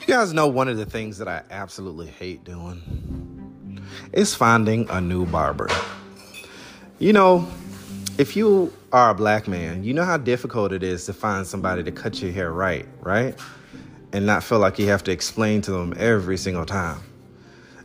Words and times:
You 0.00 0.06
guys 0.06 0.32
know 0.32 0.48
one 0.48 0.68
of 0.68 0.76
the 0.76 0.84
things 0.84 1.18
that 1.18 1.28
I 1.28 1.42
absolutely 1.50 2.08
hate 2.08 2.42
doing 2.44 3.80
is 4.12 4.34
finding 4.34 4.88
a 4.90 5.00
new 5.00 5.24
barber. 5.24 5.68
You 6.98 7.12
know, 7.12 7.48
if 8.18 8.36
you 8.36 8.72
are 8.92 9.10
a 9.10 9.14
black 9.14 9.46
man, 9.46 9.84
you 9.84 9.94
know 9.94 10.04
how 10.04 10.16
difficult 10.16 10.72
it 10.72 10.82
is 10.82 11.06
to 11.06 11.12
find 11.12 11.46
somebody 11.46 11.84
to 11.84 11.92
cut 11.92 12.20
your 12.20 12.32
hair 12.32 12.52
right, 12.52 12.86
right? 13.00 13.38
And 14.12 14.26
not 14.26 14.42
feel 14.42 14.58
like 14.58 14.78
you 14.78 14.88
have 14.88 15.04
to 15.04 15.12
explain 15.12 15.60
to 15.62 15.70
them 15.70 15.94
every 15.96 16.38
single 16.38 16.66
time. 16.66 17.00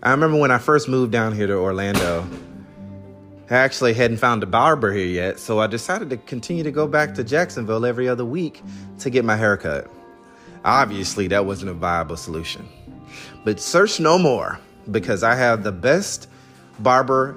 I 0.02 0.12
remember 0.12 0.38
when 0.38 0.52
I 0.52 0.58
first 0.58 0.90
moved 0.90 1.12
down 1.12 1.34
here 1.34 1.48
to 1.48 1.54
Orlando, 1.54 2.28
I 3.50 3.56
actually 3.56 3.94
hadn't 3.94 4.18
found 4.18 4.42
a 4.44 4.48
barber 4.48 4.92
here 4.92 5.06
yet, 5.06 5.40
so 5.40 5.60
I 5.60 5.68
decided 5.68 6.10
to 6.10 6.18
continue 6.18 6.64
to 6.64 6.72
go 6.72 6.88
back 6.88 7.14
to 7.16 7.24
Jacksonville 7.24 7.86
every 7.86 8.08
other 8.08 8.26
week 8.26 8.62
to 9.00 9.10
get 9.10 9.24
my 9.24 9.36
hair 9.36 9.58
cut. 9.58 9.90
Obviously, 10.66 11.28
that 11.28 11.46
wasn't 11.46 11.72
a 11.72 11.74
viable 11.74 12.18
solution. 12.18 12.68
But 13.44 13.60
search 13.60 14.00
no 14.00 14.18
more 14.18 14.60
because 14.92 15.24
I 15.24 15.36
have 15.36 15.64
the 15.64 15.72
best 15.72 16.28
barber 16.80 17.36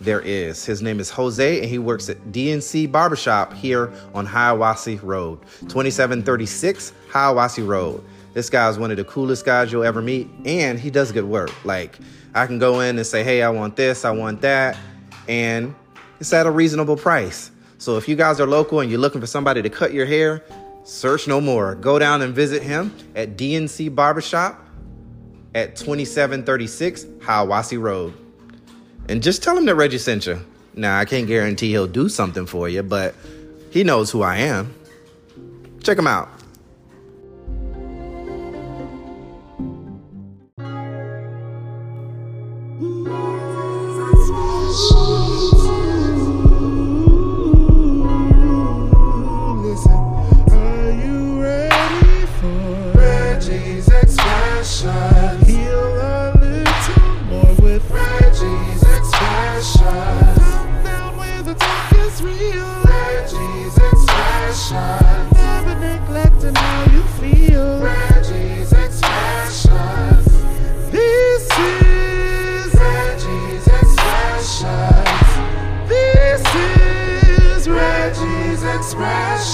there 0.00 0.20
is. 0.20 0.64
His 0.64 0.82
name 0.82 0.98
is 0.98 1.10
Jose, 1.10 1.60
and 1.60 1.68
he 1.68 1.78
works 1.78 2.08
at 2.08 2.18
DNC 2.32 2.90
Barbershop 2.90 3.52
here 3.52 3.92
on 4.14 4.26
Hiawassee 4.26 5.00
Road, 5.02 5.40
2736 5.60 6.92
Hiawassee 7.10 7.66
Road. 7.66 8.02
This 8.34 8.48
guy 8.50 8.68
is 8.68 8.78
one 8.78 8.90
of 8.90 8.96
the 8.96 9.04
coolest 9.04 9.44
guys 9.44 9.70
you'll 9.70 9.84
ever 9.84 10.02
meet, 10.02 10.28
and 10.44 10.78
he 10.78 10.90
does 10.90 11.12
good 11.12 11.24
work. 11.24 11.52
Like, 11.64 11.98
I 12.34 12.46
can 12.46 12.58
go 12.58 12.80
in 12.80 12.96
and 12.96 13.06
say, 13.06 13.22
hey, 13.22 13.42
I 13.42 13.50
want 13.50 13.76
this, 13.76 14.04
I 14.04 14.10
want 14.10 14.40
that, 14.40 14.76
and 15.28 15.74
it's 16.18 16.32
at 16.32 16.46
a 16.46 16.50
reasonable 16.50 16.96
price. 16.96 17.50
So 17.78 17.96
if 17.96 18.08
you 18.08 18.16
guys 18.16 18.40
are 18.40 18.46
local 18.46 18.80
and 18.80 18.90
you're 18.90 19.00
looking 19.00 19.20
for 19.20 19.26
somebody 19.26 19.60
to 19.60 19.68
cut 19.68 19.92
your 19.92 20.06
hair, 20.06 20.42
search 20.84 21.28
no 21.28 21.40
more. 21.40 21.74
Go 21.74 21.98
down 21.98 22.22
and 22.22 22.34
visit 22.34 22.62
him 22.62 22.94
at 23.14 23.36
DNC 23.36 23.94
Barbershop 23.94 24.64
at 25.54 25.76
2736 25.76 27.04
Hiawassee 27.20 27.80
Road. 27.80 28.14
And 29.08 29.22
just 29.22 29.42
tell 29.42 29.56
him 29.56 29.66
that 29.66 29.74
Reggie 29.74 29.98
sent 29.98 30.26
you. 30.26 30.40
Now, 30.74 30.98
I 30.98 31.04
can't 31.04 31.26
guarantee 31.26 31.70
he'll 31.70 31.86
do 31.86 32.08
something 32.08 32.46
for 32.46 32.68
you, 32.68 32.82
but 32.82 33.14
he 33.70 33.84
knows 33.84 34.10
who 34.10 34.22
I 34.22 34.36
am. 34.36 34.74
Check 35.82 35.98
him 35.98 36.06
out. 36.06 36.28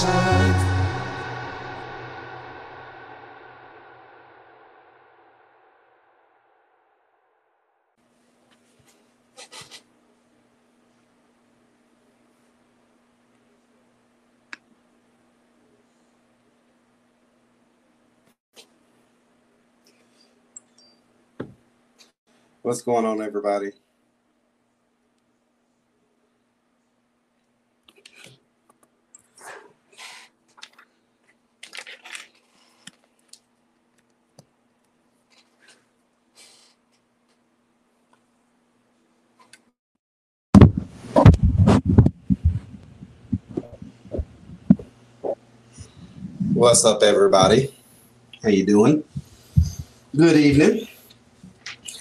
Expression. 0.09 0.69
What's 22.63 22.83
going 22.83 23.07
on, 23.07 23.23
everybody? 23.23 23.73
What's 46.59 46.85
up, 46.85 47.05
everybody? 47.05 47.73
How 48.43 48.49
you 48.49 48.67
doing? 48.67 49.05
Good 50.17 50.37
evening 50.37 50.89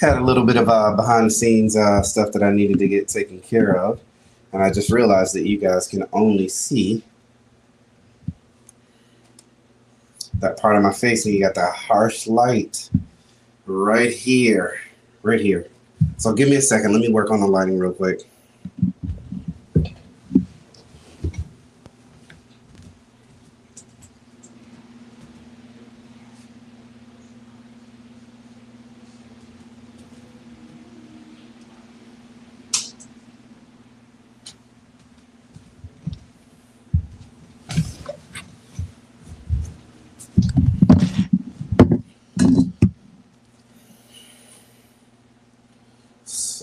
had 0.01 0.18
a 0.18 0.23
little 0.23 0.44
bit 0.44 0.56
of 0.56 0.68
uh, 0.68 0.95
behind 0.95 1.28
the 1.28 1.31
scenes 1.31 1.78
uh, 1.78 2.01
stuff 2.01 2.31
that 2.31 2.41
I 2.41 2.50
needed 2.50 2.79
to 2.79 2.88
get 2.88 3.07
taken 3.07 3.40
care 3.40 3.78
of. 3.78 4.01
And 4.51 4.63
I 4.63 4.72
just 4.72 4.91
realized 4.91 5.35
that 5.35 5.47
you 5.47 5.59
guys 5.59 5.88
can 5.88 6.06
only 6.12 6.50
see 6.50 7.03
that 10.40 10.59
part 10.59 10.75
of 10.75 10.81
my 10.81 10.91
face. 10.91 11.28
And 11.28 11.35
you 11.35 11.39
got 11.39 11.53
that 11.53 11.75
harsh 11.75 12.25
light 12.25 12.89
right 13.68 14.12
here, 14.12 14.79
right 15.22 15.39
here. 15.39 15.68
So 16.18 16.34
give 16.34 16.50
me 16.50 16.56
a 16.56 16.63
second. 16.63 16.94
Let 16.94 17.01
me 17.01 17.09
work 17.09 17.29
on 17.29 17.41
the 17.41 17.47
lighting 17.47 17.78
real 17.78 17.94
quick. 17.94 18.22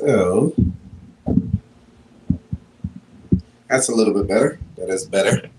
So 0.05 0.53
that's 3.75 3.89
a 3.89 3.95
little 3.95 4.15
bit 4.15 4.29
better. 4.29 4.59
That 4.77 4.89
is 4.89 5.05
better. 5.05 5.51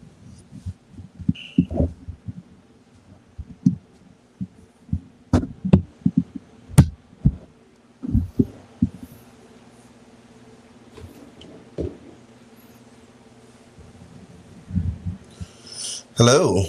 Hello. 16.16 16.64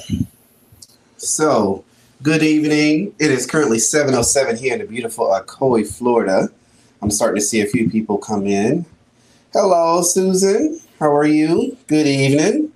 So, 1.17 1.85
good 2.25 2.43
evening. 2.43 3.15
It 3.21 3.31
is 3.31 3.47
currently 3.47 3.79
7:07 3.79 4.59
here 4.59 4.73
in 4.73 4.81
the 4.81 4.85
beautiful 4.85 5.27
Ocoee, 5.27 5.87
Florida. 5.87 6.51
I'm 7.01 7.13
starting 7.13 7.41
to 7.41 7.47
see 7.47 7.61
a 7.61 7.67
few 7.67 7.89
people 7.89 8.19
come 8.19 8.49
in. 8.49 8.85
Hello, 9.53 10.03
Susan. 10.03 10.81
How 10.99 11.15
are 11.15 11.27
you? 11.27 11.77
Good 11.87 12.07
evening. 12.07 12.73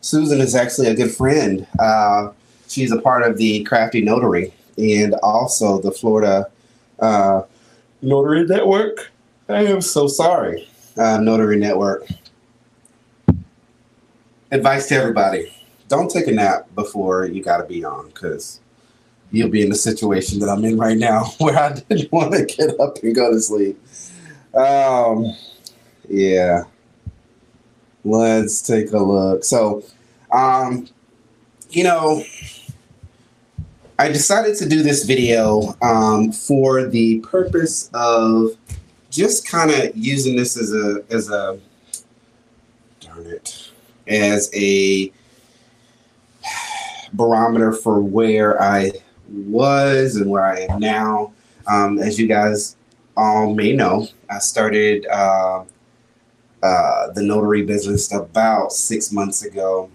Susan 0.00 0.40
is 0.40 0.54
actually 0.54 0.88
a 0.88 0.94
good 0.94 1.10
friend. 1.10 1.66
Uh, 1.78 2.32
she's 2.68 2.92
a 2.92 3.00
part 3.00 3.22
of 3.22 3.38
the 3.38 3.64
Crafty 3.64 4.02
Notary 4.02 4.52
and 4.76 5.14
also 5.22 5.80
the 5.80 5.90
Florida 5.90 6.50
uh, 7.00 7.42
Notary 8.02 8.44
Network. 8.44 9.10
I 9.48 9.64
am 9.64 9.80
so 9.80 10.08
sorry. 10.08 10.68
Uh, 10.96 11.18
Notary 11.18 11.56
Network. 11.56 12.06
Advice 14.50 14.88
to 14.88 14.94
everybody 14.96 15.50
don't 15.88 16.10
take 16.10 16.26
a 16.26 16.32
nap 16.32 16.66
before 16.74 17.26
you 17.26 17.42
got 17.42 17.58
to 17.58 17.64
be 17.64 17.84
on 17.84 18.08
because 18.08 18.60
you'll 19.30 19.50
be 19.50 19.62
in 19.62 19.68
the 19.68 19.76
situation 19.76 20.38
that 20.40 20.48
I'm 20.48 20.64
in 20.64 20.76
right 20.76 20.96
now 20.96 21.24
where 21.38 21.56
I 21.56 21.72
didn't 21.72 22.12
want 22.12 22.34
to 22.34 22.44
get 22.44 22.78
up 22.80 23.02
and 23.02 23.14
go 23.14 23.32
to 23.32 23.40
sleep. 23.40 23.80
Um, 24.54 25.34
yeah. 26.08 26.64
Let's 28.04 28.60
take 28.60 28.92
a 28.92 28.98
look. 28.98 29.44
So, 29.44 29.82
um, 30.30 30.88
you 31.70 31.84
know, 31.84 32.22
I 33.98 34.08
decided 34.08 34.56
to 34.58 34.68
do 34.68 34.82
this 34.82 35.04
video 35.04 35.76
um, 35.80 36.32
for 36.32 36.86
the 36.86 37.20
purpose 37.20 37.90
of 37.94 38.50
just 39.10 39.48
kind 39.48 39.70
of 39.70 39.96
using 39.96 40.36
this 40.36 40.56
as 40.56 40.72
a 40.74 41.04
as 41.10 41.30
a 41.30 41.58
darn 43.00 43.26
it 43.26 43.70
as 44.08 44.50
a 44.52 45.12
barometer 47.12 47.72
for 47.72 48.00
where 48.00 48.60
I 48.60 48.90
was 49.28 50.16
and 50.16 50.28
where 50.28 50.44
I 50.44 50.60
am 50.60 50.80
now. 50.80 51.32
Um, 51.66 51.98
as 51.98 52.18
you 52.18 52.26
guys 52.26 52.76
all 53.16 53.54
may 53.54 53.72
know, 53.72 54.08
I 54.28 54.38
started 54.38 55.06
uh, 55.06 55.64
uh, 56.64 57.12
the 57.12 57.22
notary 57.22 57.62
business 57.62 58.10
about 58.10 58.72
six 58.72 59.12
months 59.12 59.44
ago. 59.44 59.90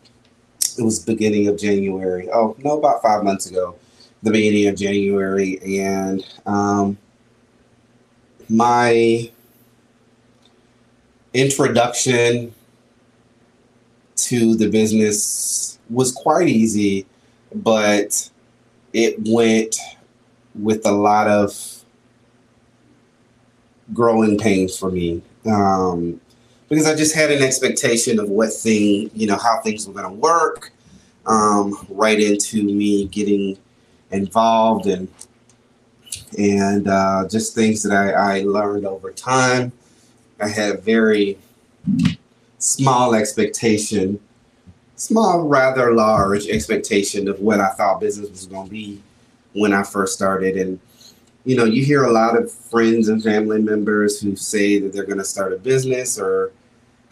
It 0.78 0.84
was 0.84 1.00
beginning 1.00 1.48
of 1.48 1.58
January. 1.58 2.30
Oh 2.32 2.56
no, 2.60 2.78
about 2.78 3.02
five 3.02 3.24
months 3.24 3.50
ago, 3.50 3.76
the 4.22 4.30
beginning 4.30 4.68
of 4.68 4.76
January, 4.76 5.60
and 5.82 6.24
um, 6.46 7.00
my 8.48 9.32
introduction 11.34 12.54
to 14.18 14.56
the 14.56 14.70
business 14.70 15.80
was 15.90 16.12
quite 16.12 16.48
easy, 16.48 17.08
but 17.56 18.30
it 18.94 19.16
went 19.28 19.76
with 20.54 20.86
a 20.86 20.92
lot 20.92 21.28
of 21.28 21.84
growing 23.92 24.38
pains 24.38 24.78
for 24.78 24.92
me 24.92 25.24
um, 25.48 26.22
because 26.70 26.86
I 26.86 26.96
just 26.96 27.16
had 27.16 27.32
an 27.32 27.42
expectation 27.42 28.20
of 28.20 28.30
what 28.30 28.54
thing, 28.54 29.10
you 29.14 29.28
know, 29.28 29.38
how 29.38 29.60
things 29.62 29.88
were 29.88 29.94
going 29.94 30.06
to 30.06 30.14
work, 30.14 30.72
um, 31.26 31.86
right 31.90 32.20
into 32.20 32.64
me 32.64 33.08
getting 33.08 33.58
involved 34.12 34.86
and 34.86 35.08
and 36.38 36.88
uh, 36.88 37.28
just 37.30 37.56
things 37.56 37.84
that 37.84 37.92
I, 37.92 38.38
I 38.38 38.42
learned 38.42 38.86
over 38.86 39.12
time. 39.12 39.72
I 40.40 40.48
had 40.48 40.76
a 40.76 40.78
very 40.78 41.38
small 42.60 43.14
expectation, 43.16 44.20
small, 44.96 45.48
rather 45.48 45.94
large 45.94 46.48
expectation 46.48 47.28
of 47.28 47.40
what 47.40 47.60
I 47.60 47.70
thought 47.70 48.00
business 48.00 48.30
was 48.30 48.46
going 48.46 48.66
to 48.66 48.72
be 48.72 49.02
when 49.54 49.74
I 49.74 49.84
first 49.84 50.14
started. 50.14 50.56
And, 50.58 50.80
you 51.46 51.56
know, 51.56 51.66
you 51.66 51.84
hear 51.84 52.04
a 52.04 52.12
lot 52.12 52.38
of 52.38 52.52
friends 52.52 53.10
and 53.10 53.24
family 53.24 53.62
members 53.62 54.20
who 54.20 54.36
say 54.36 54.80
that 54.80 54.94
they're 54.94 55.06
going 55.06 55.18
to 55.20 55.24
start 55.24 55.54
a 55.54 55.58
business 55.58 56.20
or, 56.20 56.52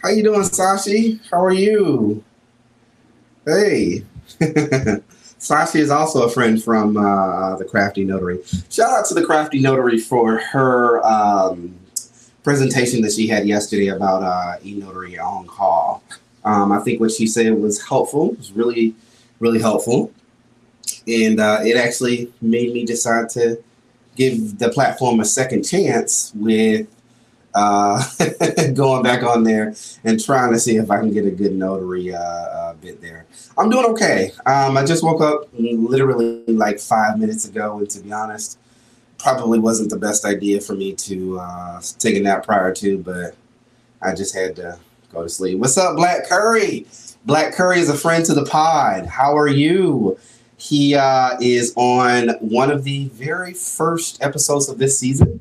how 0.01 0.09
you 0.09 0.23
doing, 0.23 0.41
Sashi? 0.41 1.19
How 1.29 1.43
are 1.43 1.53
you? 1.53 2.23
Hey. 3.45 4.03
Sashi 5.39 5.79
is 5.79 5.89
also 5.89 6.23
a 6.23 6.29
friend 6.29 6.61
from 6.61 6.97
uh, 6.97 7.55
the 7.57 7.65
Crafty 7.65 8.03
Notary. 8.03 8.39
Shout 8.69 8.89
out 8.91 9.05
to 9.07 9.13
the 9.13 9.23
Crafty 9.23 9.59
Notary 9.59 9.97
for 9.99 10.37
her 10.39 11.05
um, 11.05 11.75
presentation 12.43 13.01
that 13.01 13.11
she 13.13 13.27
had 13.27 13.47
yesterday 13.47 13.87
about 13.87 14.23
uh, 14.23 14.57
e-notary 14.63 15.17
on 15.19 15.47
call. 15.47 16.03
Um, 16.43 16.71
I 16.71 16.79
think 16.79 16.99
what 16.99 17.11
she 17.11 17.27
said 17.27 17.53
was 17.53 17.85
helpful. 17.85 18.31
It 18.31 18.37
was 18.37 18.51
really, 18.51 18.95
really 19.39 19.59
helpful, 19.59 20.11
and 21.07 21.39
uh, 21.39 21.59
it 21.63 21.75
actually 21.75 22.31
made 22.41 22.73
me 22.73 22.85
decide 22.85 23.29
to 23.31 23.61
give 24.15 24.57
the 24.57 24.69
platform 24.69 25.19
a 25.19 25.25
second 25.25 25.63
chance 25.63 26.31
with 26.35 26.87
uh, 27.57 28.03
going 28.75 29.01
back 29.01 29.23
on 29.23 29.43
there 29.43 29.73
and 30.03 30.23
trying 30.23 30.51
to 30.51 30.59
see 30.59 30.75
if 30.75 30.91
I 30.91 30.99
can 30.99 31.11
get 31.11 31.25
a 31.25 31.31
good 31.31 31.53
notary 31.53 32.13
uh, 32.13 32.19
uh, 32.19 32.73
bit 32.75 33.01
there. 33.01 33.25
I'm 33.57 33.69
doing 33.71 33.85
okay. 33.85 34.31
Um, 34.45 34.77
I 34.77 34.85
just 34.85 35.03
woke 35.03 35.21
up 35.21 35.49
literally 35.53 36.43
like 36.45 36.79
five 36.79 37.17
minutes 37.17 37.47
ago, 37.47 37.79
and 37.79 37.89
to 37.89 37.99
be 38.01 38.13
honest, 38.13 38.59
probably 39.17 39.57
wasn't 39.57 39.89
the 39.89 39.97
best 39.97 40.23
idea 40.23 40.61
for 40.61 40.73
me 40.73 40.93
to 40.93 41.39
uh, 41.39 41.81
take 41.97 42.15
a 42.15 42.19
nap 42.19 42.45
prior 42.45 42.71
to, 42.75 42.99
but 42.99 43.35
I 44.03 44.13
just 44.13 44.35
had 44.35 44.55
to 44.57 44.77
go 45.11 45.23
to 45.23 45.29
sleep. 45.29 45.57
What's 45.57 45.77
up, 45.79 45.95
Black 45.95 46.27
Curry? 46.29 46.85
Black 47.25 47.55
Curry 47.55 47.79
is 47.79 47.89
a 47.89 47.97
friend 47.97 48.23
to 48.25 48.35
the 48.35 48.45
pod. 48.45 49.07
How 49.07 49.35
are 49.35 49.47
you? 49.47 50.19
He 50.57 50.93
uh, 50.93 51.37
is 51.41 51.73
on 51.75 52.29
one 52.39 52.69
of 52.69 52.83
the 52.83 53.07
very 53.07 53.53
first 53.53 54.21
episodes 54.23 54.69
of 54.69 54.77
this 54.77 54.99
season. 54.99 55.39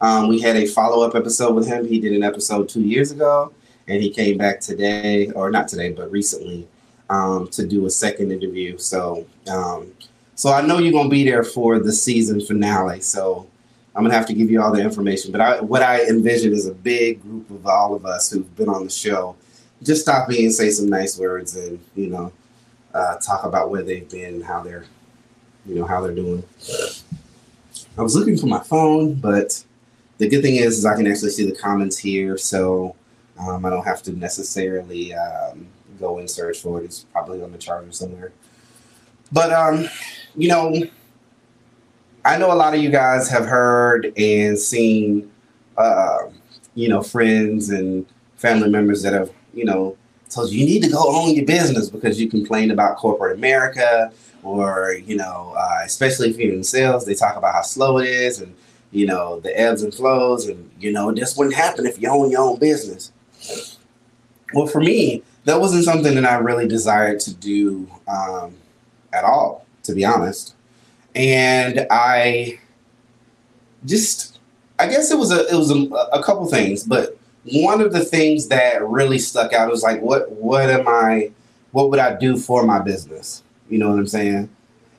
Um, 0.00 0.28
we 0.28 0.40
had 0.40 0.56
a 0.56 0.66
follow 0.66 1.06
up 1.06 1.14
episode 1.14 1.54
with 1.54 1.66
him. 1.66 1.86
He 1.86 2.00
did 2.00 2.12
an 2.12 2.22
episode 2.22 2.68
two 2.68 2.82
years 2.82 3.10
ago, 3.12 3.52
and 3.88 4.02
he 4.02 4.10
came 4.10 4.36
back 4.36 4.60
today, 4.60 5.30
or 5.30 5.50
not 5.50 5.68
today, 5.68 5.92
but 5.92 6.10
recently, 6.10 6.68
um, 7.10 7.48
to 7.48 7.66
do 7.66 7.86
a 7.86 7.90
second 7.90 8.32
interview. 8.32 8.78
So, 8.78 9.26
um, 9.48 9.92
so 10.34 10.52
I 10.52 10.62
know 10.62 10.78
you're 10.78 10.92
gonna 10.92 11.08
be 11.08 11.24
there 11.24 11.44
for 11.44 11.78
the 11.78 11.92
season 11.92 12.40
finale. 12.40 13.00
So 13.00 13.46
I'm 13.94 14.02
gonna 14.02 14.14
have 14.14 14.26
to 14.26 14.34
give 14.34 14.50
you 14.50 14.60
all 14.60 14.72
the 14.72 14.82
information. 14.82 15.30
But 15.32 15.40
I, 15.40 15.60
what 15.60 15.82
I 15.82 16.04
envision 16.06 16.52
is 16.52 16.66
a 16.66 16.74
big 16.74 17.22
group 17.22 17.50
of 17.50 17.66
all 17.66 17.94
of 17.94 18.04
us 18.04 18.30
who've 18.30 18.56
been 18.56 18.68
on 18.68 18.84
the 18.84 18.90
show. 18.90 19.36
Just 19.82 20.02
stop 20.02 20.28
me 20.28 20.44
and 20.44 20.52
say 20.52 20.70
some 20.70 20.88
nice 20.88 21.18
words, 21.18 21.56
and 21.56 21.78
you 21.94 22.08
know, 22.08 22.32
uh, 22.94 23.16
talk 23.18 23.44
about 23.44 23.70
where 23.70 23.82
they've 23.82 24.08
been, 24.10 24.40
how 24.40 24.62
they're, 24.62 24.84
you 25.66 25.74
know, 25.74 25.84
how 25.84 26.00
they're 26.00 26.14
doing. 26.14 26.42
I 27.96 28.02
was 28.02 28.16
looking 28.16 28.36
for 28.36 28.46
my 28.46 28.60
phone, 28.60 29.14
but 29.14 29.62
the 30.24 30.30
good 30.30 30.42
thing 30.42 30.56
is, 30.56 30.78
is 30.78 30.86
I 30.86 30.96
can 30.96 31.06
actually 31.06 31.30
see 31.30 31.44
the 31.44 31.56
comments 31.56 31.98
here, 31.98 32.38
so 32.38 32.96
um, 33.38 33.64
I 33.64 33.70
don't 33.70 33.84
have 33.84 34.02
to 34.04 34.12
necessarily 34.12 35.14
um, 35.14 35.66
go 36.00 36.18
and 36.18 36.30
search 36.30 36.60
for 36.60 36.80
it. 36.80 36.84
It's 36.84 37.04
probably 37.12 37.42
on 37.42 37.52
the 37.52 37.58
charger 37.58 37.92
somewhere. 37.92 38.32
But 39.30 39.52
um, 39.52 39.86
you 40.34 40.48
know, 40.48 40.82
I 42.24 42.38
know 42.38 42.52
a 42.52 42.54
lot 42.54 42.74
of 42.74 42.80
you 42.80 42.90
guys 42.90 43.28
have 43.28 43.44
heard 43.44 44.12
and 44.16 44.58
seen, 44.58 45.30
uh, 45.76 46.20
you 46.74 46.88
know, 46.88 47.02
friends 47.02 47.68
and 47.68 48.06
family 48.36 48.70
members 48.70 49.02
that 49.02 49.12
have, 49.12 49.30
you 49.52 49.66
know, 49.66 49.96
told 50.30 50.50
you 50.50 50.60
you 50.60 50.66
need 50.66 50.82
to 50.84 50.90
go 50.90 51.04
own 51.06 51.34
your 51.34 51.44
business 51.44 51.90
because 51.90 52.18
you 52.18 52.30
complain 52.30 52.70
about 52.70 52.96
corporate 52.96 53.36
America, 53.36 54.10
or 54.42 54.94
you 55.04 55.16
know, 55.16 55.54
uh, 55.54 55.80
especially 55.84 56.30
if 56.30 56.38
you're 56.38 56.54
in 56.54 56.64
sales, 56.64 57.04
they 57.04 57.14
talk 57.14 57.36
about 57.36 57.52
how 57.52 57.62
slow 57.62 57.98
it 57.98 58.08
is 58.08 58.40
and 58.40 58.54
you 58.94 59.06
know 59.06 59.40
the 59.40 59.58
ebbs 59.58 59.82
and 59.82 59.94
flows, 59.94 60.46
and 60.46 60.70
you 60.80 60.92
know 60.92 61.12
this 61.12 61.36
wouldn't 61.36 61.56
happen 61.56 61.86
if 61.86 62.00
you 62.00 62.08
own 62.08 62.30
your 62.30 62.40
own 62.40 62.58
business. 62.58 63.12
Well, 64.52 64.66
for 64.66 64.80
me, 64.80 65.22
that 65.44 65.60
wasn't 65.60 65.84
something 65.84 66.14
that 66.14 66.24
I 66.24 66.36
really 66.36 66.68
desired 66.68 67.20
to 67.20 67.34
do 67.34 67.88
um, 68.08 68.54
at 69.12 69.24
all, 69.24 69.66
to 69.82 69.94
be 69.94 70.04
honest 70.04 70.54
and 71.14 71.86
I 71.90 72.58
just 73.84 74.38
I 74.78 74.88
guess 74.88 75.10
it 75.10 75.18
was 75.18 75.32
a 75.32 75.46
it 75.48 75.56
was 75.56 75.70
a, 75.70 75.84
a 76.12 76.22
couple 76.22 76.46
things, 76.46 76.84
but 76.84 77.16
one 77.52 77.80
of 77.80 77.92
the 77.92 78.04
things 78.04 78.48
that 78.48 78.86
really 78.86 79.18
stuck 79.18 79.52
out 79.52 79.70
was 79.70 79.82
like 79.82 80.00
what 80.00 80.30
what 80.32 80.70
am 80.70 80.88
I 80.88 81.30
what 81.72 81.90
would 81.90 82.00
I 82.00 82.16
do 82.16 82.36
for 82.36 82.64
my 82.64 82.80
business? 82.80 83.42
You 83.68 83.78
know 83.78 83.90
what 83.90 83.98
I'm 83.98 84.06
saying? 84.06 84.48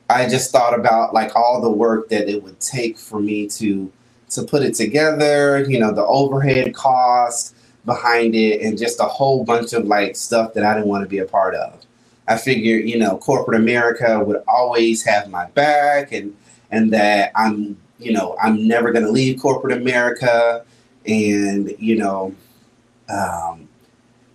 I 0.08 0.28
just 0.28 0.52
thought 0.52 0.78
about 0.78 1.14
like 1.14 1.34
all 1.36 1.60
the 1.60 1.70
work 1.70 2.08
that 2.10 2.28
it 2.28 2.42
would 2.42 2.60
take 2.60 2.98
for 2.98 3.20
me 3.20 3.48
to 3.50 3.92
to 4.30 4.44
put 4.44 4.62
it 4.62 4.74
together, 4.74 5.64
you 5.68 5.78
know, 5.78 5.92
the 5.92 6.04
overhead 6.04 6.74
cost 6.74 7.56
behind 7.84 8.34
it 8.34 8.60
and 8.62 8.76
just 8.78 9.00
a 9.00 9.04
whole 9.04 9.44
bunch 9.44 9.72
of 9.72 9.86
like 9.86 10.16
stuff 10.16 10.54
that 10.54 10.64
I 10.64 10.74
didn't 10.74 10.88
want 10.88 11.04
to 11.04 11.08
be 11.08 11.18
a 11.18 11.24
part 11.26 11.54
of. 11.54 11.80
I 12.28 12.36
figured, 12.36 12.88
you 12.88 12.98
know, 12.98 13.18
corporate 13.18 13.60
America 13.60 14.22
would 14.24 14.42
always 14.48 15.04
have 15.04 15.30
my 15.30 15.46
back 15.50 16.12
and 16.12 16.36
and 16.70 16.92
that 16.92 17.32
I'm, 17.36 17.76
you 17.98 18.12
know, 18.12 18.36
I'm 18.42 18.66
never 18.68 18.92
going 18.92 19.04
to 19.04 19.10
leave 19.12 19.40
corporate 19.40 19.76
America 19.76 20.64
and, 21.06 21.74
you 21.78 21.96
know, 21.96 22.34
um, 23.08 23.68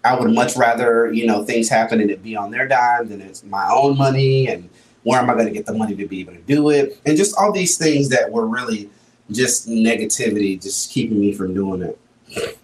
I 0.03 0.19
would 0.19 0.31
much 0.33 0.57
rather, 0.57 1.13
you 1.13 1.27
know, 1.27 1.43
things 1.45 1.69
happen 1.69 2.01
and 2.01 2.11
it 2.11 2.23
be 2.23 2.35
on 2.35 2.51
their 2.51 2.67
dime 2.67 3.09
than 3.09 3.21
it's 3.21 3.43
my 3.43 3.67
own 3.71 3.97
money 3.97 4.47
and 4.47 4.69
where 5.03 5.20
am 5.20 5.29
I 5.29 5.34
going 5.34 5.48
to 5.48 5.51
get 5.51 5.65
the 5.65 5.74
money 5.74 5.96
to 5.96 6.08
be 6.08 6.22
able 6.22 6.34
to 6.34 6.41
do 6.41 6.70
it? 6.70 7.00
And 7.05 7.17
just 7.17 7.36
all 7.38 7.51
these 7.51 7.77
things 7.77 8.10
that 8.10 8.31
were 8.31 8.48
really 8.48 8.89
just 9.31 9.67
negativity, 9.67 10.62
just 10.62 10.91
keeping 10.91 11.20
me 11.20 11.34
from 11.34 11.53
doing 11.53 11.81
it. 11.81 12.58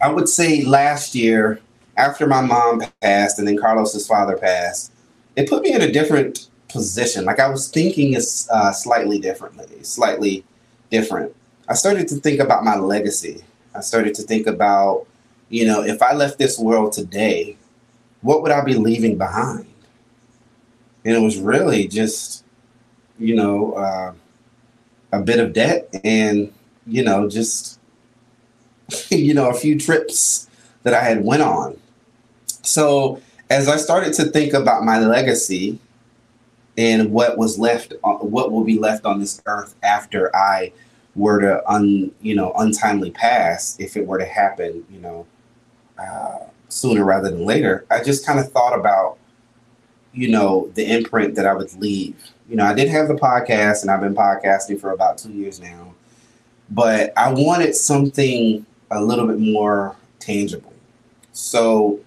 I 0.00 0.10
would 0.10 0.28
say 0.28 0.64
last 0.64 1.14
year, 1.14 1.60
after 1.96 2.26
my 2.26 2.42
mom 2.42 2.82
passed 3.00 3.38
and 3.38 3.48
then 3.48 3.56
Carlos's 3.56 4.06
father 4.06 4.36
passed, 4.36 4.92
it 5.36 5.48
put 5.48 5.62
me 5.62 5.72
in 5.72 5.82
a 5.82 5.90
different 5.90 6.48
position. 6.68 7.24
Like 7.24 7.40
I 7.40 7.48
was 7.48 7.68
thinking 7.68 8.16
uh, 8.16 8.72
slightly 8.72 9.18
differently, 9.18 9.82
slightly 9.82 10.44
different. 10.90 11.34
I 11.68 11.74
started 11.74 12.08
to 12.08 12.16
think 12.16 12.40
about 12.40 12.64
my 12.64 12.76
legacy. 12.76 13.42
I 13.74 13.80
started 13.80 14.14
to 14.16 14.22
think 14.22 14.46
about, 14.46 15.06
you 15.48 15.66
know, 15.66 15.82
if 15.82 16.02
I 16.02 16.14
left 16.14 16.38
this 16.38 16.58
world 16.58 16.92
today, 16.92 17.56
what 18.22 18.42
would 18.42 18.52
I 18.52 18.62
be 18.62 18.74
leaving 18.74 19.16
behind? 19.16 19.66
And 21.06 21.14
it 21.14 21.20
was 21.20 21.38
really 21.38 21.86
just, 21.86 22.44
you 23.16 23.36
know, 23.36 23.74
uh, 23.74 24.12
a 25.12 25.22
bit 25.22 25.38
of 25.38 25.52
debt 25.52 25.88
and, 26.02 26.52
you 26.84 27.04
know, 27.04 27.28
just, 27.28 27.78
you 29.10 29.32
know, 29.32 29.48
a 29.48 29.54
few 29.54 29.78
trips 29.78 30.48
that 30.82 30.94
I 30.94 31.00
had 31.02 31.24
went 31.24 31.42
on. 31.42 31.78
So 32.62 33.22
as 33.50 33.68
I 33.68 33.76
started 33.76 34.14
to 34.14 34.24
think 34.24 34.52
about 34.52 34.82
my 34.82 34.98
legacy 34.98 35.78
and 36.76 37.12
what 37.12 37.38
was 37.38 37.56
left, 37.56 37.94
what 38.02 38.50
will 38.50 38.64
be 38.64 38.76
left 38.76 39.06
on 39.06 39.20
this 39.20 39.40
earth 39.46 39.76
after 39.84 40.34
I 40.34 40.72
were 41.14 41.40
to 41.40 41.70
un, 41.70 42.10
you 42.20 42.34
know, 42.34 42.52
untimely 42.58 43.12
pass, 43.12 43.76
if 43.78 43.96
it 43.96 44.04
were 44.04 44.18
to 44.18 44.26
happen, 44.26 44.84
you 44.90 44.98
know, 44.98 45.24
uh, 45.98 46.40
sooner 46.68 47.04
rather 47.04 47.30
than 47.30 47.46
later, 47.46 47.86
I 47.92 48.02
just 48.02 48.26
kind 48.26 48.40
of 48.40 48.50
thought 48.50 48.76
about, 48.76 49.18
you 50.16 50.28
know, 50.28 50.70
the 50.74 50.90
imprint 50.90 51.34
that 51.34 51.46
I 51.46 51.52
would 51.52 51.72
leave. 51.74 52.16
You 52.48 52.56
know, 52.56 52.64
I 52.64 52.74
did 52.74 52.88
have 52.88 53.06
the 53.06 53.14
podcast 53.14 53.82
and 53.82 53.90
I've 53.90 54.00
been 54.00 54.14
podcasting 54.14 54.80
for 54.80 54.90
about 54.90 55.18
two 55.18 55.30
years 55.30 55.60
now, 55.60 55.94
but 56.70 57.12
I 57.16 57.32
wanted 57.32 57.74
something 57.74 58.64
a 58.90 59.02
little 59.02 59.26
bit 59.26 59.38
more 59.38 59.94
tangible. 60.18 60.72
So, 61.32 62.00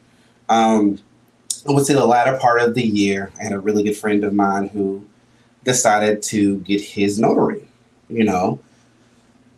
um, 0.49 0.99
I 1.67 1.71
would 1.71 1.85
say 1.85 1.93
the 1.93 2.05
latter 2.05 2.37
part 2.37 2.61
of 2.61 2.73
the 2.73 2.83
year, 2.83 3.31
I 3.39 3.43
had 3.43 3.51
a 3.51 3.59
really 3.59 3.83
good 3.83 3.95
friend 3.95 4.23
of 4.23 4.33
mine 4.33 4.69
who 4.69 5.05
decided 5.63 6.23
to 6.23 6.57
get 6.59 6.81
his 6.81 7.19
notary, 7.19 7.67
you 8.09 8.23
know. 8.23 8.59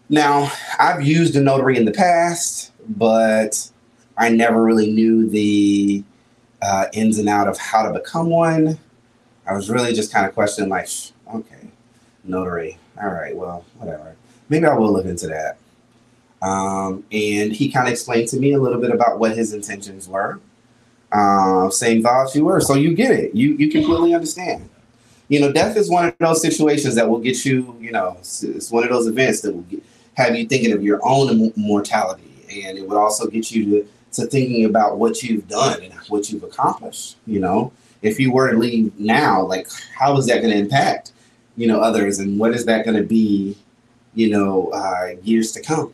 Now, 0.09 0.51
I've 0.77 1.07
used 1.07 1.37
a 1.37 1.41
notary 1.41 1.77
in 1.77 1.85
the 1.85 1.91
past, 1.91 2.71
but 2.89 3.69
I 4.17 4.29
never 4.29 4.61
really 4.61 4.91
knew 4.91 5.29
the 5.29 6.03
uh, 6.61 6.85
ins 6.93 7.17
and 7.17 7.29
out 7.29 7.47
of 7.47 7.57
how 7.57 7.83
to 7.83 7.93
become 7.97 8.29
one. 8.29 8.77
I 9.47 9.53
was 9.53 9.69
really 9.69 9.93
just 9.93 10.13
kind 10.13 10.25
of 10.25 10.33
questioning, 10.33 10.69
like, 10.69 10.87
okay, 11.33 11.67
notary. 12.23 12.77
All 13.01 13.09
right, 13.09 13.35
well, 13.35 13.65
whatever. 13.77 14.15
Maybe 14.49 14.65
I 14.65 14.75
will 14.75 14.91
look 14.91 15.05
into 15.05 15.27
that. 15.27 15.57
Um, 16.41 17.05
and 17.11 17.51
he 17.51 17.71
kind 17.71 17.87
of 17.87 17.91
explained 17.91 18.27
to 18.29 18.37
me 18.37 18.53
a 18.53 18.59
little 18.59 18.79
bit 18.79 18.91
about 18.91 19.19
what 19.19 19.35
his 19.35 19.53
intentions 19.53 20.07
were. 20.07 20.39
Uh, 21.11 21.69
same 21.69 22.01
thoughts 22.01 22.35
you 22.35 22.45
were, 22.45 22.59
so 22.61 22.73
you 22.73 22.93
get 22.95 23.11
it. 23.11 23.35
You 23.35 23.53
you 23.55 23.69
completely 23.69 24.13
understand. 24.13 24.69
You 25.27 25.41
know, 25.41 25.51
death 25.51 25.77
is 25.77 25.89
one 25.89 26.05
of 26.05 26.17
those 26.19 26.41
situations 26.41 26.95
that 26.95 27.09
will 27.09 27.19
get 27.19 27.45
you. 27.45 27.75
You 27.79 27.91
know, 27.91 28.17
it's, 28.19 28.71
one 28.71 28.83
of 28.83 28.89
those 28.89 29.07
events 29.07 29.41
that 29.41 29.53
will 29.53 29.61
get, 29.63 29.83
have 30.15 30.35
you 30.35 30.45
thinking 30.47 30.71
of 30.71 30.83
your 30.83 30.99
own 31.03 31.51
mortality, 31.55 32.45
and 32.49 32.77
it 32.77 32.87
would 32.87 32.97
also 32.97 33.27
get 33.27 33.51
you 33.51 33.65
to 33.65 33.87
to 34.13 34.25
thinking 34.25 34.65
about 34.65 34.97
what 34.97 35.23
you've 35.23 35.47
done 35.47 35.81
and 35.81 35.93
what 36.09 36.31
you've 36.31 36.43
accomplished. 36.43 37.17
You 37.25 37.39
know, 37.39 37.71
if 38.01 38.19
you 38.19 38.31
were 38.31 38.51
to 38.51 38.57
leave 38.57 38.97
now, 38.99 39.41
like 39.43 39.67
how 39.97 40.17
is 40.17 40.27
that 40.27 40.41
going 40.41 40.53
to 40.53 40.59
impact, 40.59 41.11
you 41.57 41.67
know, 41.67 41.79
others, 41.79 42.19
and 42.19 42.39
what 42.39 42.53
is 42.53 42.65
that 42.65 42.85
going 42.85 42.97
to 42.97 43.03
be, 43.03 43.57
you 44.13 44.29
know, 44.29 44.69
uh, 44.69 45.15
years 45.23 45.51
to 45.53 45.61
come? 45.61 45.93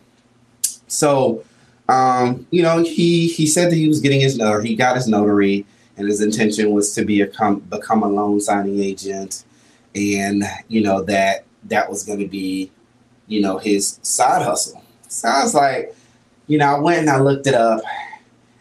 So, 0.88 1.44
um, 1.90 2.48
you 2.52 2.64
know, 2.64 2.84
he 2.84 3.28
he 3.28 3.46
said 3.46 3.72
that 3.72 3.76
he 3.76 3.88
was 3.88 4.00
getting 4.00 4.22
his 4.22 4.38
notary, 4.38 4.70
he 4.70 4.76
got 4.76 4.96
his 4.96 5.08
notary, 5.08 5.66
and 5.98 6.08
his 6.08 6.22
intention 6.22 6.72
was 6.72 6.94
to 6.94 7.06
be 7.06 7.22
a 7.22 7.28
com- 7.28 7.60
become 7.60 8.04
a 8.04 8.08
loan 8.08 8.40
signing 8.40 8.82
agent, 8.82 9.44
and 9.96 10.44
you 10.68 10.82
know 10.82 11.04
that 11.04 11.46
that 11.66 11.90
was 11.90 12.04
going 12.04 12.20
to 12.20 12.28
be, 12.28 12.72
you 13.28 13.42
know, 13.42 13.58
his 13.58 14.00
side 14.02 14.42
hustle. 14.42 14.82
So 15.10 15.28
I 15.28 15.44
was 15.44 15.54
like, 15.54 15.96
you 16.48 16.58
know, 16.58 16.66
I 16.66 16.80
went 16.80 17.00
and 17.00 17.10
I 17.10 17.20
looked 17.20 17.48
it 17.48 17.54
up, 17.54 17.82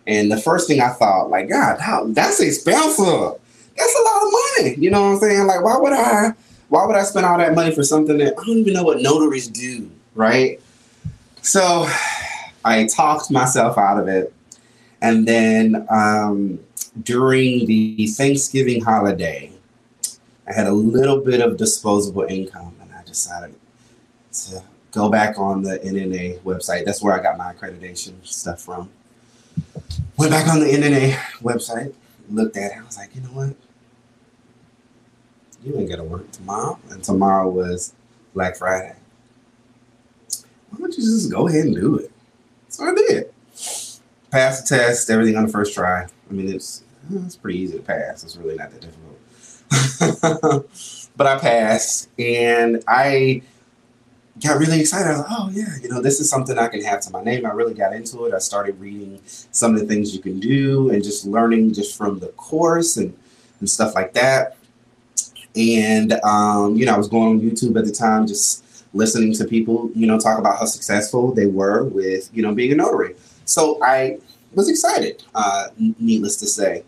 and 0.06 0.30
the 0.30 0.36
first 0.36 0.68
thing 0.68 0.80
I 0.80 0.90
thought, 0.90 1.30
like, 1.30 1.48
God, 1.48 1.80
how, 1.80 2.06
that's 2.08 2.40
expensive. 2.40 3.40
That's 3.76 3.98
a 3.98 4.02
lot 4.02 4.22
of 4.22 4.32
money. 4.32 4.76
You 4.78 4.90
know 4.90 5.02
what 5.02 5.14
I'm 5.14 5.18
saying? 5.18 5.46
Like, 5.46 5.62
why 5.62 5.76
would 5.76 5.92
I? 5.92 6.32
Why 6.68 6.84
would 6.84 6.96
I 6.96 7.04
spend 7.04 7.26
all 7.26 7.38
that 7.38 7.54
money 7.54 7.72
for 7.72 7.84
something 7.84 8.18
that 8.18 8.34
I 8.38 8.44
don't 8.44 8.58
even 8.58 8.75
know 8.75 8.82
what 8.82 9.00
notaries 9.00 9.46
do, 9.46 9.88
right? 10.14 10.60
So, 11.42 11.88
I 12.64 12.86
talked 12.86 13.30
myself 13.30 13.78
out 13.78 14.00
of 14.00 14.08
it, 14.08 14.32
and 15.00 15.26
then 15.28 15.86
um, 15.90 16.58
during 17.02 17.66
the 17.66 18.08
Thanksgiving 18.08 18.82
holiday, 18.82 19.52
I 20.48 20.52
had 20.52 20.66
a 20.66 20.72
little 20.72 21.20
bit 21.20 21.40
of 21.40 21.56
disposable 21.56 22.22
income, 22.22 22.75
and 22.80 22.92
I 22.92 23.02
decided 23.04 23.54
to 24.32 24.62
go 24.92 25.08
back 25.08 25.38
on 25.38 25.62
the 25.62 25.78
NNA 25.78 26.40
website. 26.40 26.84
That's 26.84 27.02
where 27.02 27.18
I 27.18 27.22
got 27.22 27.36
my 27.36 27.52
accreditation 27.52 28.14
stuff 28.26 28.62
from. 28.62 28.90
Went 30.16 30.32
back 30.32 30.48
on 30.48 30.60
the 30.60 30.66
NNA 30.66 31.14
website, 31.42 31.92
looked 32.30 32.56
at 32.56 32.72
it. 32.72 32.78
I 32.78 32.84
was 32.84 32.96
like, 32.96 33.14
you 33.14 33.20
know 33.22 33.28
what? 33.28 33.54
You 35.64 35.78
ain't 35.78 35.88
got 35.88 35.96
to 35.96 36.04
work 36.04 36.30
tomorrow. 36.30 36.78
And 36.90 37.02
tomorrow 37.02 37.48
was 37.48 37.92
Black 38.34 38.56
Friday. 38.56 38.94
Why 40.70 40.78
don't 40.78 40.96
you 40.96 41.02
just 41.02 41.30
go 41.30 41.48
ahead 41.48 41.66
and 41.66 41.74
do 41.74 41.96
it? 41.96 42.10
So 42.68 42.84
I 42.84 42.94
did. 42.94 43.32
Passed 44.30 44.68
the 44.68 44.76
test, 44.76 45.10
everything 45.10 45.36
on 45.36 45.46
the 45.46 45.52
first 45.52 45.74
try. 45.74 46.04
I 46.04 46.32
mean, 46.32 46.48
it's 46.48 46.82
it's 47.10 47.36
pretty 47.36 47.58
easy 47.58 47.76
to 47.76 47.82
pass. 47.82 48.24
It's 48.24 48.36
really 48.36 48.56
not 48.56 48.70
that 48.72 48.80
difficult. 48.80 49.16
but 51.16 51.26
I 51.26 51.38
passed, 51.38 52.08
and 52.18 52.82
I 52.86 53.42
got 54.42 54.58
really 54.58 54.80
excited. 54.80 55.08
I 55.08 55.10
was 55.12 55.18
like, 55.20 55.28
oh, 55.30 55.50
yeah, 55.52 55.76
you 55.82 55.88
know, 55.88 56.00
this 56.00 56.20
is 56.20 56.28
something 56.28 56.58
I 56.58 56.68
can 56.68 56.82
have 56.84 57.00
to 57.02 57.10
my 57.10 57.22
name. 57.22 57.46
I 57.46 57.50
really 57.50 57.74
got 57.74 57.92
into 57.92 58.24
it. 58.26 58.34
I 58.34 58.38
started 58.38 58.78
reading 58.78 59.20
some 59.24 59.74
of 59.74 59.80
the 59.80 59.86
things 59.86 60.14
you 60.14 60.20
can 60.20 60.38
do 60.40 60.90
and 60.90 61.02
just 61.02 61.26
learning 61.26 61.72
just 61.72 61.96
from 61.96 62.18
the 62.18 62.28
course 62.28 62.96
and, 62.96 63.16
and 63.60 63.68
stuff 63.68 63.94
like 63.94 64.12
that. 64.14 64.56
And, 65.56 66.12
um, 66.24 66.76
you 66.76 66.84
know, 66.84 66.94
I 66.94 66.98
was 66.98 67.08
going 67.08 67.28
on 67.28 67.40
YouTube 67.40 67.78
at 67.78 67.86
the 67.86 67.92
time, 67.92 68.26
just 68.26 68.84
listening 68.92 69.32
to 69.34 69.44
people, 69.46 69.90
you 69.94 70.06
know, 70.06 70.18
talk 70.18 70.38
about 70.38 70.58
how 70.58 70.66
successful 70.66 71.32
they 71.32 71.46
were 71.46 71.84
with, 71.84 72.30
you 72.34 72.42
know, 72.42 72.54
being 72.54 72.72
a 72.72 72.76
notary. 72.76 73.14
So 73.46 73.82
I 73.82 74.18
was 74.52 74.68
excited, 74.68 75.22
uh, 75.34 75.68
needless 75.98 76.36
to 76.38 76.46
say. 76.46 76.84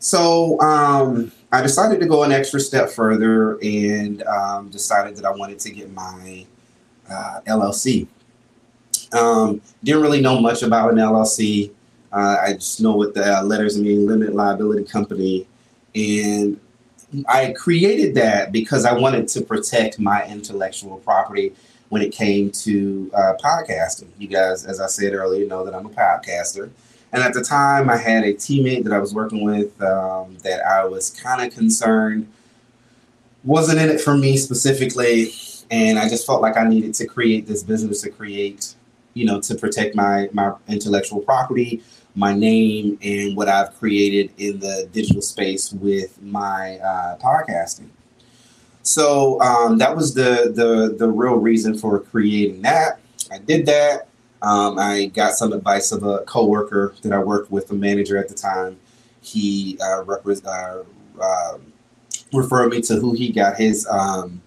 So 0.00 0.60
um, 0.60 1.30
I 1.52 1.62
decided 1.62 2.00
to 2.00 2.06
go 2.06 2.24
an 2.24 2.32
extra 2.32 2.58
step 2.58 2.90
further 2.90 3.58
and 3.62 4.22
um, 4.24 4.68
decided 4.68 5.16
that 5.16 5.24
I 5.24 5.30
wanted 5.30 5.60
to 5.60 5.70
get 5.70 5.92
my 5.92 6.44
uh, 7.12 7.40
LLC. 7.46 8.06
Um, 9.12 9.60
didn't 9.84 10.02
really 10.02 10.20
know 10.20 10.40
much 10.40 10.62
about 10.62 10.90
an 10.90 10.96
LLC. 10.96 11.70
Uh, 12.12 12.36
I 12.42 12.52
just 12.54 12.80
know 12.80 12.96
what 12.96 13.14
the 13.14 13.42
letters 13.42 13.78
mean, 13.78 14.06
limited 14.06 14.34
liability 14.34 14.84
company. 14.84 15.46
And 15.94 16.58
I 17.28 17.52
created 17.52 18.14
that 18.14 18.52
because 18.52 18.84
I 18.84 18.92
wanted 18.92 19.28
to 19.28 19.42
protect 19.42 19.98
my 19.98 20.26
intellectual 20.26 20.98
property 20.98 21.52
when 21.90 22.00
it 22.00 22.12
came 22.12 22.50
to 22.50 23.10
uh, 23.14 23.34
podcasting. 23.42 24.08
You 24.18 24.28
guys, 24.28 24.64
as 24.64 24.80
I 24.80 24.86
said 24.86 25.12
earlier, 25.12 25.46
know 25.46 25.64
that 25.64 25.74
I'm 25.74 25.86
a 25.86 25.90
podcaster. 25.90 26.70
And 27.12 27.22
at 27.22 27.34
the 27.34 27.44
time, 27.44 27.90
I 27.90 27.98
had 27.98 28.24
a 28.24 28.32
teammate 28.32 28.84
that 28.84 28.94
I 28.94 28.98
was 28.98 29.12
working 29.12 29.44
with 29.44 29.80
um, 29.82 30.38
that 30.42 30.64
I 30.64 30.84
was 30.84 31.10
kind 31.10 31.46
of 31.46 31.54
concerned 31.54 32.26
wasn't 33.44 33.78
in 33.78 33.88
it 33.88 34.00
for 34.00 34.16
me 34.16 34.36
specifically 34.36 35.32
and 35.72 35.98
I 35.98 36.06
just 36.06 36.26
felt 36.26 36.42
like 36.42 36.58
I 36.58 36.68
needed 36.68 36.92
to 36.96 37.06
create 37.06 37.46
this 37.46 37.62
business 37.62 38.02
to 38.02 38.10
create, 38.10 38.74
you 39.14 39.24
know, 39.24 39.40
to 39.40 39.54
protect 39.54 39.96
my 39.96 40.28
my 40.32 40.52
intellectual 40.68 41.20
property, 41.20 41.82
my 42.14 42.34
name, 42.34 42.98
and 43.02 43.34
what 43.34 43.48
I've 43.48 43.74
created 43.78 44.32
in 44.36 44.60
the 44.60 44.88
digital 44.92 45.22
space 45.22 45.72
with 45.72 46.20
my 46.22 46.78
uh, 46.78 47.16
podcasting. 47.16 47.88
So 48.82 49.40
um, 49.40 49.78
that 49.78 49.96
was 49.96 50.12
the 50.12 50.52
the 50.54 50.94
the 50.96 51.08
real 51.10 51.36
reason 51.36 51.76
for 51.76 52.00
creating 52.00 52.60
that. 52.62 53.00
I 53.32 53.38
did 53.38 53.64
that. 53.66 54.08
Um, 54.42 54.78
I 54.78 55.06
got 55.06 55.34
some 55.34 55.54
advice 55.54 55.90
of 55.90 56.02
a 56.02 56.18
coworker 56.24 56.94
that 57.02 57.12
I 57.12 57.18
worked 57.18 57.50
with, 57.50 57.70
a 57.70 57.74
manager 57.74 58.18
at 58.18 58.28
the 58.28 58.34
time. 58.34 58.76
He 59.22 59.78
uh, 59.80 60.04
uh, 60.04 60.82
uh, 61.20 61.58
referred 62.32 62.70
me 62.70 62.82
to 62.82 62.96
who 62.96 63.12
he 63.14 63.30
got 63.30 63.56
his 63.56 63.86
um, 63.86 64.42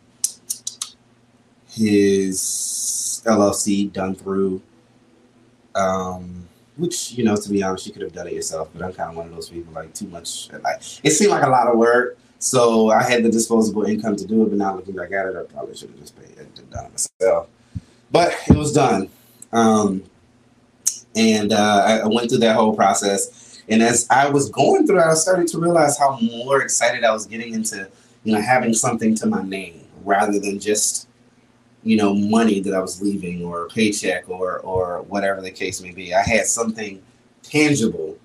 his 1.75 3.21
LLC 3.25 3.91
done 3.91 4.15
through. 4.15 4.61
Um, 5.75 6.47
which 6.77 7.13
you 7.13 7.23
know, 7.23 7.35
to 7.35 7.49
be 7.49 7.63
honest, 7.63 7.85
you 7.87 7.93
could 7.93 8.01
have 8.01 8.13
done 8.13 8.27
it 8.27 8.33
yourself, 8.33 8.69
but 8.73 8.83
I'm 8.83 8.93
kind 8.93 9.09
of 9.09 9.15
one 9.15 9.27
of 9.27 9.33
those 9.33 9.49
people 9.49 9.73
like 9.73 9.93
too 9.93 10.07
much. 10.07 10.49
Like 10.51 10.81
it 11.03 11.11
seemed 11.11 11.31
like 11.31 11.43
a 11.43 11.49
lot 11.49 11.67
of 11.67 11.77
work, 11.77 12.17
so 12.39 12.89
I 12.89 13.03
had 13.03 13.23
the 13.23 13.29
disposable 13.29 13.83
income 13.83 14.15
to 14.17 14.25
do 14.25 14.43
it. 14.43 14.49
But 14.49 14.57
now 14.57 14.75
looking 14.75 14.95
back 14.95 15.11
at 15.11 15.27
it, 15.27 15.35
I 15.35 15.43
probably 15.43 15.75
should 15.75 15.89
have 15.89 15.99
just 15.99 16.17
paid 16.17 16.37
it 16.37 16.71
done 16.71 16.85
it 16.85 16.91
myself. 17.21 17.47
But 18.11 18.35
it 18.47 18.55
was 18.55 18.73
done, 18.73 19.09
um, 19.51 20.03
and 21.15 21.53
uh, 21.53 21.83
I, 21.85 21.97
I 21.99 22.07
went 22.07 22.29
through 22.29 22.39
that 22.39 22.55
whole 22.55 22.75
process. 22.75 23.61
And 23.67 23.81
as 23.81 24.05
I 24.11 24.29
was 24.29 24.49
going 24.49 24.85
through 24.85 24.99
it, 24.99 25.05
I 25.05 25.15
started 25.15 25.47
to 25.49 25.57
realize 25.57 25.97
how 25.97 26.19
more 26.19 26.61
excited 26.61 27.03
I 27.03 27.11
was 27.11 27.25
getting 27.25 27.55
into, 27.55 27.89
you 28.23 28.33
know, 28.33 28.39
having 28.39 28.75
something 28.75 29.15
to 29.15 29.25
my 29.25 29.41
name 29.41 29.81
rather 30.03 30.39
than 30.39 30.59
just 30.59 31.07
you 31.85 31.95
know, 31.95 32.15
money 32.15 32.59
that 32.61 32.73
I 32.73 32.79
was 32.79 32.99
leaving 32.99 33.45
or 33.45 33.69
paycheck 33.69 34.27
or 34.27 34.59
or 34.59 35.03
whatever 35.03 35.39
the 35.39 35.51
case 35.51 35.81
may 35.81 35.91
be. 35.91 36.13
I 36.13 36.23
had 36.23 36.47
something 36.47 37.01
tangible 37.43 38.17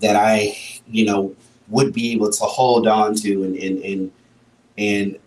that 0.00 0.14
I, 0.14 0.56
you 0.86 1.04
know, 1.04 1.34
would 1.66 1.92
be 1.92 2.12
able 2.12 2.30
to 2.30 2.44
hold 2.44 2.86
on 2.86 3.16
to 3.16 3.42
and 3.42 3.56
and 3.56 3.84
and, 3.84 4.12
and 4.78 5.18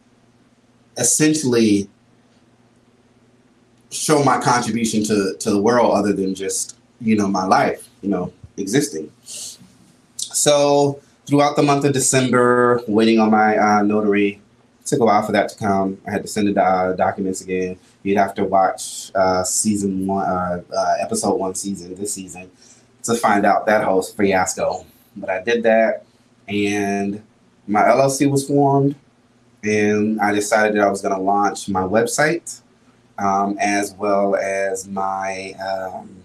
essentially 0.98 1.90
show 3.92 4.24
my 4.24 4.40
contribution 4.40 5.04
to 5.04 5.36
to 5.38 5.52
the 5.52 5.62
world 5.62 5.94
other 5.94 6.14
than 6.14 6.34
just, 6.34 6.78
you 7.02 7.18
know, 7.18 7.28
my 7.28 7.44
life, 7.44 7.90
you 8.02 8.10
know, 8.10 8.32
existing. 8.56 9.12
So 10.18 11.02
throughout 11.26 11.58
the 11.58 11.64
month 11.64 11.84
of 11.84 11.92
December, 11.92 12.82
waiting 12.88 13.20
on 13.20 13.32
my 13.32 13.58
uh, 13.58 13.82
notary 13.84 14.40
took 14.92 15.00
a 15.00 15.06
while 15.06 15.24
for 15.24 15.32
that 15.32 15.50
to 15.50 15.58
come. 15.58 16.00
I 16.08 16.12
had 16.12 16.22
to 16.22 16.28
send 16.28 16.56
the 16.56 16.62
uh, 16.62 16.94
documents 16.94 17.42
again. 17.42 17.80
You'd 18.04 18.18
have 18.18 18.36
to 18.36 18.44
watch 18.44 19.12
uh, 19.16 19.44
season 19.44 20.06
one, 20.06 20.26
uh, 20.26 20.62
uh, 20.76 20.96
episode 21.00 21.36
one, 21.36 21.56
season 21.56 21.96
this 21.96 22.14
season 22.14 22.52
to 23.04 23.16
find 23.16 23.46
out 23.46 23.66
that 23.66 23.84
whole 23.84 24.04
fiasco. 24.04 24.86
But 25.16 25.30
I 25.30 25.42
did 25.42 25.64
that, 25.64 26.06
and 26.48 27.24
my 27.68 27.82
LLC 27.82 28.30
was 28.30 28.48
formed, 28.48 28.96
and 29.64 30.20
I 30.20 30.34
decided 30.34 30.76
that 30.76 30.84
I 30.84 30.90
was 30.90 31.02
going 31.02 31.16
to 31.16 31.22
launch 31.22 31.70
my 31.70 31.82
website 31.82 32.62
um, 33.18 33.58
as 33.60 33.94
well 33.94 34.36
as 34.36 34.88
my 34.88 35.54
um, 35.54 36.24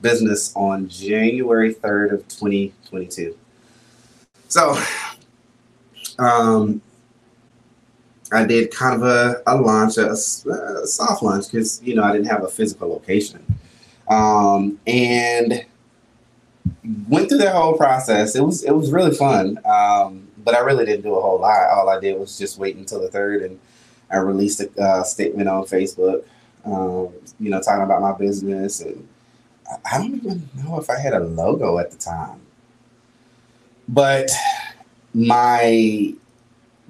business 0.00 0.52
on 0.56 0.88
January 0.88 1.74
3rd 1.74 2.12
of 2.12 2.28
2022. 2.28 3.36
So, 4.48 4.76
um, 6.18 6.82
I 8.32 8.44
did 8.44 8.70
kind 8.70 8.94
of 8.94 9.02
a, 9.02 9.42
a 9.46 9.56
launch, 9.56 9.98
a, 9.98 10.10
a 10.12 10.16
soft 10.86 11.22
launch, 11.22 11.46
because 11.50 11.82
you 11.82 11.94
know 11.94 12.02
I 12.02 12.12
didn't 12.12 12.28
have 12.28 12.44
a 12.44 12.48
physical 12.48 12.88
location, 12.88 13.44
um, 14.08 14.78
and 14.86 15.64
went 17.08 17.28
through 17.28 17.38
that 17.38 17.54
whole 17.54 17.76
process. 17.76 18.36
It 18.36 18.42
was 18.42 18.62
it 18.64 18.72
was 18.72 18.92
really 18.92 19.14
fun, 19.14 19.58
um, 19.64 20.28
but 20.44 20.54
I 20.54 20.60
really 20.60 20.84
didn't 20.84 21.02
do 21.02 21.14
a 21.14 21.20
whole 21.20 21.40
lot. 21.40 21.70
All 21.70 21.88
I 21.88 21.98
did 21.98 22.18
was 22.18 22.38
just 22.38 22.58
wait 22.58 22.76
until 22.76 23.00
the 23.00 23.08
third, 23.08 23.42
and 23.42 23.58
I 24.10 24.18
released 24.18 24.60
a 24.60 24.80
uh, 24.80 25.02
statement 25.02 25.48
on 25.48 25.64
Facebook, 25.64 26.24
um, 26.64 27.08
you 27.38 27.50
know, 27.50 27.60
talking 27.60 27.82
about 27.82 28.00
my 28.00 28.12
business, 28.12 28.80
and 28.80 29.06
I 29.90 29.98
don't 29.98 30.14
even 30.14 30.48
know 30.56 30.78
if 30.78 30.88
I 30.88 30.98
had 30.98 31.14
a 31.14 31.20
logo 31.20 31.78
at 31.78 31.90
the 31.90 31.96
time, 31.96 32.40
but 33.88 34.30
my 35.14 36.14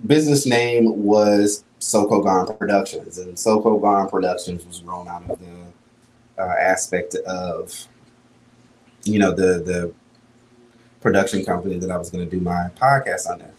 business 0.07 0.47
name 0.47 1.05
was 1.05 1.65
Soko 1.79 2.23
Gone 2.23 2.57
Productions, 2.57 3.19
and 3.19 3.39
Soko 3.39 3.79
Gone 3.79 4.09
Productions 4.09 4.67
was 4.67 4.81
grown 4.81 5.09
out 5.09 5.29
of 5.29 5.39
the 5.39 6.43
uh, 6.43 6.55
aspect 6.61 7.15
of, 7.27 7.87
you 9.05 9.19
know, 9.19 9.31
the 9.31 9.63
the 9.63 9.95
production 11.01 11.45
company 11.45 11.79
that 11.79 11.91
I 11.91 11.97
was 11.97 12.11
going 12.11 12.29
to 12.29 12.31
do 12.31 12.43
my 12.43 12.69
podcast 12.77 13.31
under. 13.31 13.51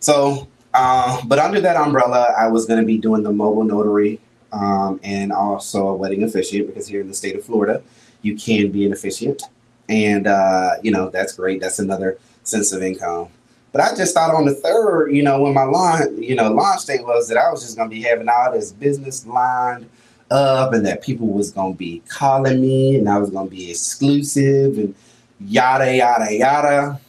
So, 0.00 0.48
uh, 0.74 1.24
but 1.26 1.38
under 1.38 1.60
that 1.60 1.76
umbrella, 1.76 2.34
I 2.36 2.48
was 2.48 2.66
going 2.66 2.80
to 2.80 2.86
be 2.86 2.98
doing 2.98 3.22
the 3.22 3.32
mobile 3.32 3.64
notary 3.64 4.20
um, 4.52 5.00
and 5.02 5.32
also 5.32 5.88
a 5.88 5.94
wedding 5.94 6.24
officiant 6.24 6.66
because 6.66 6.88
here 6.88 7.00
in 7.00 7.08
the 7.08 7.14
state 7.14 7.36
of 7.36 7.44
Florida, 7.44 7.82
you 8.22 8.36
can 8.36 8.70
be 8.70 8.86
an 8.86 8.92
officiant, 8.92 9.42
and 9.88 10.26
uh, 10.26 10.72
you 10.82 10.90
know 10.90 11.10
that's 11.10 11.34
great. 11.34 11.60
That's 11.60 11.78
another 11.78 12.18
sense 12.42 12.72
of 12.72 12.82
income. 12.82 13.28
But 13.74 13.82
I 13.82 13.96
just 13.96 14.14
thought 14.14 14.32
on 14.32 14.44
the 14.44 14.54
third, 14.54 15.10
you 15.10 15.24
know, 15.24 15.42
when 15.42 15.52
my 15.52 15.64
launch, 15.64 16.08
you 16.16 16.36
know, 16.36 16.52
launch 16.52 16.86
date 16.86 17.02
was 17.02 17.26
that 17.26 17.36
I 17.36 17.50
was 17.50 17.60
just 17.60 17.76
gonna 17.76 17.90
be 17.90 18.02
having 18.02 18.28
all 18.28 18.52
this 18.52 18.70
business 18.70 19.26
lined 19.26 19.90
up 20.30 20.72
and 20.72 20.86
that 20.86 21.02
people 21.02 21.26
was 21.26 21.50
gonna 21.50 21.74
be 21.74 22.00
calling 22.08 22.60
me 22.60 22.94
and 22.94 23.08
I 23.08 23.18
was 23.18 23.30
gonna 23.30 23.50
be 23.50 23.72
exclusive 23.72 24.78
and 24.78 24.94
yada 25.40 25.92
yada 25.92 26.32
yada. 26.32 27.00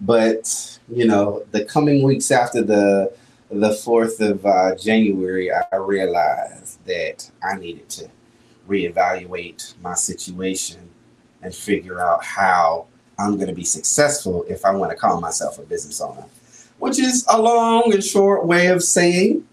But 0.00 0.78
you 0.88 1.06
know, 1.06 1.44
the 1.50 1.66
coming 1.66 2.02
weeks 2.02 2.30
after 2.30 2.62
the 2.62 3.12
the 3.50 3.74
fourth 3.74 4.18
of 4.22 4.46
uh, 4.46 4.76
January, 4.76 5.52
I 5.52 5.76
realized 5.76 6.82
that 6.86 7.30
I 7.42 7.56
needed 7.56 7.90
to 7.90 8.08
reevaluate 8.66 9.74
my 9.82 9.92
situation 9.92 10.88
and 11.42 11.54
figure 11.54 12.00
out 12.00 12.24
how 12.24 12.86
I'm 13.18 13.36
going 13.36 13.48
to 13.48 13.54
be 13.54 13.64
successful 13.64 14.44
if 14.48 14.64
I 14.64 14.72
want 14.72 14.90
to 14.90 14.96
call 14.96 15.20
myself 15.20 15.58
a 15.58 15.62
business 15.62 16.00
owner, 16.00 16.24
which 16.78 16.98
is 16.98 17.24
a 17.28 17.40
long 17.40 17.92
and 17.92 18.04
short 18.04 18.46
way 18.46 18.66
of 18.66 18.82
saying 18.82 19.46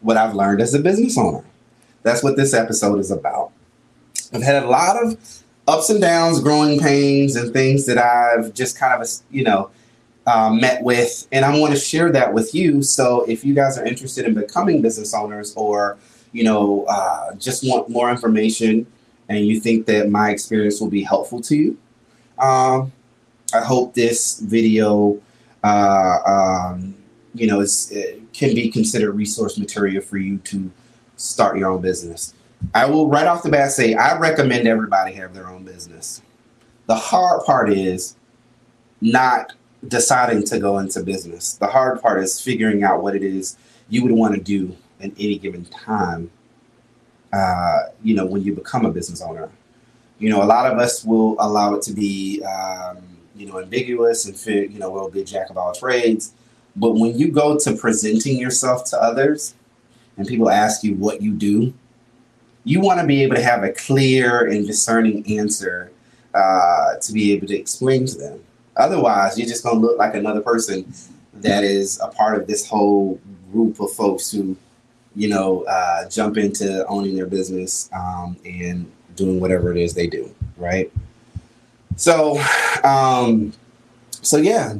what 0.00 0.16
I've 0.16 0.34
learned 0.34 0.60
as 0.60 0.74
a 0.74 0.78
business 0.78 1.16
owner. 1.16 1.44
That's 2.02 2.22
what 2.22 2.36
this 2.36 2.54
episode 2.54 2.98
is 2.98 3.10
about. 3.10 3.52
I've 4.32 4.42
had 4.42 4.62
a 4.62 4.68
lot 4.68 5.02
of 5.02 5.42
ups 5.66 5.90
and 5.90 6.00
downs, 6.00 6.40
growing 6.40 6.80
pains, 6.80 7.36
and 7.36 7.52
things 7.52 7.86
that 7.86 7.98
I've 7.98 8.54
just 8.54 8.78
kind 8.78 9.00
of, 9.00 9.08
you 9.30 9.44
know, 9.44 9.70
uh, 10.26 10.52
met 10.52 10.82
with, 10.82 11.26
and 11.32 11.44
I 11.44 11.58
want 11.58 11.72
to 11.72 11.80
share 11.80 12.12
that 12.12 12.34
with 12.34 12.54
you. 12.54 12.82
So 12.82 13.22
if 13.22 13.44
you 13.44 13.54
guys 13.54 13.78
are 13.78 13.84
interested 13.84 14.26
in 14.26 14.34
becoming 14.34 14.82
business 14.82 15.14
owners, 15.14 15.54
or 15.56 15.96
you 16.32 16.44
know, 16.44 16.84
uh, 16.84 17.34
just 17.36 17.66
want 17.66 17.88
more 17.88 18.10
information, 18.10 18.86
and 19.28 19.46
you 19.46 19.58
think 19.60 19.86
that 19.86 20.10
my 20.10 20.30
experience 20.30 20.80
will 20.80 20.90
be 20.90 21.02
helpful 21.02 21.40
to 21.42 21.56
you, 21.56 21.78
um, 22.38 22.92
I 23.54 23.60
hope 23.60 23.94
this 23.94 24.40
video, 24.40 25.20
uh, 25.64 26.18
um, 26.26 26.94
you 27.34 27.46
know, 27.46 27.60
is, 27.60 27.92
can 28.32 28.54
be 28.54 28.70
considered 28.70 29.12
resource 29.12 29.58
material 29.58 30.02
for 30.02 30.18
you 30.18 30.38
to 30.38 30.70
start 31.16 31.58
your 31.58 31.70
own 31.70 31.80
business. 31.80 32.34
I 32.74 32.86
will 32.86 33.08
right 33.08 33.26
off 33.26 33.42
the 33.42 33.50
bat 33.50 33.70
say 33.72 33.94
I 33.94 34.18
recommend 34.18 34.66
everybody 34.66 35.14
have 35.14 35.34
their 35.34 35.48
own 35.48 35.64
business. 35.64 36.22
The 36.86 36.94
hard 36.94 37.44
part 37.44 37.70
is 37.70 38.16
not 39.00 39.52
deciding 39.86 40.44
to 40.44 40.58
go 40.58 40.78
into 40.78 41.02
business. 41.02 41.54
The 41.54 41.66
hard 41.66 42.02
part 42.02 42.22
is 42.22 42.40
figuring 42.40 42.82
out 42.82 43.02
what 43.02 43.14
it 43.14 43.22
is 43.22 43.56
you 43.88 44.02
would 44.02 44.12
want 44.12 44.34
to 44.34 44.40
do 44.40 44.76
at 45.00 45.10
any 45.18 45.38
given 45.38 45.64
time. 45.66 46.30
Uh, 47.32 47.78
you 48.02 48.14
know, 48.14 48.26
when 48.26 48.42
you 48.42 48.54
become 48.54 48.86
a 48.86 48.90
business 48.90 49.22
owner, 49.22 49.50
you 50.18 50.30
know, 50.30 50.42
a 50.42 50.44
lot 50.44 50.70
of 50.70 50.78
us 50.78 51.04
will 51.04 51.36
allow 51.38 51.74
it 51.74 51.82
to 51.82 51.92
be, 51.92 52.42
um, 52.42 52.98
you 53.36 53.46
know, 53.46 53.60
ambiguous 53.60 54.26
and 54.26 54.36
fit, 54.36 54.70
you 54.70 54.78
know, 54.78 54.90
we'll 54.90 55.10
be 55.10 55.24
jack 55.24 55.50
of 55.50 55.56
all 55.56 55.72
trades. 55.72 56.32
But 56.74 56.92
when 56.92 57.16
you 57.18 57.30
go 57.30 57.58
to 57.58 57.76
presenting 57.76 58.38
yourself 58.38 58.84
to 58.90 59.02
others 59.02 59.54
and 60.16 60.26
people 60.26 60.50
ask 60.50 60.82
you 60.82 60.94
what 60.94 61.22
you 61.22 61.32
do, 61.32 61.72
you 62.64 62.80
want 62.80 63.00
to 63.00 63.06
be 63.06 63.22
able 63.22 63.36
to 63.36 63.42
have 63.42 63.62
a 63.62 63.72
clear 63.72 64.46
and 64.46 64.66
discerning 64.66 65.38
answer 65.38 65.90
uh, 66.34 66.96
to 67.00 67.12
be 67.12 67.32
able 67.32 67.46
to 67.46 67.56
explain 67.56 68.06
to 68.06 68.18
them. 68.18 68.44
Otherwise, 68.76 69.38
you're 69.38 69.48
just 69.48 69.64
going 69.64 69.80
to 69.80 69.86
look 69.86 69.98
like 69.98 70.14
another 70.14 70.40
person 70.40 70.92
that 71.34 71.64
is 71.64 72.00
a 72.00 72.08
part 72.08 72.40
of 72.40 72.46
this 72.46 72.66
whole 72.66 73.20
group 73.52 73.80
of 73.80 73.90
folks 73.92 74.30
who, 74.30 74.56
you 75.16 75.28
know, 75.28 75.62
uh, 75.64 76.08
jump 76.08 76.36
into 76.36 76.86
owning 76.86 77.16
their 77.16 77.26
business 77.26 77.88
um, 77.92 78.36
and 78.44 78.90
doing 79.18 79.40
whatever 79.40 79.70
it 79.70 79.76
is 79.76 79.94
they 79.94 80.06
do, 80.06 80.32
right? 80.56 80.90
So, 81.96 82.40
um, 82.84 83.52
so 84.10 84.36
yeah, 84.36 84.74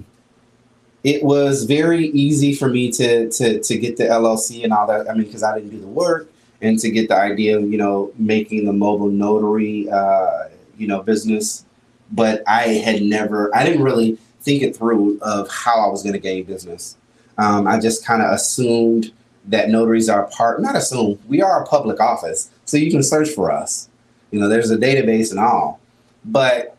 it 1.05 1.23
was 1.23 1.65
very 1.65 2.07
easy 2.09 2.55
for 2.55 2.69
me 2.69 2.91
to 2.93 3.31
to 3.31 3.61
to 3.61 3.79
get 3.79 3.97
the 3.97 4.05
LLC 4.05 4.65
and 4.65 4.73
all 4.73 4.87
that. 4.87 5.11
I 5.11 5.15
mean, 5.15 5.25
because 5.25 5.43
I 5.43 5.55
didn't 5.59 5.71
do 5.71 5.81
the 5.81 5.87
work, 5.87 6.31
and 6.61 6.79
to 6.79 6.91
get 6.91 7.09
the 7.09 7.17
idea 7.17 7.59
of 7.59 7.71
you 7.71 7.79
know 7.79 8.13
making 8.17 8.65
the 8.67 8.73
mobile 8.73 9.09
notary, 9.09 9.89
uh, 9.91 10.49
you 10.77 10.87
know, 10.87 11.03
business. 11.03 11.65
But 12.11 12.43
I 12.47 12.69
had 12.69 13.03
never, 13.03 13.55
I 13.55 13.65
didn't 13.67 13.83
really 13.83 14.17
think 14.41 14.63
it 14.63 14.75
through 14.75 15.19
of 15.21 15.51
how 15.51 15.79
I 15.79 15.89
was 15.89 16.03
going 16.03 16.15
to 16.15 16.19
gain 16.19 16.45
business. 16.45 16.97
Um, 17.37 17.67
I 17.67 17.79
just 17.79 18.05
kind 18.05 18.23
of 18.23 18.33
assumed 18.33 19.13
that 19.49 19.69
notaries 19.71 20.09
are 20.09 20.27
part, 20.27 20.61
not 20.61 20.77
assume, 20.77 21.19
we 21.29 21.43
are 21.43 21.63
a 21.63 21.67
public 21.67 22.01
office, 22.01 22.51
so 22.65 22.77
you 22.77 22.91
can 22.91 23.03
search 23.03 23.31
for 23.31 23.51
us. 23.51 23.89
You 24.31 24.41
know, 24.41 24.49
there's 24.49 24.71
a 24.71 24.77
database 24.77 25.31
and 25.31 25.41
all. 25.41 25.81
But 26.25 26.77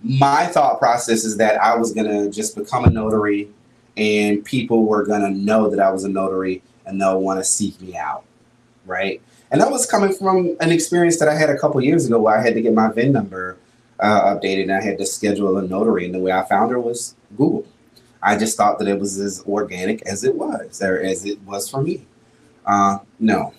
my 0.00 0.46
thought 0.46 0.78
process 0.78 1.24
is 1.24 1.36
that 1.38 1.60
I 1.60 1.76
was 1.76 1.92
going 1.92 2.08
to 2.08 2.30
just 2.30 2.56
become 2.56 2.84
a 2.84 2.90
notary 2.90 3.48
and 3.96 4.44
people 4.44 4.84
were 4.84 5.04
going 5.04 5.22
to 5.22 5.30
know 5.30 5.68
that 5.70 5.80
I 5.80 5.90
was 5.90 6.04
a 6.04 6.08
notary 6.08 6.62
and 6.86 7.00
they'll 7.00 7.20
want 7.20 7.40
to 7.40 7.44
seek 7.44 7.80
me 7.80 7.96
out. 7.96 8.24
Right. 8.86 9.20
And 9.50 9.60
that 9.60 9.70
was 9.70 9.86
coming 9.86 10.12
from 10.12 10.56
an 10.60 10.70
experience 10.70 11.18
that 11.18 11.28
I 11.28 11.34
had 11.34 11.50
a 11.50 11.58
couple 11.58 11.80
years 11.82 12.06
ago 12.06 12.20
where 12.20 12.36
I 12.36 12.42
had 12.42 12.54
to 12.54 12.62
get 12.62 12.74
my 12.74 12.90
VIN 12.90 13.12
number 13.12 13.56
uh, 14.00 14.34
updated 14.34 14.64
and 14.64 14.72
I 14.72 14.82
had 14.82 14.98
to 14.98 15.06
schedule 15.06 15.56
a 15.58 15.62
notary. 15.62 16.04
And 16.04 16.14
the 16.14 16.18
way 16.18 16.32
I 16.32 16.44
found 16.44 16.70
her 16.70 16.80
was 16.80 17.14
Google. 17.36 17.66
I 18.22 18.36
just 18.36 18.56
thought 18.56 18.78
that 18.78 18.88
it 18.88 18.98
was 18.98 19.18
as 19.18 19.42
organic 19.46 20.02
as 20.02 20.24
it 20.24 20.34
was, 20.34 20.82
or 20.82 21.00
as 21.00 21.24
it 21.24 21.40
was 21.42 21.68
for 21.68 21.82
me. 21.82 22.04
Uh, 22.66 22.98
no. 23.18 23.54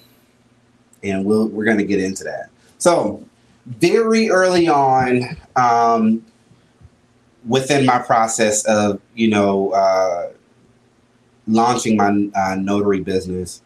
And 1.02 1.26
we'll, 1.26 1.48
we're 1.48 1.66
going 1.66 1.78
to 1.78 1.86
get 1.86 2.02
into 2.02 2.24
that. 2.26 2.50
So, 2.78 3.26
very 3.70 4.30
early 4.30 4.68
on 4.68 5.38
um, 5.56 6.26
within 7.48 7.86
my 7.86 8.00
process 8.00 8.66
of 8.66 9.00
you 9.16 9.30
know 9.30 9.72
uh, 9.72 10.32
launching 11.48 11.96
my 11.96 12.30
uh, 12.36 12.56
notary 12.56 13.00
business 13.00 13.62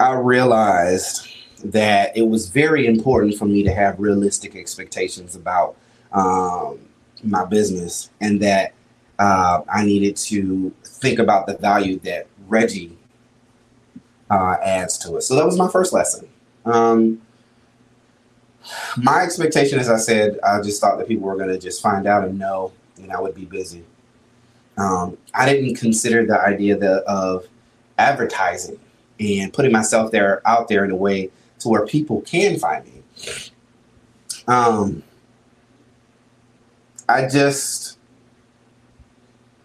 i 0.00 0.12
realized 0.12 1.28
that 1.64 2.16
it 2.16 2.22
was 2.22 2.48
very 2.48 2.86
important 2.86 3.36
for 3.36 3.46
me 3.46 3.62
to 3.62 3.72
have 3.72 3.98
realistic 3.98 4.54
expectations 4.54 5.34
about 5.34 5.76
um, 6.12 6.78
my 7.24 7.44
business 7.44 8.10
and 8.20 8.40
that 8.42 8.74
uh, 9.18 9.60
i 9.72 9.84
needed 9.84 10.16
to 10.16 10.74
think 10.84 11.18
about 11.18 11.46
the 11.46 11.56
value 11.58 11.98
that 12.00 12.26
reggie 12.48 12.98
uh, 14.30 14.56
adds 14.62 14.98
to 14.98 15.16
it. 15.16 15.22
So 15.22 15.34
that 15.36 15.44
was 15.44 15.56
my 15.56 15.68
first 15.68 15.92
lesson. 15.92 16.28
Um, 16.64 17.20
my 18.96 19.22
expectation, 19.22 19.78
as 19.78 19.88
I 19.88 19.96
said, 19.96 20.38
I 20.42 20.60
just 20.60 20.80
thought 20.80 20.98
that 20.98 21.08
people 21.08 21.26
were 21.26 21.36
going 21.36 21.48
to 21.48 21.58
just 21.58 21.82
find 21.82 22.06
out 22.06 22.24
and 22.24 22.38
know, 22.38 22.72
and 22.96 23.12
I 23.12 23.20
would 23.20 23.34
be 23.34 23.44
busy. 23.44 23.84
Um, 24.76 25.16
I 25.34 25.52
didn't 25.52 25.76
consider 25.76 26.26
the 26.26 26.40
idea 26.40 26.76
of 26.76 27.46
advertising 27.98 28.78
and 29.18 29.52
putting 29.52 29.72
myself 29.72 30.12
there 30.12 30.46
out 30.46 30.68
there 30.68 30.84
in 30.84 30.90
a 30.90 30.96
way 30.96 31.30
to 31.60 31.68
where 31.68 31.86
people 31.86 32.20
can 32.22 32.58
find 32.58 32.84
me. 32.84 33.02
Um, 34.46 35.02
I 37.08 37.26
just 37.28 37.98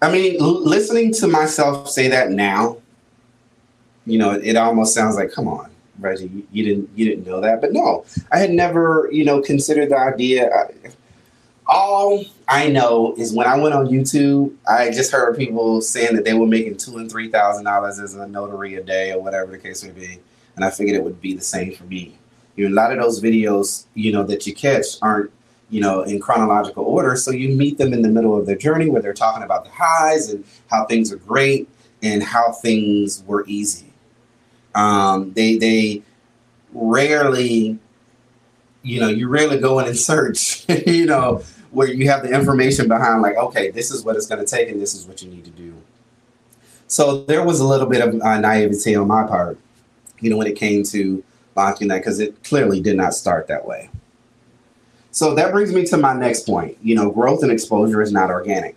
I 0.04 0.12
mean, 0.12 0.36
l- 0.42 0.62
listening 0.62 1.14
to 1.14 1.28
myself 1.28 1.90
say 1.90 2.10
that 2.10 2.30
now, 2.30 2.78
you 4.06 4.18
know, 4.18 4.32
it, 4.32 4.44
it 4.44 4.56
almost 4.58 4.94
sounds 4.94 5.16
like, 5.16 5.32
come 5.32 5.48
on, 5.48 5.72
You, 6.12 6.46
you 6.52 6.64
didn't 6.64 6.90
you 6.96 7.06
didn't 7.06 7.26
know 7.26 7.42
that, 7.42 7.62
but 7.62 7.74
no, 7.74 8.06
I 8.32 8.40
had 8.40 8.52
never, 8.52 9.10
you 9.12 9.26
know, 9.26 9.42
considered 9.42 9.90
the 9.90 9.98
idea. 9.98 10.50
I, 10.54 10.90
all 11.66 12.24
I 12.48 12.68
know 12.70 13.16
is 13.18 13.34
when 13.34 13.48
I 13.48 13.58
went 13.58 13.74
on 13.74 13.88
YouTube, 13.88 14.54
I 14.68 14.92
just 14.92 15.12
heard 15.12 15.38
people 15.38 15.82
saying 15.82 16.16
that 16.16 16.26
they 16.26 16.34
were 16.34 16.46
making 16.46 16.78
two 16.78 16.98
and 16.98 17.10
three 17.10 17.30
thousand 17.30 17.66
dollars 17.66 18.00
as 18.00 18.16
a 18.16 18.28
notary 18.28 18.76
a 18.76 18.84
day 18.84 19.12
or 19.14 19.22
whatever 19.22 19.52
the 19.52 19.58
case 19.58 19.84
may 19.84 19.92
be, 19.92 20.20
and 20.56 20.66
I 20.66 20.70
figured 20.70 20.96
it 20.96 21.04
would 21.04 21.22
be 21.22 21.34
the 21.34 21.42
same 21.42 21.74
for 21.74 21.86
me. 21.86 22.18
You 22.56 22.68
know, 22.70 22.76
a 22.76 22.78
lot 22.80 22.92
of 22.92 23.00
those 23.00 23.22
videos, 23.22 23.86
you 23.96 24.12
know, 24.12 24.24
that 24.24 24.46
you 24.46 24.54
catch 24.54 24.86
aren't, 25.02 25.32
you 25.70 25.82
know, 25.82 26.02
in 26.02 26.20
chronological 26.20 26.84
order, 26.84 27.16
so 27.16 27.32
you 27.32 27.56
meet 27.56 27.78
them 27.78 27.94
in 27.94 28.02
the 28.02 28.10
middle 28.10 28.38
of 28.38 28.46
their 28.46 28.58
journey 28.58 28.90
where 28.90 29.02
they're 29.02 29.14
talking 29.14 29.44
about 29.44 29.64
the 29.64 29.72
highs 29.72 30.30
and 30.30 30.44
how 30.68 30.86
things 30.86 31.12
are 31.12 31.18
great 31.18 31.70
and 32.04 32.22
how 32.22 32.52
things 32.52 33.24
were 33.26 33.46
easy. 33.48 33.93
Um, 34.76 35.34
they 35.34 35.58
they 35.58 36.02
rarely 36.74 37.80
you 38.84 39.00
know, 39.00 39.08
you 39.08 39.30
rarely 39.30 39.60
go 39.60 39.80
in 39.80 39.88
and 39.88 39.98
search, 39.98 40.66
you 40.86 41.06
know, 41.06 41.42
where 41.72 41.88
you 41.88 42.10
have 42.10 42.22
the 42.22 42.30
information 42.30 42.88
behind, 42.88 43.22
like, 43.22 43.38
okay, 43.38 43.72
this 43.72 43.90
is 43.90 44.04
what 44.04 44.16
it's 44.16 44.28
going 44.28 44.46
to 44.46 44.48
take 44.48 44.70
and 44.70 44.80
this 44.80 44.94
is 44.94 45.08
what 45.08 45.24
you 45.24 45.30
need 45.30 45.46
to 45.46 45.52
do. 45.52 45.74
So 46.88 47.24
there 47.24 47.44
was 47.44 47.60
a 47.60 47.66
little 47.66 47.88
bit 47.88 48.08
of 48.08 48.22
uh, 48.22 48.40
naivety 48.40 48.96
on 48.96 49.08
my 49.08 49.26
part, 49.26 49.58
you 50.20 50.30
know, 50.30 50.38
when 50.38 50.48
it 50.48 50.56
came 50.56 50.84
to 50.84 51.24
launching 51.56 51.88
that, 51.88 52.00
because 52.00 52.20
it 52.20 52.44
clearly 52.44 52.82
did 52.82 52.98
not 52.98 53.16
start 53.16 53.48
that 53.48 53.66
way. 53.66 53.90
So 55.12 55.34
that 55.36 55.52
brings 55.52 55.74
me 55.74 55.86
to 55.86 55.98
my 55.98 56.14
next 56.14 56.46
point. 56.46 56.78
You 56.84 56.96
know, 56.96 57.10
growth 57.10 57.42
and 57.42 57.52
exposure 57.52 58.02
is 58.02 58.12
not 58.12 58.30
organic. 58.30 58.76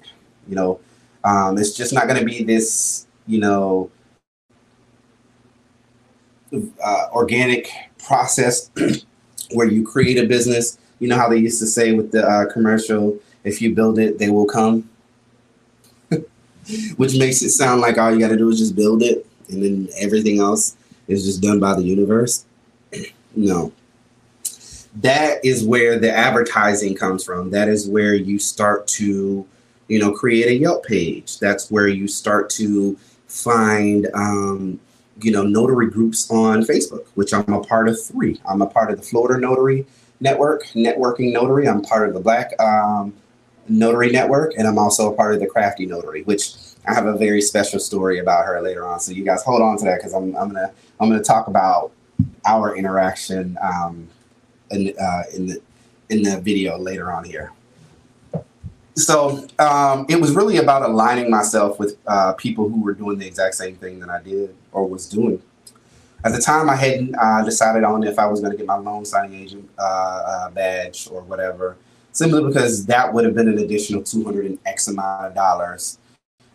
You 0.48 0.54
know, 0.54 0.80
um, 1.24 1.58
it's 1.58 1.74
just 1.74 1.92
not 1.92 2.06
going 2.06 2.20
to 2.20 2.24
be 2.24 2.44
this, 2.44 3.06
you 3.26 3.40
know, 3.40 3.90
uh, 6.82 7.08
organic 7.12 7.70
process 7.98 8.70
where 9.52 9.68
you 9.68 9.86
create 9.86 10.18
a 10.18 10.26
business. 10.26 10.78
You 10.98 11.08
know 11.08 11.16
how 11.16 11.28
they 11.28 11.38
used 11.38 11.60
to 11.60 11.66
say 11.66 11.92
with 11.92 12.12
the 12.12 12.26
uh, 12.26 12.52
commercial, 12.52 13.18
if 13.44 13.60
you 13.60 13.74
build 13.74 13.98
it, 13.98 14.18
they 14.18 14.30
will 14.30 14.46
come. 14.46 14.88
Which 16.96 17.16
makes 17.18 17.42
it 17.42 17.50
sound 17.50 17.80
like 17.80 17.98
all 17.98 18.12
you 18.12 18.20
got 18.20 18.28
to 18.28 18.36
do 18.36 18.48
is 18.48 18.58
just 18.58 18.74
build 18.74 19.02
it 19.02 19.26
and 19.48 19.62
then 19.62 19.88
everything 19.98 20.40
else 20.40 20.76
is 21.08 21.24
just 21.24 21.42
done 21.42 21.60
by 21.60 21.74
the 21.74 21.82
universe. 21.82 22.44
no. 23.36 23.72
That 24.96 25.44
is 25.44 25.64
where 25.64 25.98
the 25.98 26.10
advertising 26.10 26.94
comes 26.94 27.22
from. 27.22 27.50
That 27.50 27.68
is 27.68 27.88
where 27.88 28.14
you 28.14 28.38
start 28.38 28.86
to, 28.88 29.46
you 29.88 29.98
know, 29.98 30.12
create 30.12 30.48
a 30.48 30.54
Yelp 30.54 30.84
page. 30.86 31.38
That's 31.38 31.70
where 31.70 31.88
you 31.88 32.08
start 32.08 32.48
to 32.50 32.98
find 33.28 34.08
um, 34.14 34.80
you 35.20 35.30
know, 35.30 35.42
notary 35.42 35.90
groups 35.90 36.30
on 36.30 36.62
Facebook, 36.62 37.06
which 37.14 37.32
I'm 37.32 37.52
a 37.52 37.62
part 37.62 37.88
of 37.88 38.02
three. 38.02 38.40
I'm 38.46 38.62
a 38.62 38.66
part 38.66 38.90
of 38.90 38.98
the 38.98 39.02
Florida 39.02 39.40
Notary 39.40 39.86
Network, 40.20 40.64
Networking 40.68 41.32
Notary. 41.32 41.68
I'm 41.68 41.82
part 41.82 42.08
of 42.08 42.14
the 42.14 42.20
Black 42.20 42.58
um, 42.60 43.14
Notary 43.68 44.10
Network, 44.10 44.52
and 44.58 44.66
I'm 44.66 44.78
also 44.78 45.12
a 45.12 45.16
part 45.16 45.34
of 45.34 45.40
the 45.40 45.46
Crafty 45.46 45.86
Notary, 45.86 46.22
which 46.22 46.54
I 46.86 46.94
have 46.94 47.06
a 47.06 47.16
very 47.16 47.40
special 47.40 47.80
story 47.80 48.18
about 48.18 48.44
her 48.46 48.60
later 48.60 48.86
on. 48.86 49.00
So 49.00 49.12
you 49.12 49.24
guys 49.24 49.42
hold 49.42 49.62
on 49.62 49.78
to 49.78 49.84
that 49.86 49.98
because 49.98 50.12
I'm, 50.12 50.36
I'm 50.36 50.48
gonna 50.48 50.72
I'm 51.00 51.08
gonna 51.08 51.22
talk 51.22 51.48
about 51.48 51.92
our 52.44 52.76
interaction 52.76 53.58
um, 53.62 54.08
in 54.70 54.94
uh, 55.00 55.22
in 55.34 55.46
the 55.46 55.62
in 56.10 56.22
the 56.22 56.40
video 56.40 56.78
later 56.78 57.10
on 57.12 57.24
here 57.24 57.52
so 58.96 59.46
um, 59.58 60.06
it 60.08 60.18
was 60.18 60.34
really 60.34 60.56
about 60.56 60.82
aligning 60.82 61.30
myself 61.30 61.78
with 61.78 61.98
uh, 62.06 62.32
people 62.32 62.68
who 62.68 62.82
were 62.82 62.94
doing 62.94 63.18
the 63.18 63.26
exact 63.26 63.54
same 63.54 63.76
thing 63.76 64.00
that 64.00 64.08
I 64.08 64.22
did 64.22 64.54
or 64.72 64.86
was 64.86 65.06
doing. 65.06 65.42
At 66.24 66.32
the 66.32 66.40
time, 66.40 66.70
I 66.70 66.76
hadn't 66.76 67.14
uh, 67.14 67.44
decided 67.44 67.84
on 67.84 68.02
if 68.02 68.18
I 68.18 68.26
was 68.26 68.40
going 68.40 68.52
to 68.52 68.56
get 68.56 68.66
my 68.66 68.76
loan 68.76 69.04
signing 69.04 69.38
agent 69.38 69.68
uh, 69.78 69.82
uh, 69.82 70.50
badge 70.50 71.08
or 71.12 71.20
whatever, 71.22 71.76
simply 72.12 72.42
because 72.42 72.86
that 72.86 73.12
would 73.12 73.24
have 73.26 73.34
been 73.34 73.48
an 73.48 73.58
additional 73.58 74.02
200 74.02 74.46
and 74.46 74.58
X 74.64 74.88
amount 74.88 75.26
of 75.26 75.34
dollars 75.34 75.98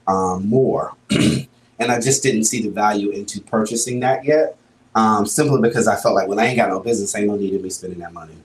um, 0.08 0.47
more. 0.49 0.95
and 1.12 1.91
I 1.91 1.99
just 1.99 2.23
didn't 2.23 2.45
see 2.45 2.63
the 2.63 2.69
value 2.69 3.12
into 3.12 3.39
purchasing 3.39 3.99
that 3.99 4.25
yet, 4.25 4.58
um, 4.95 5.27
simply 5.27 5.62
because 5.62 5.88
I 5.88 5.95
felt 5.95 6.15
like, 6.15 6.27
well, 6.27 6.39
I 6.39 6.45
ain't 6.45 6.58
got 6.58 6.69
no 6.69 6.80
business, 6.80 7.15
ain't 7.15 7.27
no 7.27 7.36
need 7.36 7.54
of 7.54 7.62
me 7.62 7.69
spending 7.69 7.99
that 7.99 8.13
money. 8.13 8.36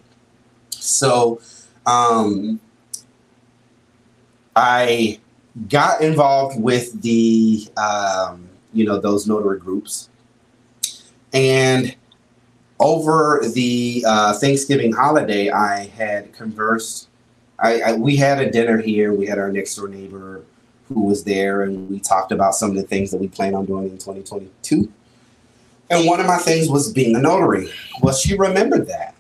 So, 0.71 1.41
um, 1.87 2.61
I 4.57 5.21
got 5.69 6.01
involved 6.01 6.59
with 6.59 7.03
the 7.03 7.69
um, 7.77 8.49
you 8.73 8.87
know 8.87 8.99
those 8.99 9.27
notary 9.27 9.59
groups, 9.59 10.09
and 11.33 11.95
over 12.81 13.43
the 13.53 14.05
uh, 14.07 14.39
Thanksgiving 14.39 14.93
holiday, 14.93 15.51
I 15.51 15.87
had 15.87 16.33
conversed. 16.33 17.09
I, 17.59 17.81
I, 17.81 17.93
we 17.95 18.17
had 18.17 18.39
a 18.41 18.51
dinner 18.51 18.81
here. 18.81 19.13
We 19.13 19.27
had 19.27 19.39
our 19.39 19.53
next 19.53 19.77
door 19.77 19.89
neighbor 19.89 20.43
who 20.89 21.03
was 21.03 21.25
there, 21.25 21.63
and 21.63 21.91
we 21.91 22.01
talked 22.01 22.33
about 22.33 22.55
some 22.55 22.71
of 22.71 22.77
the 22.77 22.83
things 22.83 23.11
that 23.11 23.19
we 23.19 23.29
plan 23.29 23.55
on 23.55 23.67
doing 23.67 23.91
in 23.91 23.99
2022. 23.99 24.91
And 25.91 26.07
one 26.07 26.19
of 26.19 26.27
my 26.27 26.39
things 26.39 26.69
was 26.69 26.93
being 26.93 27.15
a 27.15 27.21
notary. 27.21 27.71
Well, 28.01 28.15
she 28.15 28.37
remembered 28.37 28.89
that, 28.89 29.15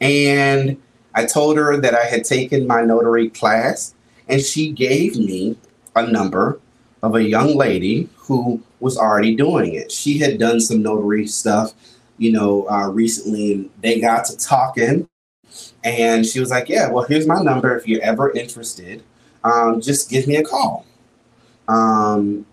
and 0.00 0.80
I 1.14 1.26
told 1.26 1.56
her 1.58 1.76
that 1.80 1.94
I 1.94 2.04
had 2.04 2.24
taken 2.24 2.66
my 2.66 2.82
notary 2.82 3.28
class 3.30 3.94
and 4.30 4.40
she 4.40 4.70
gave 4.70 5.16
me 5.16 5.56
a 5.96 6.06
number 6.06 6.60
of 7.02 7.14
a 7.14 7.22
young 7.22 7.56
lady 7.56 8.08
who 8.16 8.62
was 8.78 8.96
already 8.96 9.34
doing 9.34 9.74
it. 9.74 9.90
She 9.90 10.18
had 10.18 10.38
done 10.38 10.60
some 10.60 10.82
notary 10.82 11.26
stuff, 11.26 11.72
you 12.18 12.32
know, 12.32 12.68
uh, 12.70 12.88
recently, 12.88 13.52
and 13.52 13.70
they 13.82 14.00
got 14.00 14.24
to 14.26 14.36
talking. 14.36 15.08
And 15.82 16.24
she 16.24 16.38
was 16.38 16.50
like, 16.50 16.68
"Yeah, 16.68 16.90
well, 16.90 17.04
here's 17.04 17.26
my 17.26 17.42
number. 17.42 17.76
If 17.76 17.88
you're 17.88 18.02
ever 18.02 18.30
interested, 18.30 19.02
um, 19.42 19.80
just 19.80 20.08
give 20.08 20.26
me 20.26 20.36
a 20.36 20.44
call." 20.44 20.86
Um, 21.66 22.46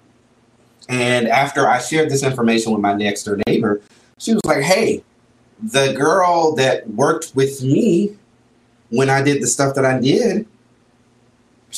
and 0.90 1.28
after 1.28 1.68
I 1.68 1.80
shared 1.80 2.10
this 2.10 2.24
information 2.24 2.72
with 2.72 2.82
my 2.82 2.94
next 2.94 3.24
door 3.24 3.38
neighbor, 3.48 3.82
she 4.18 4.34
was 4.34 4.42
like, 4.46 4.64
"Hey, 4.64 5.04
the 5.62 5.94
girl 5.94 6.56
that 6.56 6.90
worked 6.90 7.34
with 7.36 7.62
me 7.62 8.18
when 8.90 9.10
I 9.10 9.22
did 9.22 9.42
the 9.42 9.48
stuff 9.48 9.76
that 9.76 9.86
I 9.86 10.00
did, 10.00 10.48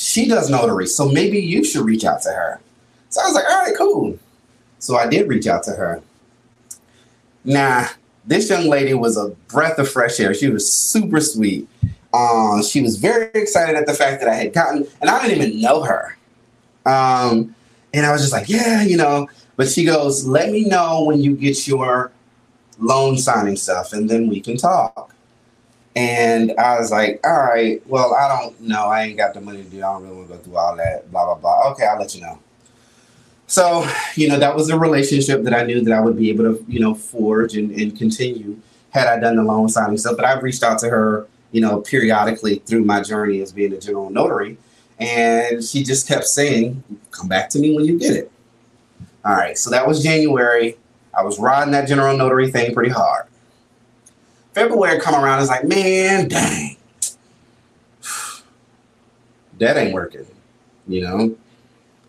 she 0.00 0.26
does 0.26 0.48
notary, 0.48 0.86
so 0.86 1.06
maybe 1.06 1.38
you 1.38 1.62
should 1.62 1.84
reach 1.84 2.06
out 2.06 2.22
to 2.22 2.30
her. 2.30 2.58
So 3.10 3.20
I 3.20 3.24
was 3.26 3.34
like, 3.34 3.44
all 3.44 3.58
right, 3.58 3.74
cool. 3.76 4.18
So 4.78 4.96
I 4.96 5.06
did 5.06 5.28
reach 5.28 5.46
out 5.46 5.62
to 5.64 5.72
her. 5.72 6.02
Now, 7.44 7.86
this 8.24 8.48
young 8.48 8.66
lady 8.66 8.94
was 8.94 9.18
a 9.18 9.28
breath 9.48 9.78
of 9.78 9.90
fresh 9.90 10.18
air. 10.18 10.32
She 10.32 10.48
was 10.48 10.72
super 10.72 11.20
sweet. 11.20 11.68
Uh, 12.14 12.62
she 12.62 12.80
was 12.80 12.96
very 12.96 13.30
excited 13.34 13.76
at 13.76 13.84
the 13.84 13.92
fact 13.92 14.22
that 14.22 14.30
I 14.30 14.36
had 14.36 14.54
gotten, 14.54 14.86
and 15.02 15.10
I 15.10 15.28
didn't 15.28 15.44
even 15.44 15.60
know 15.60 15.82
her. 15.82 16.16
Um, 16.86 17.54
and 17.92 18.06
I 18.06 18.10
was 18.10 18.22
just 18.22 18.32
like, 18.32 18.48
yeah, 18.48 18.82
you 18.82 18.96
know. 18.96 19.28
But 19.56 19.68
she 19.68 19.84
goes, 19.84 20.26
let 20.26 20.50
me 20.50 20.64
know 20.64 21.04
when 21.04 21.20
you 21.20 21.36
get 21.36 21.68
your 21.68 22.10
loan 22.78 23.18
signing 23.18 23.56
stuff, 23.56 23.92
and 23.92 24.08
then 24.08 24.28
we 24.28 24.40
can 24.40 24.56
talk. 24.56 25.14
And 25.96 26.52
I 26.52 26.78
was 26.78 26.90
like, 26.90 27.20
all 27.24 27.42
right, 27.42 27.84
well, 27.86 28.14
I 28.14 28.28
don't 28.28 28.60
know. 28.60 28.86
I 28.86 29.02
ain't 29.02 29.16
got 29.16 29.34
the 29.34 29.40
money 29.40 29.62
to 29.62 29.68
do. 29.68 29.78
I 29.78 29.92
don't 29.92 30.02
really 30.04 30.16
want 30.16 30.28
to 30.28 30.34
go 30.36 30.42
through 30.42 30.56
all 30.56 30.76
that, 30.76 31.10
blah, 31.10 31.24
blah, 31.24 31.34
blah. 31.34 31.72
Okay, 31.72 31.84
I'll 31.84 31.98
let 31.98 32.14
you 32.14 32.20
know. 32.20 32.38
So, 33.48 33.84
you 34.14 34.28
know, 34.28 34.38
that 34.38 34.54
was 34.54 34.70
a 34.70 34.78
relationship 34.78 35.42
that 35.42 35.52
I 35.52 35.64
knew 35.64 35.80
that 35.80 35.92
I 35.92 36.00
would 36.00 36.16
be 36.16 36.30
able 36.30 36.44
to, 36.44 36.64
you 36.68 36.78
know, 36.78 36.94
forge 36.94 37.56
and, 37.56 37.72
and 37.72 37.98
continue 37.98 38.58
had 38.90 39.08
I 39.08 39.18
done 39.18 39.36
the 39.36 39.42
loan 39.42 39.68
signing 39.68 39.98
stuff. 39.98 40.16
But 40.16 40.24
I've 40.24 40.42
reached 40.44 40.62
out 40.62 40.78
to 40.80 40.88
her, 40.88 41.26
you 41.50 41.60
know, 41.60 41.80
periodically 41.80 42.62
through 42.66 42.84
my 42.84 43.02
journey 43.02 43.40
as 43.40 43.50
being 43.50 43.72
a 43.72 43.80
general 43.80 44.10
notary. 44.10 44.56
And 45.00 45.64
she 45.64 45.82
just 45.82 46.06
kept 46.06 46.26
saying, 46.26 46.84
come 47.10 47.26
back 47.26 47.50
to 47.50 47.58
me 47.58 47.74
when 47.74 47.86
you 47.86 47.98
get 47.98 48.14
it. 48.14 48.30
All 49.24 49.34
right, 49.34 49.58
so 49.58 49.70
that 49.70 49.86
was 49.86 50.02
January. 50.02 50.76
I 51.16 51.24
was 51.24 51.38
riding 51.38 51.72
that 51.72 51.88
general 51.88 52.16
notary 52.16 52.50
thing 52.52 52.72
pretty 52.72 52.90
hard. 52.90 53.26
February 54.52 55.00
come 55.00 55.14
around, 55.14 55.40
it's 55.40 55.48
like, 55.48 55.64
man, 55.64 56.28
dang, 56.28 56.76
that 59.58 59.76
ain't 59.76 59.94
working, 59.94 60.26
you 60.88 61.02
know. 61.02 61.36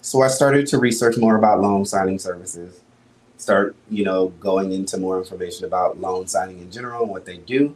So 0.02 0.22
I 0.24 0.28
started 0.28 0.66
to 0.68 0.80
research 0.80 1.18
more 1.18 1.36
about 1.36 1.62
loan 1.62 1.86
signing 1.86 2.18
services. 2.18 2.82
Start, 3.38 3.76
you 3.90 4.04
know, 4.04 4.30
going 4.40 4.72
into 4.72 4.98
more 4.98 5.18
information 5.18 5.66
about 5.66 6.00
loan 6.00 6.28
signing 6.28 6.60
in 6.60 6.72
general 6.72 7.04
and 7.04 7.12
what 7.12 7.26
they 7.26 7.38
do. 7.38 7.76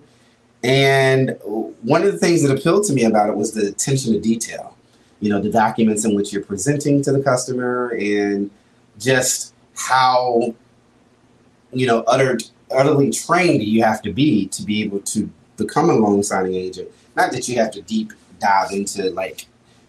And 0.64 1.38
one 1.44 2.04
of 2.04 2.12
the 2.12 2.18
things 2.18 2.42
that 2.42 2.52
appealed 2.52 2.86
to 2.86 2.94
me 2.94 3.04
about 3.04 3.30
it 3.30 3.36
was 3.36 3.52
the 3.52 3.68
attention 3.68 4.14
to 4.14 4.20
detail. 4.20 4.76
You 5.20 5.30
know, 5.30 5.40
the 5.40 5.52
documents 5.52 6.06
in 6.06 6.16
which 6.16 6.34
you're 6.34 6.44
presenting 6.44 7.02
to 7.04 7.12
the 7.12 7.22
customer 7.22 7.90
and 8.00 8.50
just 9.00 9.54
how, 9.76 10.56
you 11.72 11.86
know, 11.86 12.02
uttered 12.02 12.44
utterly 12.72 13.12
trained 13.12 13.64
you 13.64 13.84
have 13.84 14.02
to 14.02 14.12
be 14.12 14.48
to 14.48 14.64
be 14.64 14.84
able 14.84 15.00
to 15.00 15.30
become 15.58 15.90
a 15.90 15.94
loan 15.94 16.24
signing 16.24 16.56
agent. 16.56 16.90
Not 17.16 17.32
that 17.32 17.48
you 17.48 17.58
have 17.58 17.72
to 17.72 17.82
deep 17.82 18.12
dive 18.40 18.72
into 18.72 19.10
like 19.12 19.46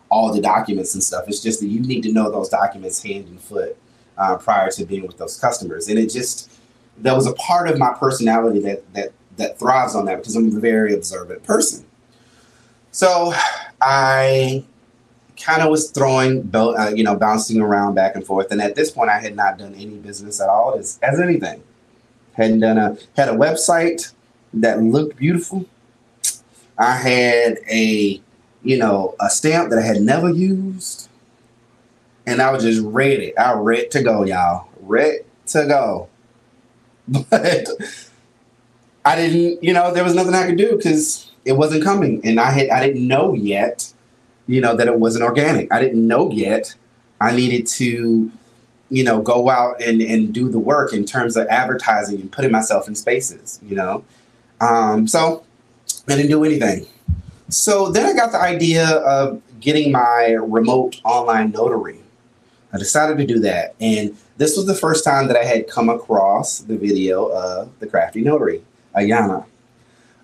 all 0.08 0.32
the 0.32 0.40
documents 0.40 0.94
and 0.94 1.02
stuff. 1.02 1.24
It's 1.26 1.42
just 1.42 1.60
that 1.60 1.66
you 1.66 1.80
need 1.80 2.02
to 2.02 2.12
know 2.12 2.30
those 2.30 2.48
documents 2.48 3.02
hand 3.02 3.26
and 3.28 3.40
foot 3.40 3.76
uh, 4.16 4.36
prior 4.36 4.70
to 4.70 4.84
being 4.84 5.06
with 5.06 5.18
those 5.18 5.38
customers. 5.38 5.88
And 5.88 5.98
it 5.98 6.10
just 6.10 6.50
that 6.98 7.14
was 7.14 7.26
a 7.26 7.34
part 7.34 7.68
of 7.68 7.78
my 7.78 7.92
personality 7.92 8.60
that 8.60 8.92
that 8.94 9.12
that 9.36 9.58
thrives 9.58 9.94
on 9.94 10.04
that 10.06 10.16
because 10.18 10.36
I'm 10.36 10.56
a 10.56 10.60
very 10.60 10.94
observant 10.94 11.42
person. 11.42 11.84
So 12.90 13.34
I 13.80 14.64
kind 15.36 15.62
of 15.62 15.70
was 15.70 15.90
throwing, 15.90 16.50
uh, 16.54 16.92
you 16.94 17.04
know, 17.04 17.14
bouncing 17.14 17.60
around 17.60 17.94
back 17.94 18.16
and 18.16 18.26
forth. 18.26 18.50
And 18.50 18.62
at 18.62 18.74
this 18.74 18.90
point, 18.90 19.10
I 19.10 19.18
had 19.18 19.36
not 19.36 19.58
done 19.58 19.74
any 19.74 19.96
business 19.96 20.40
at 20.40 20.48
all 20.48 20.76
as, 20.78 20.98
as 21.02 21.20
anything. 21.20 21.62
Hadn't 22.36 22.60
done 22.60 22.78
a 22.78 22.96
had 23.16 23.28
a 23.28 23.32
website 23.32 24.12
that 24.52 24.82
looked 24.82 25.16
beautiful. 25.16 25.64
I 26.78 26.96
had 26.96 27.58
a, 27.70 28.20
you 28.62 28.76
know, 28.76 29.14
a 29.18 29.30
stamp 29.30 29.70
that 29.70 29.78
I 29.78 29.82
had 29.82 30.02
never 30.02 30.30
used, 30.30 31.08
and 32.26 32.42
I 32.42 32.50
was 32.52 32.62
just 32.62 32.82
ready. 32.82 33.36
I 33.38 33.54
ready 33.54 33.88
to 33.88 34.02
go, 34.02 34.24
y'all. 34.24 34.68
Ready 34.80 35.20
to 35.46 35.66
go. 35.66 36.08
But 37.30 37.68
I 39.04 39.14
didn't, 39.14 39.62
you 39.62 39.72
know, 39.72 39.94
there 39.94 40.02
was 40.02 40.16
nothing 40.16 40.34
I 40.34 40.44
could 40.44 40.58
do 40.58 40.76
because 40.76 41.30
it 41.44 41.52
wasn't 41.52 41.84
coming, 41.84 42.20
and 42.24 42.40
I 42.40 42.50
had 42.50 42.68
I 42.70 42.84
didn't 42.84 43.06
know 43.06 43.34
yet, 43.34 43.92
you 44.46 44.60
know, 44.60 44.76
that 44.76 44.88
it 44.88 44.98
wasn't 44.98 45.24
organic. 45.24 45.72
I 45.72 45.80
didn't 45.80 46.06
know 46.06 46.30
yet. 46.32 46.74
I 47.20 47.34
needed 47.34 47.66
to, 47.68 48.30
you 48.90 49.04
know, 49.04 49.20
go 49.20 49.50
out 49.50 49.80
and 49.82 50.00
and 50.00 50.32
do 50.32 50.48
the 50.48 50.58
work 50.58 50.92
in 50.92 51.04
terms 51.04 51.36
of 51.36 51.46
advertising 51.48 52.20
and 52.20 52.30
putting 52.30 52.52
myself 52.52 52.88
in 52.88 52.94
spaces, 52.94 53.60
you 53.62 53.76
know. 53.76 54.04
Um, 54.60 55.06
so 55.06 55.44
I 56.08 56.16
didn't 56.16 56.30
do 56.30 56.44
anything. 56.44 56.86
So 57.48 57.90
then 57.90 58.06
I 58.06 58.12
got 58.12 58.32
the 58.32 58.40
idea 58.40 58.88
of 58.88 59.40
getting 59.60 59.92
my 59.92 60.36
remote 60.40 61.00
online 61.04 61.52
notary. 61.52 62.00
I 62.72 62.78
decided 62.78 63.18
to 63.18 63.26
do 63.26 63.40
that, 63.40 63.74
and 63.80 64.16
this 64.36 64.56
was 64.56 64.66
the 64.66 64.74
first 64.74 65.04
time 65.04 65.28
that 65.28 65.36
I 65.36 65.44
had 65.44 65.68
come 65.68 65.88
across 65.88 66.60
the 66.60 66.76
video 66.76 67.26
of 67.26 67.78
the 67.78 67.86
crafty 67.86 68.20
notary. 68.20 68.62
Ayana. 68.94 69.44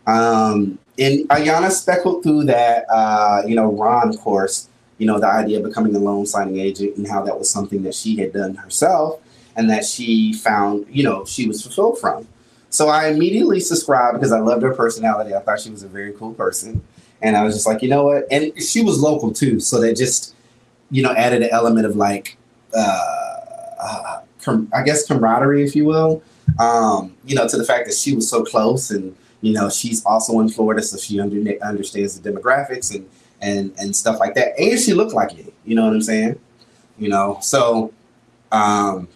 Um, 0.07 0.79
and 0.99 1.29
Ayana 1.29 1.71
speckled 1.71 2.23
through 2.23 2.45
that, 2.45 2.87
uh, 2.91 3.43
you 3.47 3.55
know, 3.55 3.73
Ron 3.73 4.17
course, 4.17 4.69
you 4.99 5.07
know, 5.07 5.19
the 5.19 5.27
idea 5.27 5.59
of 5.59 5.65
becoming 5.65 5.95
a 5.95 5.99
loan 5.99 6.27
signing 6.27 6.59
agent 6.59 6.97
and 6.97 7.09
how 7.09 7.23
that 7.23 7.39
was 7.39 7.51
something 7.51 7.83
that 7.83 7.95
she 7.95 8.17
had 8.17 8.33
done 8.33 8.55
herself 8.55 9.21
and 9.57 9.69
that 9.71 9.85
she 9.85 10.33
found, 10.33 10.87
you 10.89 11.03
know, 11.03 11.25
she 11.25 11.47
was 11.47 11.63
fulfilled 11.63 11.99
from. 11.99 12.27
So 12.71 12.89
I 12.89 13.09
immediately 13.09 13.61
subscribed 13.61 14.19
because 14.19 14.33
I 14.33 14.41
loved 14.41 14.63
her 14.63 14.75
personality. 14.75 15.35
I 15.35 15.41
thought 15.41 15.61
she 15.61 15.71
was 15.71 15.83
a 15.83 15.89
very 15.89 16.13
cool 16.13 16.35
person. 16.35 16.83
And 17.21 17.37
I 17.37 17.45
was 17.45 17.55
just 17.55 17.67
like, 17.67 17.83
you 17.83 17.89
know 17.89 18.05
what? 18.05 18.27
And 18.31 18.53
she 18.63 18.83
was 18.83 19.01
local 19.01 19.33
too. 19.33 19.61
So 19.61 19.81
that 19.81 19.97
just, 19.97 20.35
you 20.91 21.03
know, 21.03 21.13
added 21.13 21.43
an 21.43 21.51
element 21.51 21.87
of 21.87 21.97
like, 21.97 22.39
uh, 22.75 23.37
uh, 23.81 24.21
com- 24.41 24.71
I 24.75 24.83
guess 24.83 25.07
camaraderie, 25.07 25.65
if 25.65 25.77
you 25.77 25.85
will 25.85 26.23
um, 26.59 27.15
you 27.25 27.35
know, 27.35 27.47
to 27.49 27.57
the 27.57 27.65
fact 27.65 27.87
that 27.87 27.95
she 27.95 28.15
was 28.15 28.29
so 28.29 28.45
close 28.45 28.91
and, 28.91 29.17
you 29.41 29.53
know, 29.53 29.69
she's 29.69 30.05
also 30.05 30.41
in 30.41 30.49
Florida, 30.49 30.83
so 30.83 30.97
she 30.97 31.21
under, 31.21 31.59
understands 31.63 32.19
the 32.19 32.31
demographics 32.31 32.95
and, 32.95 33.09
and, 33.43 33.75
and 33.79 33.95
stuff 33.95 34.19
like 34.19 34.35
that. 34.35 34.59
And 34.59 34.81
she 34.81 34.95
looked 34.95 35.13
like 35.13 35.37
me, 35.37 35.53
you 35.65 35.75
know 35.75 35.85
what 35.85 35.93
I'm 35.93 36.03
saying? 36.03 36.39
You 36.97 37.09
know, 37.09 37.39
so, 37.43 37.93
um, 38.53 39.09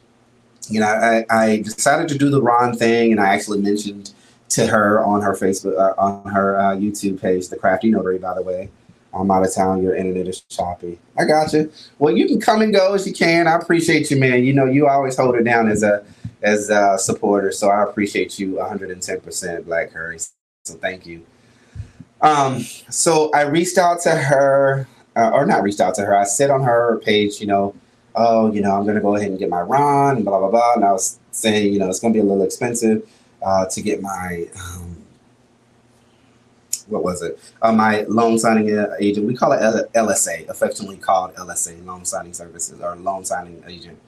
you 0.68 0.80
know, 0.80 0.86
I, 0.86 1.24
I 1.30 1.56
decided 1.58 2.08
to 2.08 2.18
do 2.18 2.28
the 2.28 2.42
Ron 2.42 2.76
thing 2.76 3.12
and 3.12 3.20
I 3.20 3.28
actually 3.28 3.60
mentioned 3.60 4.12
to 4.50 4.66
her 4.66 5.04
on 5.04 5.22
her 5.22 5.32
Facebook, 5.32 5.78
uh, 5.78 5.94
on 5.98 6.30
her 6.30 6.58
uh, 6.58 6.76
YouTube 6.76 7.20
page, 7.20 7.48
The 7.48 7.56
Crafty 7.56 7.90
Notary, 7.90 8.18
by 8.18 8.34
the 8.34 8.42
way. 8.42 8.68
I'm 9.14 9.30
out 9.30 9.46
of 9.46 9.54
town. 9.54 9.82
Your 9.82 9.94
internet 9.94 10.28
is 10.28 10.42
choppy. 10.42 10.98
I 11.18 11.24
got 11.24 11.52
you. 11.52 11.72
Well, 11.98 12.14
you 12.14 12.26
can 12.26 12.38
come 12.40 12.60
and 12.60 12.72
go 12.72 12.94
as 12.94 13.06
you 13.06 13.14
can. 13.14 13.46
I 13.46 13.54
appreciate 13.54 14.10
you, 14.10 14.18
man. 14.18 14.44
You 14.44 14.52
know, 14.52 14.66
you 14.66 14.86
always 14.88 15.16
hold 15.16 15.36
it 15.36 15.44
down 15.44 15.70
as 15.70 15.82
a 15.82 16.04
as 16.42 16.68
a 16.68 16.98
supporter. 16.98 17.50
So 17.50 17.68
I 17.68 17.82
appreciate 17.82 18.38
you 18.38 18.54
110%, 18.54 19.64
Black 19.64 19.92
Curry. 19.92 20.18
So 20.18 20.74
thank 20.74 21.06
you. 21.06 21.24
Um, 22.20 22.60
so 22.90 23.30
I 23.32 23.42
reached 23.42 23.78
out 23.78 24.00
to 24.02 24.10
her, 24.10 24.88
uh, 25.16 25.30
or 25.32 25.46
not 25.46 25.62
reached 25.62 25.80
out 25.80 25.94
to 25.96 26.02
her. 26.04 26.16
I 26.16 26.24
said 26.24 26.50
on 26.50 26.62
her 26.62 27.00
page, 27.04 27.40
you 27.40 27.46
know, 27.46 27.74
oh, 28.14 28.50
you 28.52 28.60
know, 28.60 28.72
I'm 28.72 28.84
going 28.84 28.96
to 28.96 29.00
go 29.00 29.16
ahead 29.16 29.30
and 29.30 29.38
get 29.38 29.50
my 29.50 29.60
Ron, 29.60 30.24
blah, 30.24 30.38
blah, 30.38 30.50
blah. 30.50 30.74
And 30.74 30.84
I 30.84 30.92
was 30.92 31.18
saying, 31.30 31.72
you 31.72 31.78
know, 31.78 31.88
it's 31.88 32.00
going 32.00 32.12
to 32.12 32.16
be 32.16 32.20
a 32.20 32.24
little 32.24 32.42
expensive 32.42 33.08
uh, 33.42 33.66
to 33.66 33.82
get 33.82 34.00
my, 34.00 34.46
um, 34.56 34.96
what 36.88 37.02
was 37.02 37.22
it? 37.22 37.38
Uh, 37.62 37.72
my 37.72 38.02
loan 38.02 38.38
signing 38.38 38.68
agent. 39.00 39.26
We 39.26 39.34
call 39.34 39.52
it 39.52 39.60
LSA, 39.94 40.48
affectionately 40.48 40.96
called 40.96 41.34
LSA, 41.34 41.84
loan 41.84 42.04
signing 42.04 42.32
services 42.32 42.80
or 42.80 42.96
loan 42.96 43.24
signing 43.24 43.62
agent. 43.66 43.98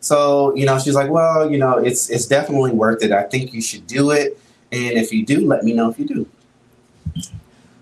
So, 0.00 0.54
you 0.54 0.66
know, 0.66 0.78
she's 0.78 0.94
like, 0.94 1.10
well, 1.10 1.50
you 1.50 1.58
know, 1.58 1.78
it's 1.78 2.10
it's 2.10 2.26
definitely 2.26 2.72
worth 2.72 3.02
it. 3.02 3.10
I 3.10 3.24
think 3.24 3.52
you 3.52 3.62
should 3.62 3.86
do 3.86 4.10
it. 4.10 4.38
And 4.70 4.92
if 4.92 5.12
you 5.12 5.24
do, 5.24 5.46
let 5.46 5.64
me 5.64 5.72
know 5.72 5.90
if 5.90 5.98
you 5.98 6.04
do. 6.04 6.28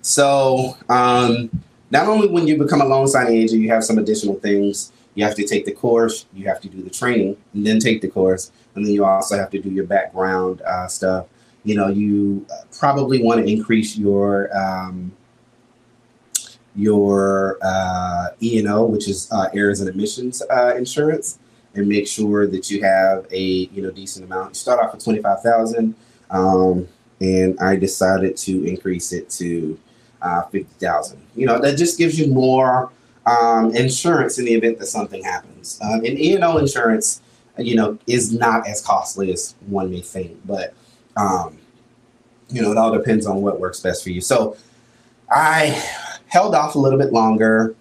So, 0.04 0.76
um, 0.90 1.48
not 1.90 2.08
only 2.08 2.28
when 2.28 2.46
you 2.46 2.58
become 2.58 2.82
a 2.82 2.84
loan 2.84 3.08
signing 3.08 3.38
agent, 3.38 3.62
you 3.62 3.70
have 3.70 3.82
some 3.82 3.96
additional 3.96 4.34
things. 4.34 4.92
You 5.14 5.24
have 5.24 5.34
to 5.36 5.46
take 5.46 5.64
the 5.64 5.72
course, 5.72 6.26
you 6.34 6.46
have 6.46 6.60
to 6.60 6.68
do 6.68 6.82
the 6.82 6.90
training, 6.90 7.38
and 7.54 7.66
then 7.66 7.78
take 7.78 8.02
the 8.02 8.08
course, 8.08 8.52
and 8.74 8.84
then 8.84 8.92
you 8.92 9.06
also 9.06 9.38
have 9.38 9.48
to 9.50 9.58
do 9.58 9.70
your 9.70 9.84
background 9.86 10.60
uh, 10.60 10.88
stuff. 10.88 11.26
You 11.64 11.76
know, 11.76 11.88
you 11.88 12.44
probably 12.78 13.22
want 13.22 13.40
to 13.40 13.50
increase 13.50 13.96
your 13.96 14.54
um, 14.54 15.10
your 16.76 17.56
uh, 17.62 18.28
E 18.42 18.58
and 18.58 18.68
O, 18.68 18.84
which 18.84 19.08
is 19.08 19.32
uh, 19.32 19.48
errors 19.54 19.80
and 19.80 19.88
omissions 19.88 20.42
uh, 20.50 20.74
insurance 20.76 21.38
and 21.74 21.88
make 21.88 22.06
sure 22.06 22.46
that 22.46 22.70
you 22.70 22.82
have 22.82 23.26
a 23.30 23.42
you 23.42 23.80
know 23.80 23.90
decent 23.90 24.26
amount. 24.26 24.50
You 24.50 24.54
start 24.56 24.80
off 24.80 24.92
with 24.92 25.02
twenty 25.02 25.22
five 25.22 25.40
thousand, 25.40 25.94
um, 26.28 26.86
and 27.22 27.58
I 27.58 27.76
decided 27.76 28.36
to 28.36 28.64
increase 28.66 29.14
it 29.14 29.30
to 29.30 29.78
uh, 30.24 30.42
fifty 30.44 30.72
thousand. 30.84 31.22
You 31.36 31.46
know 31.46 31.60
that 31.60 31.76
just 31.76 31.98
gives 31.98 32.18
you 32.18 32.32
more 32.32 32.90
um, 33.26 33.74
insurance 33.76 34.38
in 34.38 34.46
the 34.46 34.54
event 34.54 34.78
that 34.78 34.86
something 34.86 35.22
happens. 35.22 35.78
Um, 35.82 36.04
and 36.04 36.18
E 36.18 36.34
and 36.34 36.42
O 36.42 36.58
insurance, 36.58 37.20
you 37.58 37.76
know, 37.76 37.98
is 38.06 38.32
not 38.32 38.66
as 38.66 38.80
costly 38.80 39.32
as 39.32 39.54
one 39.66 39.90
may 39.90 40.00
think, 40.00 40.40
but 40.46 40.74
um, 41.16 41.58
you 42.48 42.62
know 42.62 42.72
it 42.72 42.78
all 42.78 42.92
depends 42.92 43.26
on 43.26 43.42
what 43.42 43.60
works 43.60 43.80
best 43.80 44.02
for 44.02 44.10
you. 44.10 44.20
So 44.20 44.56
I 45.30 45.82
held 46.26 46.54
off 46.54 46.74
a 46.74 46.78
little 46.78 46.98
bit 46.98 47.12
longer, 47.12 47.76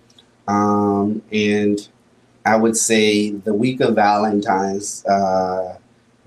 um, 0.47 1.21
and 1.31 1.87
I 2.45 2.57
would 2.57 2.75
say 2.75 3.31
the 3.31 3.53
week 3.53 3.79
of 3.79 3.95
Valentine's 3.95 5.05
uh, 5.05 5.77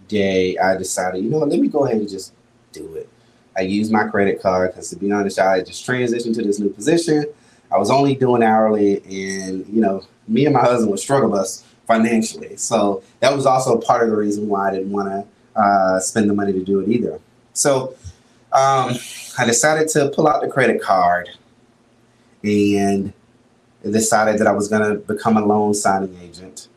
Day, 0.09 0.57
I 0.57 0.77
decided, 0.77 1.25
you 1.25 1.31
know 1.31 1.39
let 1.39 1.61
me 1.61 1.69
go 1.69 1.85
ahead 1.85 1.99
and 1.99 2.09
just 2.09 2.33
do 2.73 2.95
it. 2.95 3.09
I 3.57 3.63
used 3.63 3.91
my 3.91 4.05
credit 4.05 4.43
card 4.43 4.73
because, 4.73 4.91
to 4.91 4.97
be 4.97 5.11
honest, 5.11 5.39
I 5.39 5.63
just 5.63 5.87
transitioned 5.87 6.35
to 6.35 6.43
this 6.43 6.59
new 6.59 6.71
position. 6.71 7.25
I 7.73 7.79
was 7.79 7.91
only 7.91 8.15
doing 8.15 8.43
hourly, 8.43 8.99
and 9.05 9.67
you 9.69 9.81
know, 9.81 10.05
me 10.29 10.45
and 10.45 10.55
my 10.55 10.61
husband 10.61 10.91
would 10.91 11.01
struggle 11.01 11.31
bus 11.31 11.65
financially. 11.87 12.57
So 12.57 13.03
that 13.21 13.35
was 13.35 13.47
also 13.47 13.79
part 13.79 14.03
of 14.03 14.11
the 14.11 14.17
reason 14.17 14.49
why 14.49 14.69
I 14.69 14.73
didn't 14.73 14.91
want 14.91 15.09
to 15.09 15.61
uh, 15.61 16.01
spend 16.01 16.29
the 16.29 16.35
money 16.35 16.53
to 16.53 16.65
do 16.65 16.81
it 16.81 16.89
either. 16.89 17.21
So 17.53 17.95
um, 18.53 18.95
I 19.39 19.45
decided 19.47 19.89
to 19.91 20.11
pull 20.11 20.29
out 20.29 20.43
the 20.43 20.49
credit 20.49 20.83
card 20.83 21.31
and 22.43 23.13
decided 23.83 24.39
that 24.41 24.47
I 24.47 24.53
was 24.53 24.69
going 24.69 24.83
to 24.83 24.97
become 24.97 25.37
a 25.37 25.45
loan 25.45 25.75
signing 25.75 26.17
agent. 26.21 26.69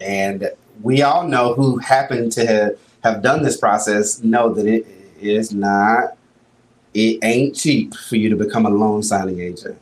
And 0.00 0.50
we 0.82 1.02
all 1.02 1.26
know 1.26 1.54
who 1.54 1.78
happened 1.78 2.32
to 2.32 2.46
have, 2.46 2.78
have 3.04 3.22
done 3.22 3.42
this 3.42 3.56
process 3.56 4.22
know 4.22 4.52
that 4.52 4.66
it 4.66 4.86
is 5.24 5.52
not, 5.52 6.16
it 6.94 7.18
ain't 7.22 7.56
cheap 7.56 7.94
for 7.94 8.16
you 8.16 8.28
to 8.28 8.36
become 8.36 8.66
a 8.66 8.70
loan 8.70 9.02
signing 9.02 9.40
agent. 9.40 9.78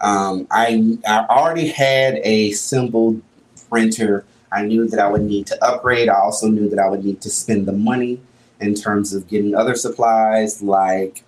Um, 0.00 0.46
I, 0.50 0.98
I 1.06 1.26
already 1.30 1.68
had 1.68 2.20
a 2.22 2.52
simple 2.52 3.20
printer. 3.70 4.24
I 4.52 4.62
knew 4.62 4.86
that 4.88 5.00
I 5.00 5.08
would 5.08 5.22
need 5.22 5.46
to 5.48 5.64
upgrade. 5.64 6.08
I 6.08 6.18
also 6.18 6.48
knew 6.48 6.68
that 6.68 6.78
I 6.78 6.88
would 6.88 7.04
need 7.04 7.20
to 7.22 7.30
spend 7.30 7.66
the 7.66 7.72
money 7.72 8.20
in 8.60 8.74
terms 8.74 9.14
of 9.14 9.28
getting 9.28 9.54
other 9.54 9.74
supplies 9.74 10.62
like 10.62 11.24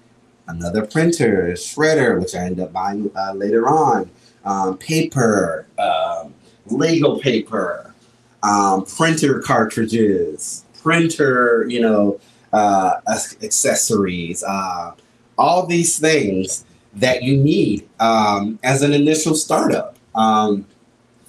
another 0.46 0.86
printer, 0.86 1.52
shredder, 1.52 2.20
which 2.20 2.34
I 2.34 2.40
ended 2.40 2.60
up 2.60 2.72
buying 2.72 3.10
uh, 3.16 3.32
later 3.34 3.68
on, 3.68 4.10
um, 4.44 4.78
paper, 4.78 5.66
um, 5.78 6.34
legal 6.66 7.18
paper, 7.18 7.94
um, 8.42 8.84
printer 8.84 9.40
cartridges, 9.40 10.64
printer, 10.82 11.66
you 11.68 11.80
know, 11.80 12.20
uh, 12.52 12.94
accessories, 13.06 14.42
uh, 14.42 14.92
all 15.36 15.66
these 15.66 15.98
things 15.98 16.64
that 16.94 17.22
you 17.22 17.36
need 17.36 17.88
um, 18.00 18.58
as 18.62 18.82
an 18.82 18.92
initial 18.92 19.34
startup. 19.34 19.96
Um, 20.14 20.66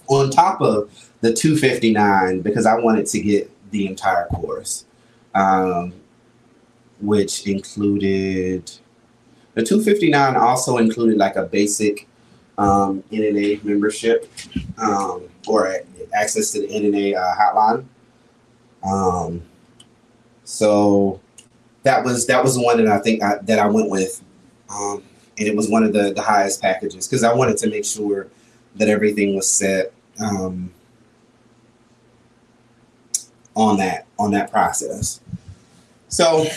on 0.10 0.32
top 0.32 0.60
of 0.62 0.90
the 1.22 1.34
259 1.34 2.42
because 2.42 2.66
I 2.66 2.76
wanted 2.76 3.06
to 3.08 3.20
get 3.22 3.52
the 3.72 3.88
entire 3.88 4.26
course, 4.28 4.86
um, 5.36 5.94
which 7.00 7.48
included 7.48 8.72
the 9.54 9.64
259 9.64 10.36
also 10.36 10.78
included 10.78 11.18
like 11.18 11.36
a 11.36 11.44
basic 11.44 12.08
um, 12.58 13.04
NNA 13.12 13.64
membership 13.64 14.32
um, 14.78 15.24
or 15.48 15.76
access 16.14 16.52
to 16.52 16.62
the 16.62 16.68
NNA 16.68 17.16
uh, 17.16 17.36
hotline. 17.36 17.86
Um, 18.84 19.44
so 20.50 21.22
that 21.84 22.04
was 22.04 22.26
that 22.26 22.44
was 22.44 22.56
the 22.56 22.64
one 22.64 22.84
that 22.84 22.88
I 22.88 22.98
think 22.98 23.22
I, 23.22 23.38
that 23.44 23.60
I 23.60 23.68
went 23.68 23.88
with, 23.88 24.24
um, 24.68 25.04
and 25.38 25.48
it 25.48 25.56
was 25.56 25.70
one 25.70 25.84
of 25.84 25.94
the 25.94 26.12
the 26.12 26.24
highest 26.24 26.60
packages 26.60 27.08
because 27.08 27.24
I 27.24 27.32
wanted 27.32 27.58
to 27.58 27.70
make 27.70 27.86
sure 27.86 28.28
that 28.76 28.88
everything 28.88 29.36
was 29.36 29.48
set 29.50 29.94
um, 30.20 30.72
on 33.56 33.78
that 33.78 34.08
on 34.18 34.32
that 34.32 34.50
process. 34.50 35.22
So, 36.08 36.48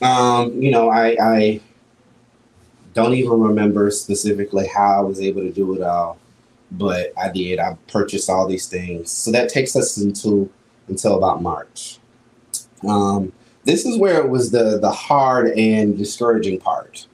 um, 0.00 0.62
you 0.62 0.70
know, 0.70 0.88
I, 0.88 1.14
I 1.20 1.60
don't 2.94 3.12
even 3.12 3.38
remember 3.38 3.90
specifically 3.90 4.66
how 4.66 5.00
I 5.00 5.02
was 5.02 5.20
able 5.20 5.42
to 5.42 5.52
do 5.52 5.74
it 5.74 5.82
all, 5.82 6.16
but 6.70 7.12
I 7.18 7.28
did. 7.28 7.58
I 7.58 7.76
purchased 7.88 8.30
all 8.30 8.48
these 8.48 8.66
things. 8.68 9.10
So 9.10 9.30
that 9.32 9.50
takes 9.50 9.76
us 9.76 9.98
into 9.98 10.50
until 10.88 11.18
about 11.18 11.42
March. 11.42 11.98
Um, 12.86 13.32
this 13.64 13.86
is 13.86 13.98
where 13.98 14.20
it 14.20 14.28
was 14.28 14.50
the 14.50 14.78
the 14.78 14.90
hard 14.90 15.48
and 15.56 15.96
discouraging 15.96 16.60
part. 16.60 17.06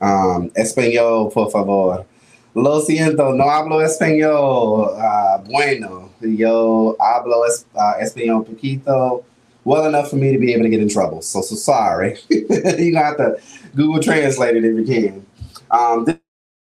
Um, 0.00 0.50
español, 0.50 1.32
por 1.32 1.50
favor. 1.50 2.06
Lo 2.54 2.80
siento, 2.80 3.34
no 3.36 3.44
hablo 3.44 3.80
español. 3.80 4.96
Uh, 4.96 5.38
bueno, 5.44 6.10
yo 6.20 6.96
hablo 6.98 7.46
es, 7.46 7.64
uh, 7.76 7.94
español 8.00 8.44
poquito, 8.44 9.24
well 9.64 9.86
enough 9.86 10.10
for 10.10 10.16
me 10.16 10.32
to 10.32 10.38
be 10.38 10.52
able 10.52 10.64
to 10.64 10.68
get 10.68 10.80
in 10.80 10.88
trouble. 10.88 11.22
So, 11.22 11.42
so 11.42 11.54
sorry. 11.54 12.18
You're 12.28 12.92
gonna 12.92 13.16
to 13.16 13.40
Google 13.76 14.02
Translate 14.02 14.56
it 14.56 14.64
if 14.64 14.76
you 14.76 14.84
can. 14.84 15.26
Um, 15.70 16.04
this, 16.04 16.16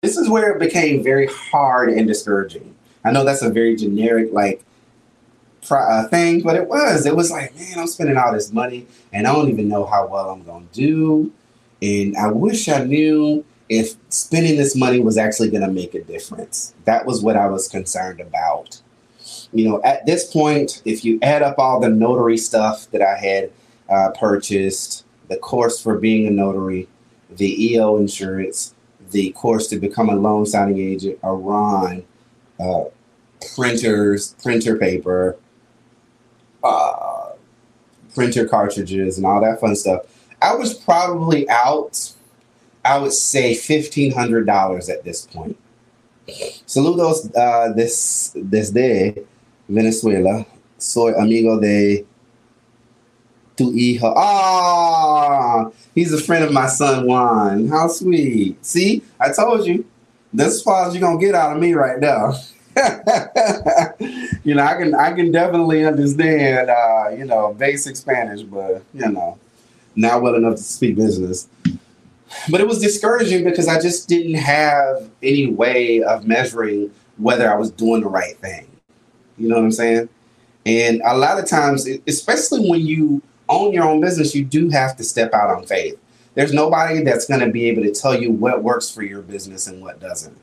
this 0.02 0.18
is 0.18 0.30
where 0.30 0.52
it 0.52 0.60
became 0.60 1.04
very 1.04 1.28
hard 1.28 1.90
and 1.90 2.08
discouraging. 2.08 2.76
I 3.04 3.12
know 3.12 3.26
that's 3.26 3.42
a 3.42 3.50
very 3.50 3.76
generic 3.76 4.32
like 4.32 4.64
uh, 5.72 6.08
thing, 6.08 6.42
but 6.42 6.56
it 6.56 6.68
was. 6.68 7.06
It 7.06 7.16
was 7.16 7.32
like, 7.32 7.56
man, 7.56 7.80
I'm 7.80 7.88
spending 7.88 8.18
all 8.18 8.34
this 8.34 8.52
money 8.52 8.88
and 9.12 9.28
I 9.28 9.34
don't 9.34 9.50
even 9.50 9.68
know 9.68 9.86
how 9.86 10.08
well 10.08 10.30
I'm 10.30 10.44
gonna 10.44 10.66
do. 10.74 11.32
And 11.82 12.16
I 12.16 12.32
wish 12.32 12.70
I 12.70 12.84
knew 12.84 13.44
if 13.70 13.96
spending 14.10 14.58
this 14.58 14.76
money 14.76 15.00
was 15.00 15.18
actually 15.18 15.50
going 15.50 15.64
to 15.64 15.72
make 15.72 15.94
a 15.96 16.04
difference. 16.04 16.74
That 16.86 17.06
was 17.06 17.22
what 17.22 17.36
I 17.36 17.48
was 17.48 17.68
concerned 17.68 18.20
about. 18.20 18.82
You 19.52 19.68
know, 19.68 19.82
at 19.84 20.06
this 20.06 20.32
point, 20.32 20.82
if 20.86 21.04
you 21.04 21.20
add 21.22 21.42
up 21.42 21.58
all 21.58 21.80
the 21.80 21.90
notary 21.90 22.38
stuff 22.38 22.90
that 22.92 23.02
I 23.02 23.18
had 23.18 23.52
uh, 23.90 24.12
purchased, 24.12 25.06
the 25.28 25.38
course 25.38 25.82
for 25.82 25.98
being 25.98 26.28
a 26.28 26.32
notary, 26.32 26.88
the 27.30 27.74
E&O 27.74 27.98
insurance, 27.98 28.74
the 29.12 29.32
course 29.32 29.68
to 29.68 29.78
become 29.78 30.10
a 30.10 30.16
loan 30.16 30.46
signing 30.46 30.80
agent, 30.80 31.20
a 31.24 31.34
RON, 31.34 32.04
uh, 32.60 32.84
printers, 33.56 34.36
printer 34.42 34.78
paper, 34.78 35.38
uh, 36.64 37.32
printer 38.16 38.48
cartridges, 38.48 39.18
and 39.18 39.26
all 39.26 39.42
that 39.42 39.60
fun 39.60 39.76
stuff, 39.76 40.02
I 40.42 40.56
was 40.56 40.74
probably 40.74 41.50
out 41.50 42.14
I 42.86 42.98
would 42.98 43.14
say 43.14 43.56
fifteen 43.56 44.12
hundred 44.12 44.46
dollars 44.46 44.90
at 44.90 45.04
this 45.04 45.26
point. 45.26 45.58
Saludos 46.68 47.32
uh, 47.36 47.74
this 47.74 48.36
desde 48.36 49.26
Venezuela. 49.70 50.46
Soy 50.78 51.14
amigo 51.14 51.60
de 51.60 52.06
tu 53.56 53.72
hijo. 53.72 54.14
Ah, 54.16 55.70
he's 55.96 56.12
a 56.12 56.22
friend 56.22 56.44
of 56.44 56.52
my 56.52 56.68
son 56.68 57.08
Juan. 57.08 57.68
How 57.68 57.88
sweet. 57.88 58.64
See, 58.66 59.02
I 59.20 59.32
told 59.32 59.66
you. 59.66 59.86
This 60.36 60.64
far 60.64 60.88
as 60.88 60.96
you're 60.96 61.02
gonna 61.02 61.20
get 61.20 61.36
out 61.36 61.56
of 61.56 61.62
me 61.62 61.74
right 61.74 62.00
now. 62.00 62.34
you 64.44 64.56
know, 64.56 64.64
I 64.64 64.76
can 64.78 64.96
I 64.96 65.14
can 65.14 65.32
definitely 65.32 65.86
understand 65.86 66.70
uh, 66.70 67.10
you 67.16 67.26
know, 67.26 67.54
basic 67.54 67.96
Spanish, 67.96 68.42
but 68.42 68.84
you 68.94 69.10
know, 69.10 69.38
not 69.96 70.22
well 70.22 70.36
enough 70.36 70.56
to 70.56 70.64
speak 70.64 70.96
business 70.96 71.48
but 72.50 72.62
it 72.62 72.68
was 72.68 72.80
discouraging 72.80 73.44
because 73.44 73.68
I 73.68 73.80
just 73.80 74.08
didn't 74.08 74.36
have 74.36 75.10
any 75.22 75.48
way 75.48 76.04
of 76.04 76.26
measuring 76.26 76.92
whether 77.18 77.52
I 77.52 77.56
was 77.56 77.72
doing 77.72 78.02
the 78.02 78.10
right 78.10 78.38
thing. 78.38 78.68
You 79.38 79.50
know 79.50 79.56
what 79.56 79.66
I'm 79.66 79.72
saying? 79.72 80.10
And 80.66 81.02
a 81.06 81.18
lot 81.18 81.40
of 81.40 81.46
times, 81.46 81.88
especially 82.08 82.70
when 82.70 82.82
you 82.82 83.22
own 83.50 83.74
your 83.74 83.84
own 83.84 84.02
business, 84.02 84.34
you 84.34 84.44
do 84.44 84.70
have 84.70 84.96
to 84.98 85.04
step 85.04 85.34
out 85.34 85.50
on 85.50 85.66
faith. 85.66 85.98
There's 86.36 86.54
nobody 86.54 87.04
that's 87.04 87.28
going 87.28 87.42
to 87.42 87.52
be 87.52 87.66
able 87.66 87.84
to 87.84 87.92
tell 87.92 88.20
you 88.20 88.32
what 88.32 88.64
works 88.64 88.90
for 88.90 89.04
your 89.04 89.22
business 89.22 89.68
and 89.68 89.82
what 89.82 90.00
doesn't. 90.00 90.38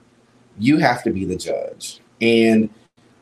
You 0.58 0.78
have 0.78 1.02
to 1.04 1.10
be 1.10 1.24
the 1.24 1.36
judge. 1.36 2.00
And 2.20 2.70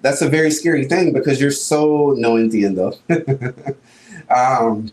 that's 0.03 0.23
a 0.23 0.29
very 0.29 0.51
scary 0.51 0.85
thing 0.85 1.13
because 1.13 1.41
you're 1.41 1.51
so 1.51 2.15
no 2.17 2.35
entiendo. 2.35 2.97
um, 4.31 4.91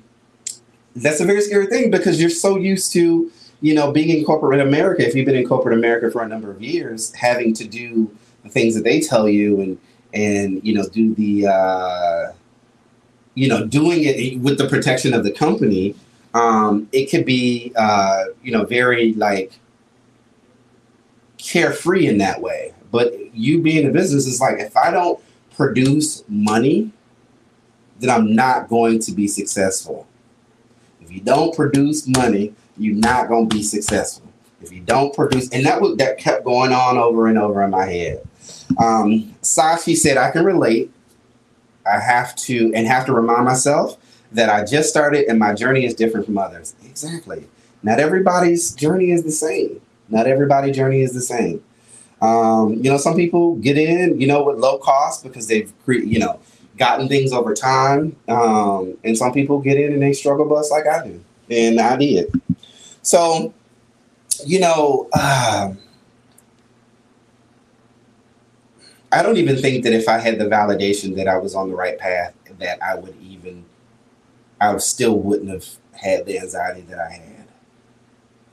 that's 0.95 1.19
a 1.19 1.25
very 1.25 1.41
scary 1.41 1.67
thing 1.67 1.91
because 1.91 2.19
you're 2.19 2.29
so 2.29 2.57
used 2.57 2.93
to 2.93 3.31
you 3.65 3.73
know, 3.73 3.91
being 3.91 4.15
in 4.15 4.23
corporate 4.23 4.59
America, 4.59 5.03
if 5.07 5.15
you've 5.15 5.25
been 5.25 5.35
in 5.35 5.47
corporate 5.47 5.75
America 5.75 6.11
for 6.11 6.21
a 6.21 6.27
number 6.27 6.51
of 6.51 6.61
years, 6.61 7.11
having 7.15 7.51
to 7.55 7.67
do 7.67 8.15
the 8.43 8.49
things 8.49 8.75
that 8.75 8.83
they 8.83 8.99
tell 8.99 9.27
you 9.27 9.59
and 9.59 9.79
and 10.13 10.63
you 10.63 10.71
know 10.71 10.87
do 10.89 11.15
the 11.15 11.47
uh, 11.47 12.31
you 13.33 13.47
know 13.47 13.65
doing 13.65 14.03
it 14.03 14.39
with 14.39 14.59
the 14.59 14.67
protection 14.67 15.15
of 15.15 15.23
the 15.23 15.31
company, 15.31 15.95
um, 16.35 16.87
it 16.91 17.07
could 17.07 17.25
be 17.25 17.73
uh, 17.75 18.25
you 18.43 18.51
know 18.51 18.65
very 18.65 19.13
like 19.13 19.51
carefree 21.39 22.05
in 22.05 22.19
that 22.19 22.39
way. 22.43 22.71
But 22.95 23.35
you 23.35 23.61
being 23.61 23.85
a 23.85 23.91
business 23.91 24.25
is 24.25 24.39
like 24.39 24.57
if 24.59 24.77
I 24.77 24.89
don't 24.89 25.21
produce 25.53 26.23
money, 26.29 26.93
then 27.99 28.09
I'm 28.09 28.33
not 28.33 28.69
going 28.69 28.99
to 28.99 29.11
be 29.11 29.27
successful. 29.27 30.07
If 31.01 31.11
you 31.11 31.19
don't 31.19 31.53
produce 31.53 32.07
money, 32.07 32.53
you're 32.77 32.95
not 32.95 33.27
going 33.27 33.49
to 33.49 33.53
be 33.53 33.63
successful 33.63 34.31
if 34.61 34.71
you 34.71 34.79
don't 34.79 35.13
produce. 35.13 35.49
And 35.49 35.65
that 35.65 35.81
was, 35.81 35.97
that 35.97 36.17
kept 36.17 36.45
going 36.45 36.71
on 36.71 36.97
over 36.97 37.27
and 37.27 37.37
over 37.37 37.61
in 37.63 37.71
my 37.71 37.85
head. 37.85 38.25
Um, 38.81 39.35
said, 39.41 40.15
I 40.15 40.31
can 40.31 40.45
relate. 40.45 40.89
I 41.85 41.99
have 41.99 42.33
to, 42.47 42.71
and 42.73 42.87
have 42.87 43.05
to 43.07 43.13
remind 43.13 43.43
myself 43.43 43.97
that 44.31 44.49
I 44.49 44.63
just 44.63 44.87
started 44.87 45.25
and 45.27 45.37
my 45.37 45.53
journey 45.53 45.83
is 45.85 45.95
different 45.95 46.27
from 46.27 46.37
others. 46.37 46.75
Exactly. 46.85 47.49
Not 47.83 47.99
everybody's 47.99 48.73
journey 48.73 49.11
is 49.11 49.23
the 49.23 49.31
same. 49.31 49.81
Not 50.07 50.27
everybody's 50.27 50.77
journey 50.77 51.01
is 51.01 51.13
the 51.13 51.19
same. 51.19 51.61
Um, 52.21 52.73
you 52.73 52.89
know, 52.89 52.97
some 52.97 53.15
people 53.15 53.55
get 53.55 53.77
in, 53.77 54.19
you 54.19 54.27
know, 54.27 54.43
with 54.43 54.57
low 54.57 54.77
cost 54.77 55.23
because 55.23 55.47
they've, 55.47 55.71
cre- 55.83 55.93
you 55.93 56.19
know, 56.19 56.39
gotten 56.77 57.07
things 57.07 57.31
over 57.31 57.53
time. 57.53 58.15
Um, 58.27 58.97
and 59.03 59.17
some 59.17 59.33
people 59.33 59.59
get 59.59 59.77
in 59.77 59.93
and 59.93 60.01
they 60.01 60.13
struggle 60.13 60.45
bus 60.45 60.71
like 60.71 60.87
I 60.87 61.05
do. 61.05 61.23
And 61.49 61.79
I 61.79 61.97
did. 61.97 62.41
So, 63.01 63.53
you 64.45 64.59
know, 64.59 65.09
um, 65.13 65.77
I 69.11 69.21
don't 69.21 69.37
even 69.37 69.57
think 69.57 69.83
that 69.83 69.93
if 69.93 70.09
I 70.09 70.17
had 70.17 70.39
the 70.39 70.45
validation 70.45 71.15
that 71.15 71.27
I 71.27 71.37
was 71.37 71.55
on 71.55 71.69
the 71.69 71.75
right 71.75 71.97
path, 71.97 72.33
that 72.59 72.81
I 72.81 72.95
would 72.95 73.15
even, 73.21 73.65
I 74.59 74.75
still 74.77 75.19
wouldn't 75.19 75.49
have 75.49 75.65
had 75.93 76.25
the 76.25 76.39
anxiety 76.39 76.81
that 76.81 76.99
I 76.99 77.11
had. 77.11 77.34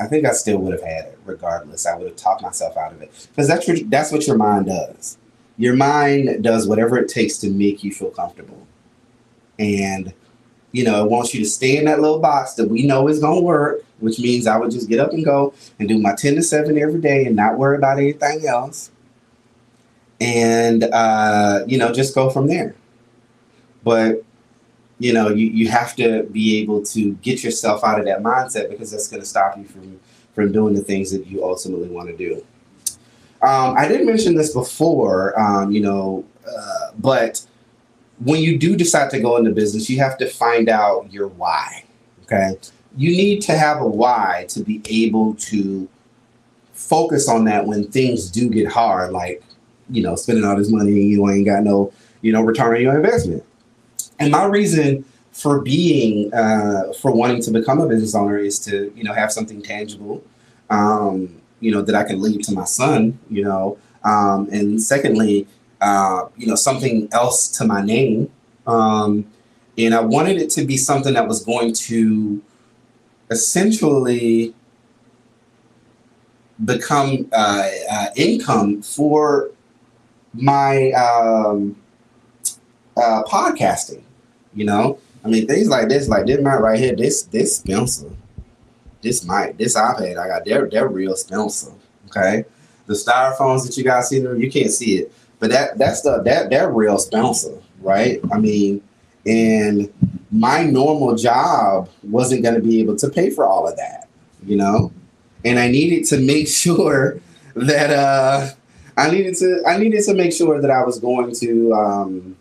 I 0.03 0.09
think 0.09 0.27
I 0.27 0.33
still 0.33 0.59
would 0.59 0.73
have 0.73 0.83
had 0.83 1.07
it 1.07 1.19
regardless. 1.25 1.87
I 1.87 1.97
would 1.97 2.09
have 2.09 2.17
talked 2.17 2.43
myself 2.43 2.77
out 2.77 2.93
of 2.93 3.03
it 3.03 3.29
because 3.31 3.49
that's 3.49 3.67
your, 3.67 3.77
that's 3.89 4.13
what 4.13 4.27
your 4.27 4.37
mind 4.37 4.67
does. 4.67 5.19
Your 5.59 5.77
mind 5.77 6.43
does 6.43 6.67
whatever 6.67 6.99
it 6.99 7.09
takes 7.09 7.39
to 7.39 7.51
make 7.51 7.85
you 7.85 7.93
feel 7.93 8.11
comfortable, 8.11 8.67
and 9.59 10.13
you 10.73 10.85
know 10.85 11.05
it 11.05 11.11
wants 11.11 11.35
you 11.35 11.41
to 11.41 11.49
stay 11.49 11.77
in 11.77 11.85
that 11.85 12.01
little 12.01 12.19
box 12.19 12.55
that 12.55 12.69
we 12.69 12.87
know 12.87 13.09
is 13.09 13.21
going 13.21 13.37
to 13.37 13.43
work 13.43 13.85
which 14.03 14.19
means 14.19 14.47
I 14.47 14.59
would 14.59 14.73
just 14.73 14.89
get 14.89 14.99
up 14.99 15.13
and 15.13 15.25
go 15.25 15.55
and 15.79 15.89
do 15.89 15.97
my 15.97 16.15
10 16.15 16.35
to 16.35 16.43
7 16.43 16.77
every 16.77 17.01
day 17.01 17.25
and 17.25 17.37
not 17.37 17.57
worry 17.57 17.77
about 17.77 17.99
anything 17.99 18.47
else. 18.47 18.91
And, 20.21 20.85
uh, 20.85 21.61
you 21.67 21.79
know, 21.79 21.93
just 21.93 22.15
go 22.15 22.29
from 22.29 22.49
there. 22.49 22.75
But, 23.85 24.25
you 25.03 25.13
know, 25.13 25.29
you, 25.29 25.47
you 25.47 25.69
have 25.69 25.97
to 25.97 26.25
be 26.25 26.61
able 26.61 26.85
to 26.87 27.13
get 27.15 27.43
yourself 27.43 27.83
out 27.85 27.99
of 27.99 28.05
that 28.07 28.23
mindset 28.23 28.71
because 28.71 28.91
that's 28.91 29.09
going 29.09 29.21
to 29.21 29.29
stop 29.29 29.57
you 29.57 29.65
from, 29.65 30.01
from 30.35 30.53
doing 30.53 30.75
the 30.75 30.83
things 30.83 31.11
that 31.11 31.27
you 31.27 31.45
ultimately 31.45 31.89
want 31.89 32.09
to 32.09 32.17
do. 32.17 32.45
Um, 33.43 33.75
I 33.77 33.89
didn't 33.89 34.07
mention 34.07 34.37
this 34.37 34.53
before, 34.53 35.39
um, 35.39 35.73
you 35.73 35.81
know, 35.81 36.25
uh, 36.47 36.93
but 36.99 37.45
when 38.21 38.41
you 38.41 38.59
do 38.59 38.77
decide 38.77 39.11
to 39.11 39.21
go 39.21 39.37
into 39.37 39.51
business, 39.51 39.91
you 39.91 39.99
have 39.99 40.17
to 40.19 40.29
find 40.29 40.69
out 40.69 41.13
your 41.13 41.29
why. 41.29 41.85
Okay 42.25 42.57
you 42.97 43.11
need 43.11 43.41
to 43.43 43.57
have 43.57 43.81
a 43.81 43.87
why 43.87 44.47
to 44.49 44.63
be 44.63 44.83
able 44.89 45.35
to 45.35 45.89
focus 46.73 47.29
on 47.29 47.45
that 47.45 47.67
when 47.67 47.85
things 47.91 48.31
do 48.31 48.49
get 48.51 48.67
hard, 48.67 49.13
like, 49.13 49.43
you 49.91 50.03
know, 50.03 50.15
spending 50.17 50.45
all 50.45 50.57
this 50.57 50.71
money 50.71 50.91
and 50.91 51.11
you 51.11 51.29
ain't 51.29 51.47
got 51.47 51.63
no, 51.63 51.93
you 52.21 52.33
know, 52.33 52.43
return 52.43 52.75
on 52.77 52.83
your 52.83 52.97
investment. 52.97 53.43
And 54.19 54.31
my 54.31 54.45
reason 54.45 55.05
for 55.33 55.61
being, 55.61 56.33
uh, 56.35 56.93
for 57.01 57.11
wanting 57.13 57.43
to 57.43 57.51
become 57.51 57.81
a 57.81 57.87
business 57.89 58.15
owner 58.15 58.39
is 58.39 58.59
to, 58.61 58.93
you 58.95 59.05
know, 59.05 59.13
have 59.13 59.33
something 59.33 59.63
tangible, 59.63 60.23
um, 60.71 61.41
you 61.61 61.71
know, 61.73 61.83
that 61.83 61.95
I 61.95 62.05
can 62.05 62.21
leave 62.21 62.43
to 62.43 62.53
my 62.53 62.65
son, 62.65 63.19
you 63.31 63.45
know, 63.45 63.79
Um, 64.05 64.49
and 64.51 64.83
secondly, 64.83 65.47
uh, 65.81 66.27
you 66.37 66.47
know, 66.47 66.57
something 66.57 67.09
else 67.13 67.49
to 67.59 67.65
my 67.65 67.83
name. 67.83 68.31
Um, 68.67 69.27
and 69.79 69.95
I 69.95 70.01
wanted 70.01 70.39
it 70.39 70.51
to 70.51 70.65
be 70.65 70.77
something 70.77 71.15
that 71.15 71.29
was 71.29 71.45
going 71.45 71.73
to 71.89 72.43
essentially 73.31 74.55
become 76.65 77.29
uh, 77.33 77.69
uh, 77.91 78.07
income 78.17 78.83
for 78.83 79.51
my 80.35 80.91
um, 80.93 81.77
uh, 82.97 83.23
podcasting. 83.25 84.03
You 84.55 84.65
know, 84.67 84.99
I 85.25 85.29
mean, 85.29 85.47
things 85.47 85.69
like 85.69 85.89
this, 85.89 86.09
like 86.09 86.27
this 86.27 86.39
mic 86.39 86.61
right 86.61 86.79
here, 86.79 86.95
this 86.95 87.23
this 87.23 87.61
expensive. 87.61 88.17
This 89.03 89.27
mic, 89.27 89.57
this 89.57 89.77
iPad 89.77 90.17
I 90.17 90.29
got, 90.29 90.45
they're 90.45 90.69
they're 90.69 90.89
real 90.89 91.13
expensive. 91.13 91.75
Okay, 92.07 92.45
the 92.87 92.95
styrofoams 92.95 93.67
that 93.67 93.77
you 93.77 93.85
guys 93.85 94.09
see 94.09 94.21
there, 94.21 94.37
you 94.37 94.51
can't 94.51 94.71
see 94.71 94.99
it, 94.99 95.13
but 95.39 95.51
that 95.51 95.79
that 95.79 95.97
stuff 95.97 96.25
that 96.25 96.51
they're 96.51 96.71
real 96.71 96.95
expensive, 96.95 97.63
right? 97.81 98.21
I 98.33 98.39
mean, 98.39 98.83
and 99.27 99.93
my 100.31 100.65
normal 100.65 101.17
job 101.17 101.89
wasn't 102.03 102.43
going 102.43 102.55
to 102.55 102.61
be 102.61 102.81
able 102.81 102.97
to 102.97 103.09
pay 103.09 103.31
for 103.31 103.45
all 103.45 103.67
of 103.69 103.77
that, 103.77 104.09
you 104.45 104.57
know, 104.57 104.93
and 105.45 105.59
I 105.59 105.69
needed 105.69 106.07
to 106.09 106.19
make 106.19 106.49
sure 106.63 107.21
that 107.55 107.91
uh, 107.91 108.49
I 108.97 109.11
needed 109.11 109.37
to 109.37 109.63
I 109.67 109.79
needed 109.79 110.05
to 110.05 110.15
make 110.15 110.33
sure 110.33 110.61
that 110.61 110.71
I 110.71 110.85
was 110.85 110.99
going 110.99 111.35
to 111.37 111.73
um, 111.75 112.37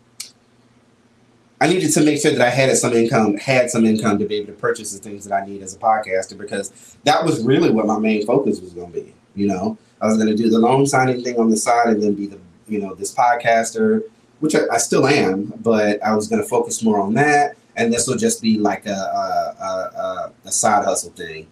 I 1.62 1.68
needed 1.68 1.94
to 1.94 2.04
make 2.04 2.20
sure 2.20 2.32
that 2.32 2.42
I 2.42 2.50
had 2.50 2.76
some 2.76 2.92
income, 2.94 3.38
had 3.38 3.70
some 3.70 3.86
income 3.86 4.18
to 4.18 4.26
be 4.26 4.38
able 4.38 4.48
to 4.48 4.60
purchase 4.60 4.94
the 4.94 4.98
things 4.98 5.26
that 5.26 5.44
I 5.44 5.46
need 5.46 5.62
as 5.62 5.76
a 5.76 5.78
podcaster 5.78 6.36
because 6.36 6.98
that 7.04 7.24
was 7.24 7.44
really 7.44 7.70
what 7.70 7.86
my 7.86 8.00
main 8.00 8.26
focus 8.26 8.60
was 8.60 8.74
going 8.74 8.92
to 8.92 9.00
be. 9.00 9.14
You 9.36 9.48
know, 9.48 9.78
I 10.02 10.08
was 10.08 10.18
going 10.18 10.30
to 10.30 10.36
do 10.36 10.50
the 10.50 10.58
loan 10.58 10.88
signing 10.88 11.24
thing 11.24 11.40
on 11.40 11.52
the 11.52 11.56
side 11.56 11.90
and 11.90 12.02
then 12.02 12.16
be 12.16 12.26
the, 12.26 12.40
you 12.68 12.82
know, 12.82 12.96
this 12.96 13.14
podcaster, 13.14 14.02
which 14.40 14.56
I, 14.56 14.62
I 14.72 14.80
still 14.80 15.06
am, 15.06 15.54
but 15.62 16.02
I 16.02 16.16
was 16.16 16.28
going 16.28 16.42
to 16.42 16.48
focus 16.48 16.82
more 16.82 17.00
on 17.00 17.14
that. 17.14 17.56
And 17.76 17.94
this 17.94 18.08
will 18.08 18.18
just 18.18 18.42
be 18.42 18.58
like 18.58 18.88
a, 18.88 18.90
a, 18.90 19.64
a, 19.64 20.34
a 20.46 20.52
side 20.52 20.84
hustle 20.84 21.12
thing. 21.12 21.46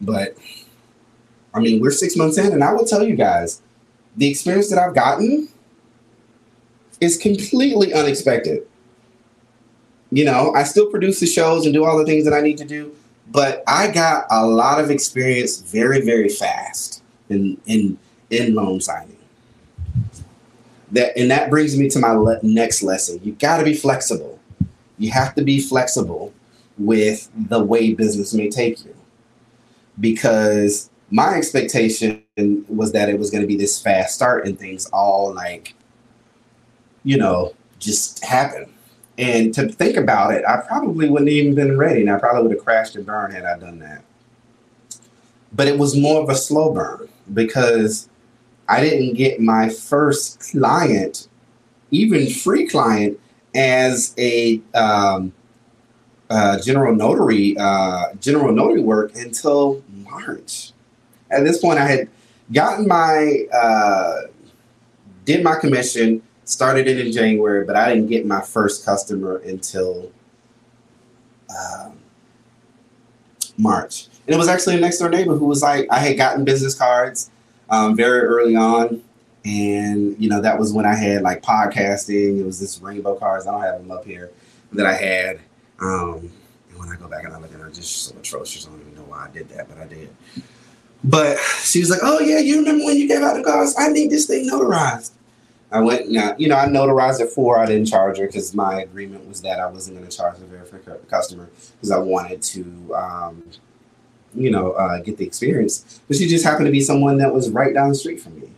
But 0.00 0.36
I 1.52 1.58
mean, 1.58 1.80
we're 1.80 1.90
six 1.90 2.16
months 2.16 2.38
in, 2.38 2.52
and 2.52 2.62
I 2.62 2.72
will 2.72 2.84
tell 2.84 3.02
you 3.02 3.16
guys, 3.16 3.60
the 4.16 4.30
experience 4.30 4.70
that 4.70 4.78
I've 4.78 4.94
gotten 4.94 5.48
is 7.00 7.18
completely 7.18 7.92
unexpected 7.92 8.64
you 10.10 10.24
know, 10.24 10.52
I 10.54 10.62
still 10.62 10.90
produce 10.90 11.20
the 11.20 11.26
shows 11.26 11.64
and 11.64 11.74
do 11.74 11.84
all 11.84 11.98
the 11.98 12.04
things 12.04 12.24
that 12.24 12.32
I 12.32 12.40
need 12.40 12.58
to 12.58 12.64
do, 12.64 12.94
but 13.30 13.62
I 13.66 13.90
got 13.90 14.26
a 14.30 14.46
lot 14.46 14.80
of 14.82 14.90
experience 14.90 15.60
very, 15.60 16.00
very 16.00 16.28
fast 16.28 17.02
in 17.28 17.60
in 17.66 17.98
in 18.30 18.54
loan 18.54 18.80
signing. 18.80 19.16
That 20.92 21.16
and 21.18 21.30
that 21.30 21.50
brings 21.50 21.76
me 21.76 21.90
to 21.90 21.98
my 21.98 22.12
le- 22.12 22.40
next 22.42 22.82
lesson. 22.82 23.20
You 23.22 23.32
got 23.32 23.58
to 23.58 23.64
be 23.64 23.74
flexible. 23.74 24.38
You 24.98 25.10
have 25.10 25.34
to 25.34 25.42
be 25.42 25.60
flexible 25.60 26.32
with 26.78 27.28
the 27.48 27.62
way 27.62 27.92
business 27.92 28.32
may 28.32 28.48
take 28.48 28.84
you, 28.84 28.94
because 30.00 30.88
my 31.10 31.34
expectation 31.34 32.22
was 32.68 32.92
that 32.92 33.08
it 33.08 33.18
was 33.18 33.30
going 33.30 33.42
to 33.42 33.46
be 33.46 33.56
this 33.56 33.80
fast 33.80 34.14
start 34.14 34.46
and 34.46 34.58
things 34.58 34.86
all 34.86 35.34
like, 35.34 35.74
you 37.04 37.16
know, 37.16 37.54
just 37.78 38.24
happen 38.24 38.72
and 39.18 39.52
to 39.54 39.68
think 39.68 39.96
about 39.96 40.32
it, 40.32 40.44
I 40.46 40.58
probably 40.58 41.10
wouldn't 41.10 41.28
even 41.28 41.54
been 41.56 41.76
ready, 41.76 42.02
and 42.02 42.10
I 42.10 42.18
probably 42.18 42.42
would 42.42 42.56
have 42.56 42.64
crashed 42.64 42.94
and 42.94 43.04
burned 43.04 43.34
had 43.34 43.44
I 43.44 43.58
done 43.58 43.80
that. 43.80 44.04
But 45.52 45.66
it 45.66 45.76
was 45.76 45.96
more 45.96 46.22
of 46.22 46.28
a 46.28 46.36
slow 46.36 46.72
burn 46.72 47.08
because 47.34 48.08
I 48.68 48.80
didn't 48.80 49.14
get 49.14 49.40
my 49.40 49.70
first 49.70 50.52
client, 50.52 51.26
even 51.90 52.30
free 52.30 52.68
client, 52.68 53.18
as 53.56 54.14
a 54.18 54.60
um, 54.74 55.32
uh, 56.30 56.60
general 56.60 56.94
notary, 56.94 57.56
uh, 57.58 58.14
general 58.20 58.52
notary 58.52 58.82
work 58.82 59.16
until 59.16 59.82
March. 59.88 60.72
At 61.30 61.42
this 61.44 61.58
point, 61.58 61.80
I 61.80 61.88
had 61.88 62.08
gotten 62.52 62.86
my 62.86 63.46
uh, 63.52 64.20
did 65.24 65.42
my 65.42 65.56
commission 65.56 66.22
started 66.48 66.88
it 66.88 66.98
in 66.98 67.12
January, 67.12 67.64
but 67.64 67.76
I 67.76 67.94
didn't 67.94 68.08
get 68.08 68.24
my 68.24 68.40
first 68.40 68.84
customer 68.84 69.36
until 69.38 70.10
um, 71.50 71.98
March. 73.58 74.08
And 74.26 74.34
it 74.34 74.38
was 74.38 74.48
actually 74.48 74.76
a 74.76 74.80
next 74.80 74.98
door 74.98 75.10
neighbor 75.10 75.36
who 75.36 75.44
was 75.44 75.62
like, 75.62 75.86
I 75.90 75.98
had 75.98 76.16
gotten 76.16 76.44
business 76.44 76.74
cards 76.74 77.30
um, 77.68 77.94
very 77.96 78.20
early 78.20 78.56
on. 78.56 79.02
And, 79.44 80.16
you 80.18 80.28
know, 80.30 80.40
that 80.40 80.58
was 80.58 80.72
when 80.72 80.86
I 80.86 80.94
had 80.94 81.22
like 81.22 81.42
podcasting. 81.42 82.40
It 82.40 82.44
was 82.44 82.58
this 82.58 82.80
rainbow 82.80 83.14
cards. 83.16 83.46
I 83.46 83.52
don't 83.52 83.62
have 83.62 83.78
them 83.80 83.90
up 83.90 84.04
here 84.04 84.30
that 84.72 84.86
I 84.86 84.94
had. 84.94 85.40
Um, 85.80 86.30
and 86.70 86.78
when 86.78 86.88
I 86.88 86.96
go 86.96 87.08
back 87.08 87.24
and 87.24 87.34
I 87.34 87.38
look 87.38 87.52
at 87.52 87.58
them, 87.58 87.72
just 87.72 88.04
so 88.04 88.16
atrocious. 88.16 88.66
I 88.66 88.70
don't 88.70 88.80
even 88.80 88.94
know 88.94 89.02
why 89.02 89.26
I 89.26 89.30
did 89.30 89.48
that, 89.50 89.68
but 89.68 89.78
I 89.78 89.86
did. 89.86 90.14
But 91.04 91.38
she 91.62 91.78
was 91.78 91.90
like, 91.90 92.00
"Oh 92.02 92.18
yeah, 92.18 92.40
you 92.40 92.58
remember 92.58 92.84
when 92.84 92.96
you 92.96 93.06
gave 93.06 93.22
out 93.22 93.36
the 93.36 93.44
cards? 93.44 93.74
I 93.78 93.88
need 93.88 94.10
this 94.10 94.26
thing 94.26 94.50
notarized." 94.50 95.12
I 95.70 95.80
went, 95.80 96.08
now, 96.10 96.34
you 96.38 96.48
know, 96.48 96.56
I 96.56 96.66
notarized 96.66 97.20
it 97.20 97.28
for. 97.28 97.58
I 97.58 97.66
didn't 97.66 97.86
charge 97.86 98.18
her 98.18 98.26
because 98.26 98.54
my 98.54 98.80
agreement 98.80 99.28
was 99.28 99.42
that 99.42 99.60
I 99.60 99.66
wasn't 99.66 99.98
going 99.98 100.08
to 100.08 100.16
charge 100.16 100.38
the 100.38 100.46
verified 100.46 101.08
customer 101.08 101.50
because 101.72 101.90
I 101.90 101.98
wanted 101.98 102.40
to, 102.42 102.94
um, 102.94 103.42
you 104.34 104.50
know, 104.50 104.72
uh, 104.72 105.00
get 105.00 105.18
the 105.18 105.26
experience. 105.26 106.00
But 106.08 106.16
she 106.16 106.26
just 106.26 106.44
happened 106.44 106.66
to 106.66 106.72
be 106.72 106.80
someone 106.80 107.18
that 107.18 107.34
was 107.34 107.50
right 107.50 107.74
down 107.74 107.90
the 107.90 107.94
street 107.94 108.20
from 108.20 108.40
me, 108.40 108.50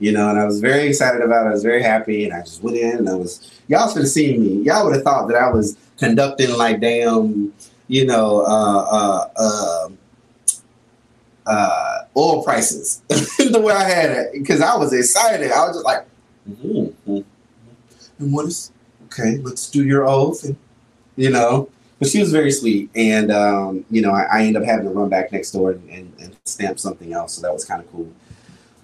you 0.00 0.10
know, 0.10 0.30
and 0.30 0.38
I 0.38 0.44
was 0.44 0.60
very 0.60 0.88
excited 0.88 1.22
about 1.22 1.46
it. 1.46 1.50
I 1.50 1.52
was 1.52 1.62
very 1.62 1.82
happy, 1.82 2.24
and 2.24 2.34
I 2.34 2.40
just 2.40 2.62
went 2.62 2.76
in 2.76 2.98
and 2.98 3.08
I 3.08 3.14
was, 3.14 3.60
y'all 3.68 3.88
should 3.88 4.02
have 4.02 4.08
seen 4.08 4.42
me. 4.42 4.64
Y'all 4.64 4.84
would 4.84 4.94
have 4.96 5.04
thought 5.04 5.28
that 5.28 5.36
I 5.36 5.48
was 5.48 5.76
conducting 5.96 6.56
like 6.56 6.80
damn, 6.80 7.52
you 7.86 8.04
know, 8.04 8.40
uh, 8.40 8.86
uh, 8.90 9.28
uh, 9.36 9.88
uh 11.46 11.98
oil 12.16 12.42
prices 12.44 13.02
the 13.08 13.60
way 13.60 13.72
I 13.72 13.84
had 13.84 14.10
it 14.10 14.32
because 14.32 14.60
I 14.60 14.76
was 14.76 14.92
excited. 14.92 15.50
I 15.50 15.66
was 15.66 15.76
just 15.76 15.84
like, 15.84 16.06
Mm-hmm. 16.48 17.20
And 18.18 18.32
what 18.32 18.46
is 18.46 18.72
okay? 19.06 19.38
Let's 19.38 19.70
do 19.70 19.84
your 19.84 20.06
oath, 20.06 20.44
and 20.44 20.56
you 21.16 21.30
know. 21.30 21.68
But 21.98 22.08
she 22.08 22.18
was 22.18 22.32
very 22.32 22.50
sweet, 22.50 22.90
and 22.96 23.30
um, 23.30 23.84
you 23.90 24.02
know, 24.02 24.10
I, 24.10 24.22
I 24.22 24.42
ended 24.42 24.62
up 24.62 24.68
having 24.68 24.86
to 24.86 24.90
run 24.90 25.08
back 25.08 25.30
next 25.30 25.52
door 25.52 25.70
and, 25.70 25.88
and, 25.88 26.12
and 26.18 26.36
stamp 26.44 26.80
something 26.80 27.12
else, 27.12 27.34
so 27.34 27.42
that 27.42 27.52
was 27.52 27.64
kind 27.64 27.80
of 27.80 27.90
cool. 27.92 28.12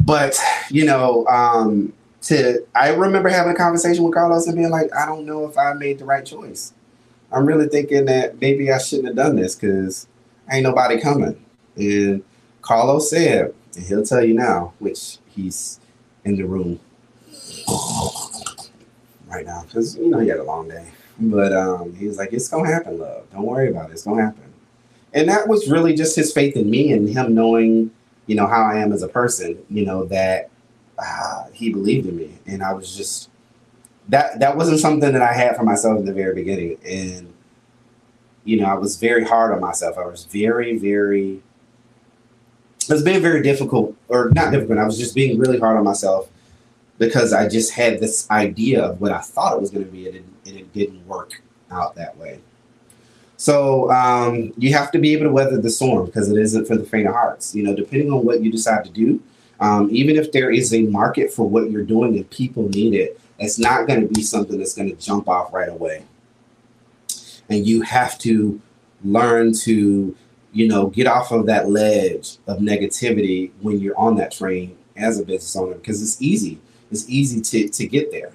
But 0.01 0.39
you 0.71 0.85
know, 0.85 1.27
um, 1.27 1.93
to 2.23 2.65
I 2.75 2.91
remember 2.91 3.29
having 3.29 3.53
a 3.53 3.57
conversation 3.57 4.05
with 4.05 4.15
Carlos 4.15 4.47
and 4.47 4.57
being 4.57 4.71
like, 4.71 4.95
I 4.95 5.07
don't 5.07 5.27
know 5.27 5.49
if 5.49 5.59
I 5.59 5.73
made 5.73 5.99
the 5.99 6.05
right 6.05 6.25
choice. 6.25 6.73
I'm 7.33 7.45
really 7.45 7.69
thinking 7.69 8.07
that 8.07 8.41
maybe 8.41 8.73
I 8.73 8.79
shouldn't 8.79 9.09
have 9.09 9.17
done 9.17 9.37
this 9.37 9.55
because 9.55 10.07
ain't 10.51 10.63
nobody 10.63 11.01
coming. 11.01 11.45
And 11.77 12.23
Carlos 12.63 13.11
said, 13.11 13.55
and 13.77 13.85
he'll 13.85 14.05
tell 14.05 14.25
you 14.25 14.35
now, 14.35 14.73
which 14.79 15.19
he's 15.29 15.79
in 16.25 16.37
the 16.37 16.45
room 16.45 16.81
right 19.29 19.47
now 19.47 19.63
because 19.67 19.97
you 19.97 20.09
know 20.09 20.19
he 20.19 20.29
had 20.29 20.39
a 20.39 20.45
long 20.45 20.69
day. 20.69 20.89
But 21.21 21.53
um, 21.53 21.95
he 21.95 22.07
was 22.07 22.17
like, 22.17 22.33
"It's 22.33 22.49
gonna 22.49 22.73
happen, 22.73 22.99
love. 22.99 23.31
Don't 23.33 23.43
worry 23.43 23.71
about 23.71 23.91
it. 23.91 23.95
It's 23.95 24.05
gonna 24.05 24.23
happen." 24.23 24.53
And 25.15 25.29
that 25.29 25.49
was 25.49 25.69
really 25.69 25.95
just 25.95 26.15
his 26.15 26.33
faith 26.33 26.57
in 26.57 26.71
me 26.71 26.93
and 26.93 27.09
him 27.09 27.35
knowing, 27.35 27.91
you 28.27 28.37
know, 28.37 28.47
how 28.47 28.63
I 28.63 28.79
am 28.79 28.93
as 28.93 29.03
a 29.03 29.09
person. 29.09 29.59
You 29.69 29.85
know 29.85 30.05
that 30.07 30.51
uh, 30.99 31.47
he 31.53 31.73
believed 31.73 32.07
in 32.07 32.17
me, 32.17 32.39
and 32.47 32.63
I 32.63 32.73
was 32.73 32.97
just 32.97 33.31
that 34.09 34.39
that 34.41 34.57
wasn't 34.57 34.81
something 34.81 35.13
that 35.13 35.23
I 35.23 35.33
had 35.33 35.57
for 35.57 35.65
myself 35.65 35.99
in 35.99 36.05
the 36.05 36.13
very 36.13 36.35
beginning. 36.35 36.79
And 36.87 37.33
you 38.45 38.61
know, 38.61 38.67
I 38.67 38.75
was 38.75 38.97
very 38.97 39.25
hard 39.25 39.53
on 39.53 39.61
myself. 39.61 39.99
I 39.99 40.07
was 40.07 40.25
very, 40.25 40.79
very. 40.79 41.43
It 42.89 42.93
was 42.93 43.03
being 43.03 43.21
very 43.21 43.43
difficult, 43.43 43.95
or 44.09 44.31
not 44.31 44.51
difficult. 44.53 44.79
I 44.79 44.87
was 44.87 44.99
just 44.99 45.15
being 45.15 45.39
really 45.39 45.59
hard 45.59 45.77
on 45.77 45.85
myself 45.85 46.31
because 46.99 47.33
I 47.33 47.49
just 47.49 47.73
had 47.73 48.01
this 48.01 48.29
idea 48.31 48.83
of 48.83 49.01
what 49.01 49.13
I 49.13 49.21
thought 49.21 49.55
it 49.55 49.61
was 49.61 49.71
going 49.71 49.85
to 49.85 49.91
be, 49.91 50.07
and 50.09 50.17
it, 50.17 50.25
and 50.47 50.57
it 50.57 50.73
didn't 50.73 51.07
work 51.07 51.41
out 51.71 51.95
that 51.95 52.17
way. 52.17 52.41
So 53.37 53.91
um, 53.93 54.53
you 54.59 54.73
have 54.75 54.91
to 54.91 54.99
be 54.99 55.13
able 55.13 55.27
to 55.27 55.33
weather 55.33 55.61
the 55.61 55.71
storm 55.71 56.07
because 56.07 56.29
it 56.29 56.37
isn't 56.37 56.67
for 56.67 56.77
the 56.77 56.85
faint 56.85 57.07
of 57.07 57.15
hearts. 57.15 57.55
You 57.55 57.63
know, 57.63 57.75
depending 57.75 58.13
on 58.13 58.25
what 58.25 58.43
you 58.43 58.51
decide 58.51 58.85
to 58.85 58.91
do, 58.91 59.23
um, 59.61 59.89
even 59.93 60.17
if 60.17 60.33
there 60.33 60.51
is 60.51 60.75
a 60.75 60.83
market 60.83 61.33
for 61.33 61.49
what 61.49 61.71
you're 61.71 61.85
doing 61.85 62.17
and 62.17 62.29
people 62.31 62.69
need 62.69 62.95
it, 62.95 63.21
it's 63.39 63.59
not 63.59 63.87
going 63.87 64.01
to 64.01 64.13
be 64.13 64.23
something 64.23 64.59
that's 64.59 64.75
going 64.75 64.89
to 64.89 64.97
jump 64.97 65.29
off 65.29 65.53
right 65.53 65.69
away. 65.69 66.05
And 67.49 67.65
you 67.65 67.83
have 67.83 68.19
to 68.19 68.61
learn 69.05 69.55
to, 69.61 70.17
you 70.53 70.69
know, 70.69 70.89
get 70.89 71.07
off 71.07 71.31
of 71.31 71.47
that 71.47 71.71
ledge 71.71 72.39
of 72.49 72.59
negativity 72.59 73.53
when 73.61 73.79
you're 73.79 73.97
on 73.97 74.17
that 74.17 74.33
train 74.33 74.77
as 74.97 75.21
a 75.21 75.25
business 75.25 75.55
owner 75.55 75.75
because 75.75 76.03
it's 76.03 76.21
easy 76.21 76.59
it's 76.91 77.09
easy 77.09 77.41
to, 77.41 77.69
to 77.69 77.87
get 77.87 78.11
there 78.11 78.33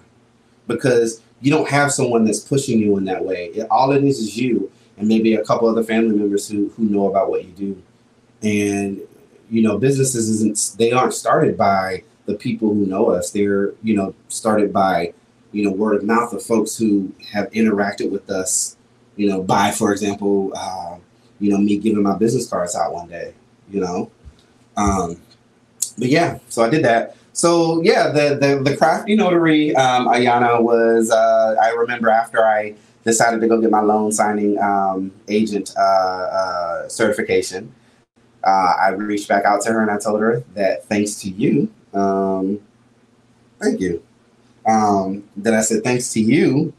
because 0.68 1.22
you 1.42 1.52
don't 1.52 1.68
have 1.70 1.92
someone 1.92 2.24
that's 2.24 2.40
pushing 2.40 2.80
you 2.80 2.98
in 2.98 3.06
that 3.06 3.24
way. 3.24 3.48
It, 3.48 3.68
all 3.70 3.92
it 3.92 4.04
is 4.04 4.20
is 4.20 4.38
you 4.38 4.72
and 4.98 5.08
maybe 5.08 5.36
a 5.36 5.44
couple 5.44 5.68
other 5.68 5.84
family 5.84 6.16
members 6.16 6.48
who, 6.48 6.70
who 6.70 6.86
know 6.86 7.10
about 7.10 7.30
what 7.30 7.46
you 7.46 7.52
do. 7.52 7.84
And, 8.42 9.02
you 9.50 9.62
know, 9.62 9.78
businesses 9.78 10.30
isn't, 10.30 10.78
they 10.78 10.92
aren't 10.92 11.14
started 11.14 11.58
by 11.58 12.04
the 12.26 12.36
people 12.36 12.70
who 12.70 12.86
know 12.86 13.10
us. 13.10 13.32
They're 13.32 13.74
you 13.84 13.96
know 13.96 14.16
started 14.30 14.72
by 14.72 15.14
you 15.52 15.64
know 15.64 15.72
word 15.72 15.96
of 15.96 16.04
mouth 16.04 16.34
of 16.34 16.44
folks 16.44 16.76
who 16.76 17.14
have 17.32 17.50
interacted 17.52 18.12
with 18.12 18.30
us. 18.30 18.78
You 19.16 19.30
know, 19.30 19.42
by 19.42 19.72
for 19.72 19.92
example, 19.92 20.52
uh, 20.56 20.98
you 21.40 21.52
know 21.52 21.58
me 21.58 21.78
giving 21.78 22.04
my 22.04 22.18
business 22.18 22.50
cards 22.50 22.76
out 22.76 22.94
one 22.94 23.08
day. 23.08 23.34
You 23.70 23.82
know, 23.82 24.12
um, 24.78 25.22
but 25.98 26.08
yeah, 26.08 26.40
so 26.50 26.64
I 26.64 26.70
did 26.70 26.84
that. 26.86 27.16
So 27.34 27.82
yeah, 27.82 28.10
the 28.10 28.38
the, 28.40 28.62
the 28.64 28.78
crafty 28.78 29.16
notary 29.16 29.76
um, 29.76 30.08
Ayana 30.08 30.62
was. 30.62 31.12
Uh, 31.12 31.56
I 31.62 31.70
remember 31.70 32.10
after 32.10 32.46
I 32.46 32.76
decided 33.04 33.42
to 33.42 33.48
go 33.48 33.60
get 33.60 33.72
my 33.72 33.82
loan 33.82 34.12
signing 34.12 34.58
um, 34.62 35.12
agent 35.28 35.74
uh, 35.78 35.82
uh, 35.82 36.88
certification. 36.88 37.74
Uh, 38.44 38.74
I 38.80 38.90
reached 38.90 39.28
back 39.28 39.46
out 39.46 39.62
to 39.62 39.72
her 39.72 39.82
and 39.82 39.90
I 39.90 39.98
told 39.98 40.22
her 40.22 40.44
that 40.54 40.86
thanks 40.86 41.16
to 41.22 41.30
you, 41.30 41.72
um, 41.94 42.60
thank 43.62 43.80
you. 43.80 44.04
Um, 44.66 45.24
then 45.38 45.54
I 45.54 45.62
said 45.62 45.84
thanks 45.84 46.12
to 46.14 46.20
you, 46.22 46.74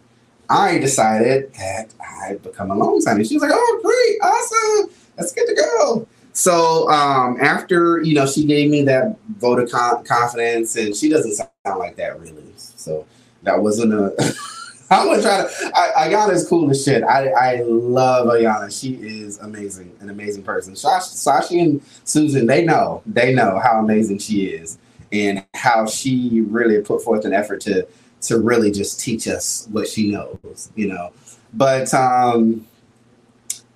I 0.51 0.79
decided 0.79 1.53
that 1.55 1.95
I'd 2.01 2.43
become 2.43 2.71
a 2.71 2.75
loan 2.75 3.01
signing. 3.01 3.25
She 3.25 3.35
was 3.35 3.43
like, 3.43 3.53
"Oh, 3.53 3.81
great, 3.83 4.31
awesome, 4.31 4.95
that's 5.17 5.33
good 5.33 5.47
to 5.47 5.55
go." 5.55 6.07
So 6.35 6.91
um, 6.91 7.39
after 7.41 8.03
you 8.03 8.15
know, 8.15 8.27
she 8.27 8.45
gave 8.45 8.71
me 8.71 8.83
that 8.83 9.17
vote 9.39 9.61
of 9.61 9.71
con- 9.71 10.05
confidence, 10.05 10.77
and 10.77 10.95
she 10.95 11.09
doesn't 11.09 11.35
sound 11.35 11.79
like 11.79 11.97
that 11.97 12.21
really. 12.21 12.45
So 12.57 13.07
that 13.45 13.63
wasn't 13.63 13.95
a. 13.95 14.35
I'm 14.91 15.07
gonna 15.07 15.23
try 15.23 15.39
to. 15.39 15.73
I, 15.75 16.09
Ayana 16.09 16.33
is 16.33 16.47
cool 16.47 16.69
as 16.71 16.85
shit. 16.85 17.05
I, 17.05 17.29
I 17.29 17.63
love 17.63 18.27
Ayana. 18.27 18.69
She 18.79 18.95
is 18.95 19.39
amazing, 19.39 19.97
an 20.01 20.11
amazing 20.11 20.43
person. 20.43 20.75
Sashi 20.75 21.63
and 21.63 21.81
Susan, 22.05 22.47
they 22.47 22.65
know, 22.65 23.03
they 23.07 23.33
know 23.33 23.59
how 23.59 23.79
amazing 23.79 24.19
she 24.19 24.47
is, 24.47 24.79
and 25.13 25.45
how 25.55 25.87
she 25.87 26.43
really 26.43 26.83
put 26.83 27.03
forth 27.03 27.25
an 27.25 27.33
effort 27.33 27.61
to 27.63 27.87
to 28.23 28.39
really 28.39 28.73
just 28.73 28.99
teach 28.99 29.29
us 29.29 29.69
what 29.71 29.87
she 29.87 30.11
knows. 30.11 30.73
You 30.75 30.89
know, 30.89 31.13
but 31.55 31.95
um, 31.95 32.67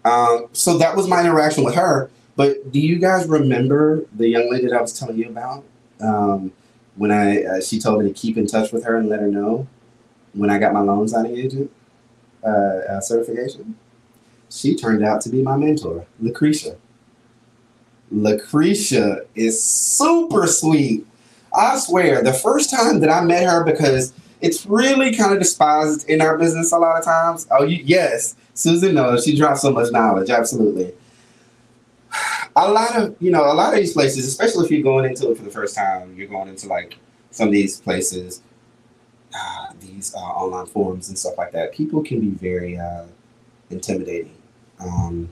um, 0.04 0.48
so 0.52 0.76
that 0.78 0.96
was 0.96 1.06
my 1.06 1.20
interaction 1.20 1.62
with 1.62 1.76
her. 1.76 2.10
But 2.38 2.70
do 2.70 2.78
you 2.78 3.00
guys 3.00 3.26
remember 3.26 4.04
the 4.14 4.28
young 4.28 4.48
lady 4.48 4.68
that 4.68 4.76
I 4.76 4.80
was 4.80 4.96
telling 4.96 5.18
you 5.18 5.28
about? 5.28 5.64
Um, 6.00 6.52
when 6.94 7.10
I 7.10 7.42
uh, 7.42 7.60
she 7.60 7.80
told 7.80 8.00
me 8.00 8.12
to 8.12 8.14
keep 8.14 8.36
in 8.36 8.46
touch 8.46 8.70
with 8.70 8.84
her 8.84 8.96
and 8.96 9.08
let 9.08 9.18
her 9.18 9.26
know 9.26 9.66
when 10.34 10.48
I 10.48 10.60
got 10.60 10.72
my 10.72 10.78
loan 10.78 11.08
signing 11.08 11.36
agent 11.36 11.68
uh, 12.44 12.48
uh, 12.48 13.00
certification. 13.00 13.76
She 14.50 14.76
turned 14.76 15.04
out 15.04 15.20
to 15.22 15.30
be 15.30 15.42
my 15.42 15.56
mentor, 15.56 16.06
Lucretia. 16.20 16.76
Lucretia 18.12 19.22
is 19.34 19.60
super 19.60 20.46
sweet. 20.46 21.04
I 21.52 21.76
swear, 21.80 22.22
the 22.22 22.32
first 22.32 22.70
time 22.70 23.00
that 23.00 23.10
I 23.10 23.20
met 23.20 23.48
her, 23.48 23.64
because 23.64 24.12
it's 24.40 24.64
really 24.64 25.12
kind 25.12 25.32
of 25.32 25.40
despised 25.40 26.08
in 26.08 26.20
our 26.20 26.38
business 26.38 26.70
a 26.70 26.78
lot 26.78 27.00
of 27.00 27.04
times. 27.04 27.48
Oh, 27.50 27.64
you, 27.64 27.82
yes, 27.84 28.36
Susan 28.54 28.94
knows 28.94 29.24
she 29.24 29.36
drops 29.36 29.62
so 29.62 29.72
much 29.72 29.90
knowledge. 29.90 30.30
Absolutely 30.30 30.94
a 32.66 32.68
lot 32.70 32.96
of 32.96 33.16
you 33.20 33.30
know 33.30 33.50
a 33.50 33.54
lot 33.54 33.72
of 33.72 33.78
these 33.78 33.92
places, 33.92 34.26
especially 34.26 34.64
if 34.64 34.70
you're 34.70 34.82
going 34.82 35.04
into 35.04 35.30
it 35.30 35.36
for 35.36 35.44
the 35.44 35.50
first 35.50 35.74
time, 35.74 36.14
you're 36.16 36.28
going 36.28 36.48
into 36.48 36.66
like 36.66 36.98
some 37.30 37.48
of 37.48 37.52
these 37.52 37.80
places, 37.80 38.42
uh, 39.34 39.72
these 39.80 40.14
uh, 40.14 40.18
online 40.18 40.66
forums 40.66 41.08
and 41.08 41.18
stuff 41.18 41.36
like 41.38 41.52
that. 41.52 41.72
People 41.72 42.02
can 42.02 42.20
be 42.20 42.30
very 42.30 42.78
uh, 42.78 43.04
intimidating 43.70 44.36
um, 44.80 45.28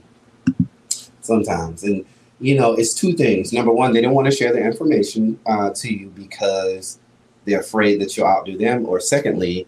sometimes, 1.21 1.83
and 1.85 2.05
you 2.41 2.59
know 2.59 2.75
it's 2.75 2.95
two 2.95 3.13
things. 3.15 3.53
Number 3.53 3.73
one, 3.73 3.93
they 3.93 4.01
don't 4.01 4.15
want 4.15 4.27
to 4.27 4.37
share 4.37 4.53
their 4.53 4.67
information 4.67 5.39
uh, 5.47 5.71
to 5.71 5.93
you 5.93 6.09
because 6.11 6.99
they're 7.45 7.61
afraid 7.61 8.01
that 8.01 8.17
you'll 8.17 8.27
outdo 8.27 8.59
them, 8.59 8.87
or 8.87 9.01
secondly, 9.01 9.67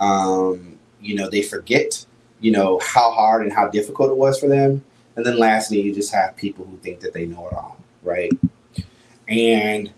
um, 0.00 0.78
you 1.00 1.14
know 1.14 1.28
they 1.30 1.42
forget 1.42 2.04
you 2.40 2.50
know 2.50 2.80
how 2.80 3.10
hard 3.10 3.42
and 3.42 3.52
how 3.52 3.68
difficult 3.68 4.10
it 4.10 4.16
was 4.16 4.38
for 4.38 4.48
them 4.48 4.82
and 5.16 5.26
then 5.26 5.38
lastly, 5.38 5.80
you 5.80 5.94
just 5.94 6.12
have 6.14 6.36
people 6.36 6.64
who 6.64 6.76
think 6.78 7.00
that 7.00 7.12
they 7.12 7.26
know 7.26 7.46
it 7.48 7.52
all, 7.52 7.78
right? 8.02 8.30
And 9.28 9.92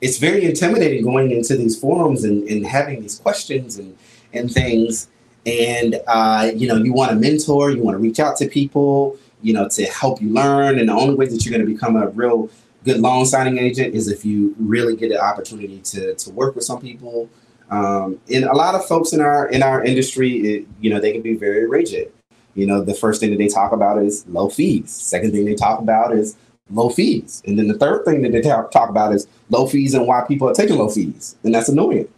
it's 0.00 0.18
very 0.18 0.44
intimidating 0.44 1.04
going 1.04 1.30
into 1.30 1.56
these 1.56 1.78
forums 1.78 2.24
and, 2.24 2.48
and 2.48 2.66
having 2.66 3.00
these 3.00 3.18
questions 3.18 3.78
and, 3.78 3.96
and 4.32 4.50
things. 4.50 5.08
And, 5.46 6.00
uh, 6.06 6.50
you 6.54 6.68
know, 6.68 6.76
you 6.76 6.92
want 6.92 7.12
a 7.12 7.16
mentor, 7.16 7.70
you 7.70 7.82
want 7.82 7.94
to 7.94 7.98
reach 7.98 8.20
out 8.20 8.36
to 8.36 8.48
people, 8.48 9.16
you 9.42 9.52
know, 9.52 9.68
to 9.68 9.84
help 9.86 10.20
you 10.20 10.30
learn. 10.30 10.78
And 10.78 10.88
the 10.88 10.92
only 10.92 11.14
way 11.14 11.26
that 11.26 11.44
you're 11.44 11.52
going 11.52 11.66
to 11.66 11.72
become 11.72 11.96
a 11.96 12.08
real 12.08 12.48
good 12.84 12.98
loan 12.98 13.26
signing 13.26 13.58
agent 13.58 13.94
is 13.94 14.08
if 14.08 14.24
you 14.24 14.54
really 14.58 14.96
get 14.96 15.12
an 15.12 15.18
opportunity 15.18 15.80
to, 15.80 16.14
to 16.14 16.30
work 16.30 16.54
with 16.54 16.64
some 16.64 16.80
people. 16.80 17.28
Um, 17.70 18.18
and 18.32 18.44
a 18.44 18.54
lot 18.54 18.74
of 18.74 18.84
folks 18.86 19.12
in 19.12 19.20
our 19.20 19.48
in 19.48 19.62
our 19.62 19.84
industry, 19.84 20.38
it, 20.38 20.66
you 20.80 20.90
know, 20.90 20.98
they 20.98 21.12
can 21.12 21.22
be 21.22 21.34
very 21.34 21.68
rigid 21.68 22.12
you 22.54 22.66
know, 22.66 22.82
the 22.82 22.94
first 22.94 23.20
thing 23.20 23.30
that 23.30 23.38
they 23.38 23.48
talk 23.48 23.72
about 23.72 23.98
is 23.98 24.26
low 24.28 24.48
fees. 24.48 24.90
Second 24.90 25.32
thing 25.32 25.44
they 25.44 25.54
talk 25.54 25.80
about 25.80 26.12
is 26.14 26.36
low 26.70 26.90
fees. 26.90 27.42
And 27.46 27.58
then 27.58 27.68
the 27.68 27.78
third 27.78 28.04
thing 28.04 28.22
that 28.22 28.32
they 28.32 28.40
talk, 28.40 28.70
talk 28.70 28.90
about 28.90 29.14
is 29.14 29.26
low 29.48 29.66
fees 29.66 29.94
and 29.94 30.06
why 30.06 30.24
people 30.26 30.48
are 30.48 30.54
taking 30.54 30.76
low 30.78 30.88
fees. 30.88 31.36
And 31.42 31.54
that's 31.54 31.68
annoying. 31.68 32.08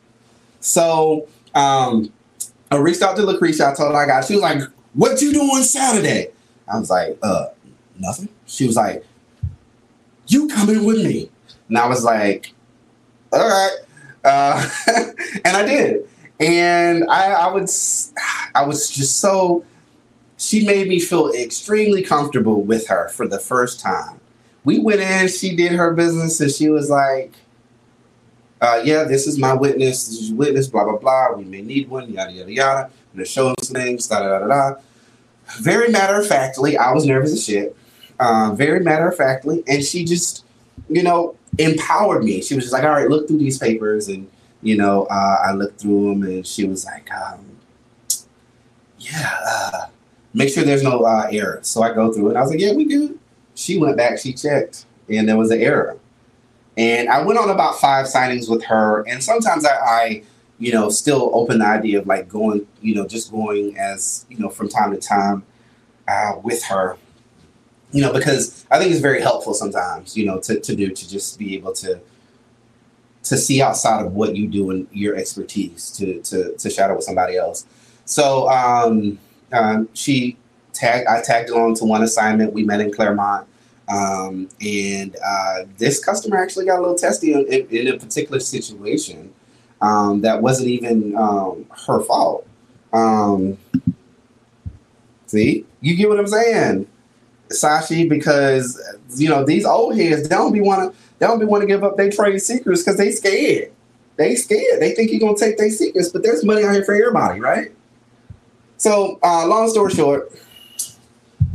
So 0.61 1.29
um, 1.55 2.13
I 2.71 2.77
reached 2.77 3.03
out 3.03 3.17
to 3.17 3.23
Lucretia. 3.23 3.69
I 3.69 3.75
told 3.75 3.93
her 3.93 3.99
I 3.99 4.07
got, 4.07 4.25
she 4.25 4.35
was 4.35 4.43
like, 4.43 4.63
what 4.95 5.21
you 5.21 5.33
doing 5.33 5.63
Saturday? 5.63 6.29
I 6.73 6.79
was 6.79 6.91
like, 6.91 7.19
uh, 7.23 7.47
nothing. 7.99 8.29
She 8.47 8.67
was 8.67 8.77
like, 8.77 9.05
you 10.27 10.49
coming 10.49 10.85
with 10.85 11.05
me? 11.05 11.31
And 11.69 11.79
I 11.79 11.87
was 11.87 12.05
like, 12.05 12.53
all 13.33 13.41
right. 13.41 13.77
Uh, 14.25 14.69
and 15.45 15.57
I 15.57 15.65
did. 15.65 16.09
And 16.41 17.05
I, 17.05 17.33
I 17.33 17.53
was, 17.53 18.13
I 18.55 18.65
was 18.65 18.91
just 18.91 19.21
so 19.21 19.65
she 20.43 20.67
made 20.67 20.89
me 20.89 20.99
feel 20.99 21.31
extremely 21.31 22.03
comfortable 22.03 22.63
with 22.63 22.89
her 22.89 23.09
for 23.11 23.29
the 23.29 23.39
first 23.39 23.79
time. 23.79 24.19
We 24.65 24.81
went 24.81 25.01
in, 25.01 25.29
she 25.29 25.55
did 25.55 25.71
her 25.71 25.95
business, 25.95 26.41
and 26.41 26.51
she 26.51 26.69
was 26.69 26.91
like, 26.91 27.33
uh, 28.61 28.83
yeah, 28.85 29.05
this 29.05 29.29
is 29.29 29.39
my 29.39 29.55
witness, 29.55 30.09
this 30.09 30.21
is 30.21 30.33
witness, 30.33 30.67
blah, 30.67 30.83
blah, 30.83 30.97
blah. 30.97 31.35
We 31.37 31.45
may 31.45 31.63
need 31.63 31.89
one, 31.89 32.13
yada, 32.13 32.33
yada, 32.33 32.53
yada. 32.53 32.81
I'm 32.87 32.91
gonna 33.15 33.25
show 33.25 33.47
them 33.47 33.55
some 33.63 33.77
things, 33.77 34.09
da, 34.09 34.19
da, 34.19 34.41
da, 34.41 34.47
da. 34.49 34.81
Very 35.61 35.91
matter 35.91 36.21
of 36.21 36.27
factly, 36.27 36.77
I 36.77 36.93
was 36.93 37.07
nervous 37.07 37.33
as 37.33 37.45
shit. 37.45 37.77
Uh, 38.19 38.53
very 38.53 38.81
matter 38.81 39.09
of 39.09 39.17
factly, 39.17 39.63
and 39.69 39.85
she 39.85 40.05
just, 40.05 40.45
you 40.89 41.05
know, 41.05 41.37
empowered 41.59 42.25
me. 42.25 42.43
She 42.43 42.57
was 42.57 42.65
just 42.65 42.73
like, 42.73 42.83
all 42.83 42.91
right, 42.91 43.09
look 43.09 43.29
through 43.29 43.39
these 43.39 43.59
papers, 43.59 44.09
and 44.09 44.29
you 44.61 44.77
know, 44.77 45.05
uh, 45.05 45.37
I 45.45 45.53
looked 45.53 45.81
through 45.81 46.11
them, 46.11 46.23
and 46.25 46.45
she 46.45 46.67
was 46.67 46.85
like, 46.85 47.09
um, 47.13 47.45
yeah, 48.99 49.39
uh, 49.47 49.87
make 50.35 50.53
sure 50.53 50.65
there's 50.65 50.83
no 50.83 51.03
uh, 51.05 51.29
error. 51.31 51.61
So 51.63 51.83
I 51.83 51.93
go 51.93 52.13
through 52.13 52.31
it. 52.31 52.37
I 52.37 52.41
was 52.41 52.51
like, 52.51 52.61
yeah, 52.61 52.73
we 52.73 52.85
good. 52.85 53.19
She 53.55 53.79
went 53.79 53.97
back, 53.97 54.19
she 54.19 54.33
checked, 54.33 54.87
and 55.09 55.29
there 55.29 55.37
was 55.37 55.51
an 55.51 55.61
error. 55.61 55.99
And 56.77 57.09
I 57.09 57.23
went 57.23 57.39
on 57.39 57.51
about 57.51 57.79
five 57.79 58.07
signings 58.07 58.49
with 58.49 58.65
her. 58.65 59.07
And 59.07 59.23
sometimes 59.23 59.67
I, 59.67 59.77
I, 59.77 60.23
you 60.59 60.73
know, 60.73 60.89
still 60.89 61.31
open 61.35 61.59
the 61.59 61.67
idea 61.67 61.99
of 61.99 62.07
like 62.07 62.29
going, 62.29 62.67
you 62.81 62.95
know, 62.95 63.07
just 63.07 63.31
going 63.31 63.77
as, 63.77 64.25
you 64.31 64.39
know, 64.39 64.49
from 64.49 64.69
time 64.69 64.93
to 64.93 64.99
time 64.99 65.45
uh, 66.09 66.33
with 66.43 66.65
her, 66.65 66.97
you 67.91 68.01
know, 68.01 68.13
because 68.13 68.65
I 68.71 68.79
think 68.79 68.91
it's 68.91 69.01
very 69.01 69.21
helpful 69.21 69.53
sometimes, 69.53 70.17
you 70.17 70.25
know, 70.25 70.41
to, 70.41 70.59
to 70.61 70.75
do, 70.75 70.91
to 70.91 71.11
just 71.11 71.39
be 71.39 71.55
able 71.57 71.75
to, 71.75 72.01
to 73.25 73.37
see 73.37 73.61
outside 73.61 74.05
of 74.05 74.15
what 74.15 74.35
you 74.35 74.49
do 74.49 74.71
and 74.71 74.89
your 74.93 75.15
expertise 75.15 75.91
to, 75.91 76.23
to, 76.23 76.57
to 76.57 76.71
shadow 76.71 76.97
with 76.97 77.05
somebody 77.05 77.37
else. 77.37 77.67
So, 78.07 78.49
um, 78.49 79.19
um, 79.53 79.89
she 79.95 80.37
tagged, 80.73 81.07
I 81.07 81.23
tagged 81.23 81.51
along 81.51 81.77
to 81.77 81.85
one 81.85 82.03
assignment. 82.03 82.53
We 82.53 82.65
met 82.65 82.81
in 82.81 82.93
Claremont. 82.93 83.47
Um, 83.89 84.49
and 84.61 85.17
uh, 85.25 85.65
this 85.77 86.03
customer 86.03 86.37
actually 86.37 86.67
got 86.67 86.79
a 86.79 86.83
little 86.83 86.97
testy 86.97 87.33
in, 87.33 87.41
in, 87.47 87.67
in 87.69 87.89
a 87.89 87.99
particular 87.99 88.41
situation 88.41 89.33
um, 89.81 90.21
that 90.23 90.41
wasn't 90.41 90.69
even 90.69 91.15
um, 91.17 91.67
her 91.87 92.01
fault. 92.01 92.47
Um, 92.93 93.59
see, 95.27 95.67
you 95.81 95.97
get 95.97 96.09
what 96.09 96.19
I'm 96.19 96.29
saying, 96.29 96.87
Sashi? 97.49 98.09
Because 98.09 98.81
you 99.17 99.29
know 99.29 99.45
these 99.45 99.65
old 99.65 99.97
heads 99.97 100.23
they 100.23 100.29
don't 100.29 100.53
be 100.53 100.61
want 100.61 100.93
to 100.93 100.99
they 101.19 101.27
don't 101.27 101.41
be 101.41 101.45
want 101.45 101.63
to 101.63 101.67
give 101.67 101.85
up 101.85 101.97
their 101.97 102.11
trade 102.11 102.41
secrets 102.41 102.83
because 102.83 102.97
they 102.97 103.11
scared. 103.11 103.73
They 104.17 104.37
scared. 104.37 104.81
They 104.81 104.95
think 104.95 105.11
you're 105.11 105.21
gonna 105.21 105.37
take 105.37 105.59
their 105.59 105.71
secrets, 105.71 106.11
but 106.11 106.23
there's 106.23 106.45
money 106.45 106.65
out 106.65 106.73
here 106.73 106.85
for 106.85 106.95
everybody, 106.95 107.41
right? 107.41 107.73
So, 108.83 109.21
uh, 109.23 109.47
long 109.47 109.71
story 109.71 109.95
short, 109.95 110.33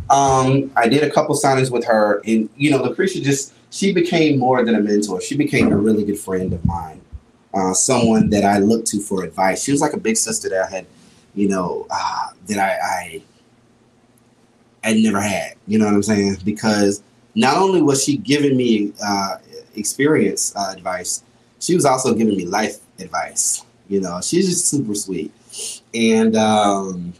um, 0.09 0.71
I 0.77 0.87
did 0.87 1.03
a 1.03 1.11
couple 1.11 1.35
signings 1.35 1.69
with 1.69 1.83
her, 1.83 2.21
and 2.25 2.47
you 2.55 2.71
know, 2.71 2.81
Lucretia 2.81 3.19
just 3.19 3.53
she 3.69 3.91
became 3.91 4.39
more 4.39 4.63
than 4.63 4.75
a 4.75 4.79
mentor. 4.79 5.19
She 5.19 5.35
became 5.35 5.73
a 5.73 5.75
really 5.75 6.05
good 6.05 6.17
friend 6.17 6.53
of 6.53 6.63
mine, 6.63 7.01
uh, 7.53 7.73
someone 7.73 8.29
that 8.29 8.45
I 8.45 8.59
looked 8.59 8.87
to 8.91 9.01
for 9.01 9.25
advice. 9.25 9.61
She 9.61 9.73
was 9.73 9.81
like 9.81 9.91
a 9.91 9.99
big 9.99 10.15
sister 10.15 10.47
that 10.47 10.67
I 10.67 10.69
had, 10.73 10.85
you 11.35 11.49
know, 11.49 11.85
uh, 11.89 12.27
that 12.47 12.59
I, 12.59 13.21
I 14.85 14.91
I 14.91 14.93
never 14.93 15.19
had. 15.19 15.55
You 15.67 15.79
know 15.79 15.85
what 15.85 15.95
I'm 15.95 16.03
saying? 16.03 16.37
Because 16.45 17.03
not 17.35 17.57
only 17.57 17.81
was 17.81 18.01
she 18.01 18.15
giving 18.15 18.55
me 18.55 18.93
uh, 19.05 19.39
experience 19.75 20.55
uh, 20.55 20.71
advice, 20.73 21.23
she 21.59 21.75
was 21.75 21.83
also 21.83 22.13
giving 22.13 22.37
me 22.37 22.45
life 22.45 22.77
advice. 22.99 23.65
You 23.89 23.99
know, 23.99 24.21
she's 24.21 24.47
just 24.47 24.69
super 24.69 24.95
sweet. 24.95 25.33
And 25.93 26.35
um, 26.35 27.13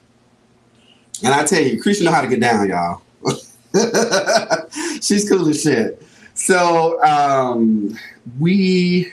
and 1.24 1.34
I 1.34 1.46
tell 1.46 1.62
you, 1.62 1.82
Creature 1.82 2.04
know 2.04 2.12
how 2.12 2.22
to 2.22 2.28
get 2.28 2.40
down, 2.40 2.68
y'all. 2.70 3.02
she's 5.02 5.28
cool 5.30 5.48
as 5.50 5.62
shit. 5.62 6.02
So 6.34 7.02
um, 7.04 7.98
we 8.40 9.12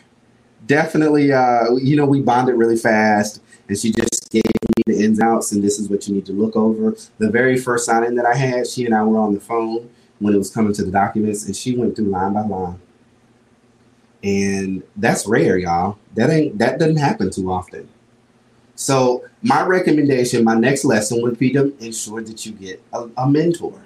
definitely, 0.67 1.33
uh, 1.33 1.75
you 1.77 1.97
know, 1.97 2.07
we 2.07 2.21
bonded 2.21 2.57
really 2.57 2.77
fast, 2.77 3.41
and 3.69 3.79
she 3.79 3.93
just 3.93 4.31
gave 4.31 4.43
me 4.45 4.95
the 4.95 5.05
ins 5.05 5.19
and 5.19 5.29
outs, 5.29 5.53
and 5.53 5.63
this 5.63 5.79
is 5.79 5.89
what 5.89 6.07
you 6.07 6.15
need 6.15 6.27
to 6.27 6.33
look 6.33 6.57
over. 6.57 6.95
The 7.19 7.31
very 7.31 7.57
first 7.57 7.87
signing 7.87 8.15
that 8.17 8.27
I 8.27 8.35
had, 8.35 8.67
she 8.67 8.85
and 8.85 8.95
I 8.95 9.03
were 9.05 9.19
on 9.19 9.35
the 9.35 9.41
phone 9.41 9.89
when 10.19 10.35
it 10.35 10.39
was 10.39 10.51
coming 10.51 10.73
to 10.75 10.85
the 10.85 10.91
documents, 10.91 11.47
and 11.47 11.57
she 11.57 11.77
went 11.77 11.97
through 11.97 12.07
line 12.07 12.35
by 12.35 12.43
line. 12.43 12.81
And 14.23 14.83
that's 14.97 15.27
rare, 15.27 15.59
y'all. 15.59 15.99
That 16.15 16.31
ain't 16.31 16.59
that 16.59 16.79
doesn't 16.79 16.97
happen 16.97 17.31
too 17.31 17.51
often. 17.51 17.89
So 18.77 19.25
my 19.43 19.65
recommendation, 19.65 20.45
my 20.45 20.55
next 20.55 20.85
lesson 20.85 21.23
would 21.23 21.39
be 21.39 21.53
to 21.53 21.75
ensure 21.85 22.23
that 22.23 22.45
you 22.45 22.53
get 22.53 22.83
a, 22.93 23.09
a 23.17 23.29
mentor, 23.29 23.81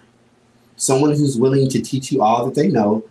someone 0.77 1.11
who's 1.11 1.37
willing 1.37 1.69
to 1.69 1.83
teach 1.83 2.11
you 2.11 2.23
all 2.23 2.47
that 2.47 2.55
they 2.55 2.69
know 2.69 3.05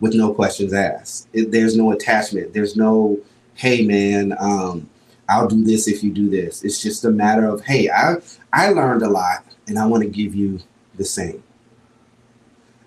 with 0.00 0.14
no 0.14 0.34
questions 0.34 0.72
asked. 0.72 1.28
It, 1.32 1.50
there's 1.50 1.76
no 1.76 1.92
attachment. 1.92 2.52
There's 2.52 2.76
no, 2.76 3.18
hey 3.54 3.86
man, 3.86 4.34
um, 4.38 4.88
I'll 5.28 5.46
do 5.46 5.64
this 5.64 5.86
if 5.86 6.02
you 6.02 6.10
do 6.10 6.28
this. 6.28 6.64
It's 6.64 6.82
just 6.82 7.04
a 7.04 7.10
matter 7.10 7.46
of, 7.46 7.64
hey, 7.64 7.88
I 7.88 8.16
I 8.52 8.70
learned 8.70 9.02
a 9.02 9.08
lot, 9.08 9.44
and 9.68 9.78
I 9.78 9.86
want 9.86 10.02
to 10.02 10.08
give 10.08 10.34
you 10.34 10.58
the 10.96 11.04
same. 11.04 11.42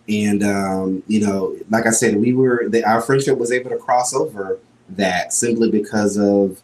And 0.09 0.43
um, 0.43 1.03
you 1.07 1.25
know, 1.25 1.55
like 1.69 1.87
I 1.87 1.91
said, 1.91 2.17
we 2.17 2.33
were 2.33 2.67
the, 2.67 2.83
our 2.83 2.99
friendship 2.99 3.37
was 3.37 3.53
able 3.53 3.69
to 3.69 3.77
cross 3.77 4.13
over 4.13 4.59
that 4.89 5.31
simply 5.31 5.71
because 5.71 6.17
of 6.17 6.61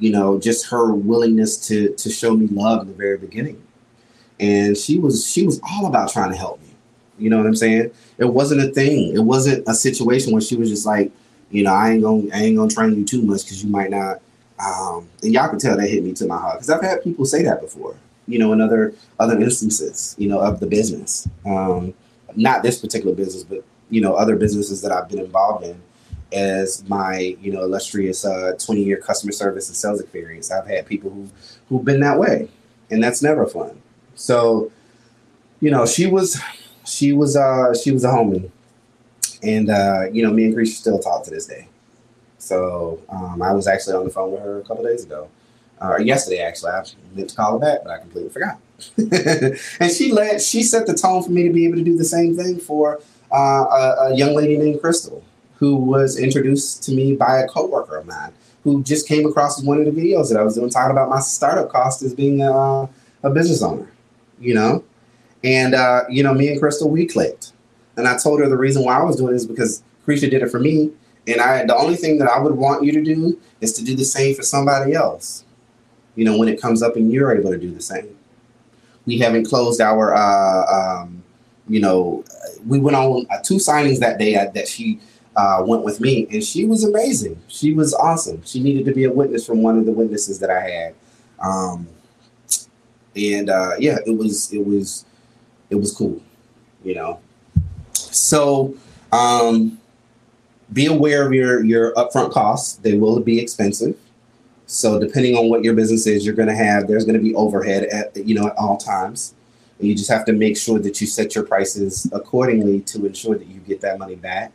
you 0.00 0.10
know 0.10 0.40
just 0.40 0.66
her 0.66 0.92
willingness 0.92 1.56
to 1.68 1.94
to 1.94 2.10
show 2.10 2.34
me 2.34 2.48
love 2.48 2.82
in 2.82 2.88
the 2.88 2.94
very 2.94 3.16
beginning. 3.16 3.62
And 4.40 4.76
she 4.76 4.98
was 4.98 5.30
she 5.30 5.46
was 5.46 5.60
all 5.70 5.86
about 5.86 6.10
trying 6.10 6.32
to 6.32 6.36
help 6.36 6.60
me. 6.60 6.68
You 7.18 7.28
know 7.30 7.36
what 7.36 7.46
I'm 7.46 7.54
saying? 7.54 7.90
It 8.18 8.24
wasn't 8.24 8.62
a 8.62 8.72
thing. 8.72 9.14
It 9.14 9.20
wasn't 9.20 9.68
a 9.68 9.74
situation 9.74 10.32
where 10.32 10.40
she 10.40 10.56
was 10.56 10.70
just 10.70 10.86
like, 10.86 11.12
you 11.50 11.62
know, 11.62 11.72
I 11.72 11.90
ain't 11.90 12.02
gonna 12.02 12.28
I 12.34 12.42
ain't 12.42 12.56
gonna 12.56 12.70
train 12.70 12.96
you 12.96 13.04
too 13.04 13.22
much 13.22 13.44
because 13.44 13.62
you 13.62 13.70
might 13.70 13.90
not. 13.90 14.20
Um, 14.58 15.08
and 15.22 15.32
y'all 15.32 15.48
can 15.48 15.58
tell 15.58 15.76
that 15.76 15.88
hit 15.88 16.02
me 16.02 16.12
to 16.14 16.26
my 16.26 16.36
heart 16.36 16.56
because 16.56 16.70
I've 16.70 16.82
had 16.82 17.04
people 17.04 17.24
say 17.24 17.42
that 17.44 17.60
before. 17.60 17.96
You 18.26 18.38
know, 18.38 18.52
in 18.52 18.60
other 18.60 18.94
other 19.18 19.38
instances, 19.38 20.14
you 20.18 20.28
know, 20.28 20.40
of 20.40 20.60
the 20.60 20.66
business. 20.66 21.28
Um, 21.44 21.94
not 22.36 22.62
this 22.62 22.78
particular 22.78 23.14
business, 23.14 23.44
but 23.44 23.64
you 23.90 24.00
know, 24.00 24.14
other 24.14 24.36
businesses 24.36 24.80
that 24.82 24.92
I've 24.92 25.08
been 25.08 25.18
involved 25.18 25.64
in 25.64 25.80
as 26.32 26.86
my 26.88 27.36
you 27.40 27.52
know 27.52 27.62
illustrious 27.62 28.24
uh, 28.24 28.52
20 28.58 28.82
year 28.82 28.96
customer 28.96 29.32
service 29.32 29.68
and 29.68 29.76
sales 29.76 30.00
experience. 30.00 30.50
I've 30.50 30.66
had 30.66 30.86
people 30.86 31.10
who 31.10 31.28
who've 31.68 31.84
been 31.84 32.00
that 32.00 32.18
way, 32.18 32.48
and 32.90 33.02
that's 33.02 33.22
never 33.22 33.46
fun. 33.46 33.80
So, 34.14 34.70
you 35.60 35.70
know, 35.70 35.86
she 35.86 36.06
was 36.06 36.40
she 36.84 37.12
was 37.12 37.36
uh 37.36 37.74
she 37.74 37.90
was 37.90 38.04
a 38.04 38.08
homie, 38.08 38.50
and 39.42 39.70
uh, 39.70 40.04
you 40.12 40.22
know, 40.22 40.32
me 40.32 40.46
and 40.46 40.54
Creature 40.54 40.72
still 40.72 40.98
talk 40.98 41.24
to 41.24 41.30
this 41.30 41.46
day. 41.46 41.68
So 42.38 43.00
um, 43.08 43.42
I 43.42 43.52
was 43.52 43.66
actually 43.66 43.96
on 43.96 44.04
the 44.04 44.10
phone 44.10 44.32
with 44.32 44.40
her 44.40 44.58
a 44.58 44.62
couple 44.62 44.84
days 44.84 45.04
ago, 45.04 45.28
uh, 45.80 45.88
or 45.88 46.00
yesterday 46.00 46.40
actually. 46.40 46.72
I 46.72 46.82
meant 47.14 47.30
to 47.30 47.36
call 47.36 47.52
her 47.52 47.58
back, 47.58 47.80
but 47.84 47.92
I 47.92 47.98
completely 47.98 48.30
forgot. 48.30 48.58
and 49.80 49.90
she 49.90 50.10
let 50.10 50.40
she 50.40 50.62
set 50.62 50.86
the 50.86 50.94
tone 50.94 51.22
for 51.22 51.30
me 51.30 51.42
to 51.42 51.52
be 51.52 51.66
able 51.66 51.76
to 51.76 51.84
do 51.84 51.96
the 51.96 52.04
same 52.04 52.34
thing 52.36 52.58
for 52.58 53.00
uh, 53.30 53.36
a, 53.36 53.96
a, 54.00 54.16
young 54.16 54.34
lady 54.34 54.56
named 54.56 54.80
Crystal, 54.80 55.22
who 55.60 55.76
was 55.76 56.18
introduced 56.18 56.82
to 56.82 56.92
me 56.92 57.14
by 57.14 57.38
a 57.38 57.46
coworker 57.46 57.98
of 57.98 58.06
mine 58.06 58.32
who 58.64 58.82
just 58.82 59.06
came 59.06 59.26
across 59.26 59.62
one 59.62 59.78
of 59.78 59.84
the 59.84 59.92
videos 59.92 60.30
that 60.30 60.40
I 60.40 60.42
was 60.42 60.56
doing 60.56 60.70
talking 60.70 60.90
about 60.90 61.08
my 61.08 61.20
startup 61.20 61.70
cost 61.70 62.02
as 62.02 62.14
being 62.14 62.42
a, 62.42 62.88
a 63.22 63.30
business 63.30 63.62
owner. 63.62 63.92
You 64.40 64.54
know, 64.54 64.84
and 65.44 65.74
uh, 65.74 66.04
you 66.08 66.22
know, 66.22 66.32
me 66.32 66.48
and 66.48 66.58
Crystal 66.58 66.90
we 66.90 67.06
clicked, 67.06 67.52
and 67.96 68.08
I 68.08 68.16
told 68.16 68.40
her 68.40 68.48
the 68.48 68.56
reason 68.56 68.84
why 68.84 68.98
I 68.98 69.02
was 69.02 69.16
doing 69.16 69.34
it 69.34 69.36
is 69.36 69.46
because 69.46 69.82
Creature 70.04 70.30
did 70.30 70.42
it 70.42 70.50
for 70.50 70.58
me, 70.58 70.90
and 71.26 71.42
I 71.42 71.66
the 71.66 71.76
only 71.76 71.96
thing 71.96 72.16
that 72.18 72.28
I 72.28 72.40
would 72.40 72.56
want 72.56 72.82
you 72.82 72.92
to 72.92 73.04
do 73.04 73.38
is 73.60 73.74
to 73.74 73.84
do 73.84 73.94
the 73.94 74.04
same 74.04 74.34
for 74.34 74.42
somebody 74.42 74.94
else. 74.94 75.44
You 76.16 76.24
know, 76.24 76.38
when 76.38 76.48
it 76.48 76.60
comes 76.60 76.82
up 76.82 76.96
and 76.96 77.12
you're 77.12 77.36
able 77.36 77.50
to 77.50 77.58
do 77.58 77.70
the 77.70 77.82
same 77.82 78.16
we 79.06 79.18
haven't 79.18 79.44
closed 79.44 79.80
our 79.80 80.14
uh, 80.14 80.64
um, 80.72 81.22
you 81.68 81.80
know 81.80 82.24
we 82.66 82.78
went 82.78 82.96
on 82.96 83.26
uh, 83.30 83.38
two 83.42 83.56
signings 83.56 83.98
that 83.98 84.18
day 84.18 84.34
that 84.34 84.68
she 84.68 85.00
uh, 85.40 85.62
went 85.64 85.82
with 85.82 86.00
me 86.00 86.26
and 86.30 86.42
she 86.42 86.64
was 86.64 86.84
amazing. 86.84 87.40
She 87.48 87.72
was 87.72 87.94
awesome. 87.94 88.42
She 88.44 88.60
needed 88.60 88.84
to 88.86 88.92
be 88.92 89.04
a 89.04 89.12
witness 89.12 89.46
from 89.46 89.62
one 89.62 89.78
of 89.78 89.84
the 89.86 89.92
witnesses 89.92 90.38
that 90.40 90.50
i 90.50 90.60
had. 90.60 90.94
Um, 91.42 91.88
and 93.16 93.50
uh, 93.50 93.72
yeah 93.78 93.98
it 94.06 94.16
was 94.16 94.52
it 94.52 94.64
was 94.64 95.04
it 95.70 95.76
was 95.76 95.92
cool 95.94 96.20
you 96.82 96.94
know? 96.94 97.20
So 97.94 98.74
um, 99.12 99.78
be 100.72 100.86
aware 100.86 101.26
of 101.26 101.32
your 101.32 101.64
your 101.64 101.92
upfront 101.94 102.32
costs. 102.32 102.74
They 102.76 102.96
will 102.96 103.20
be 103.20 103.40
expensive. 103.40 103.96
So 104.66 105.00
depending 105.00 105.36
on 105.36 105.48
what 105.48 105.64
your 105.64 105.74
business 105.74 106.06
is, 106.06 106.24
you're 106.24 106.34
going 106.34 106.48
to 106.48 106.54
have 106.54 106.86
there's 106.86 107.04
going 107.04 107.18
to 107.18 107.22
be 107.22 107.34
overhead 107.34 107.84
at 107.84 108.16
you 108.16 108.34
know 108.34 108.46
at 108.46 108.56
all 108.56 108.76
times, 108.76 109.34
and 109.78 109.88
you 109.88 109.94
just 109.94 110.10
have 110.10 110.24
to 110.26 110.32
make 110.32 110.56
sure 110.56 110.78
that 110.78 111.00
you 111.00 111.06
set 111.06 111.34
your 111.34 111.44
prices 111.44 112.08
accordingly 112.12 112.80
to 112.82 113.04
ensure 113.06 113.36
that 113.36 113.48
you 113.48 113.60
get 113.60 113.80
that 113.80 113.98
money 113.98 114.16
back, 114.16 114.52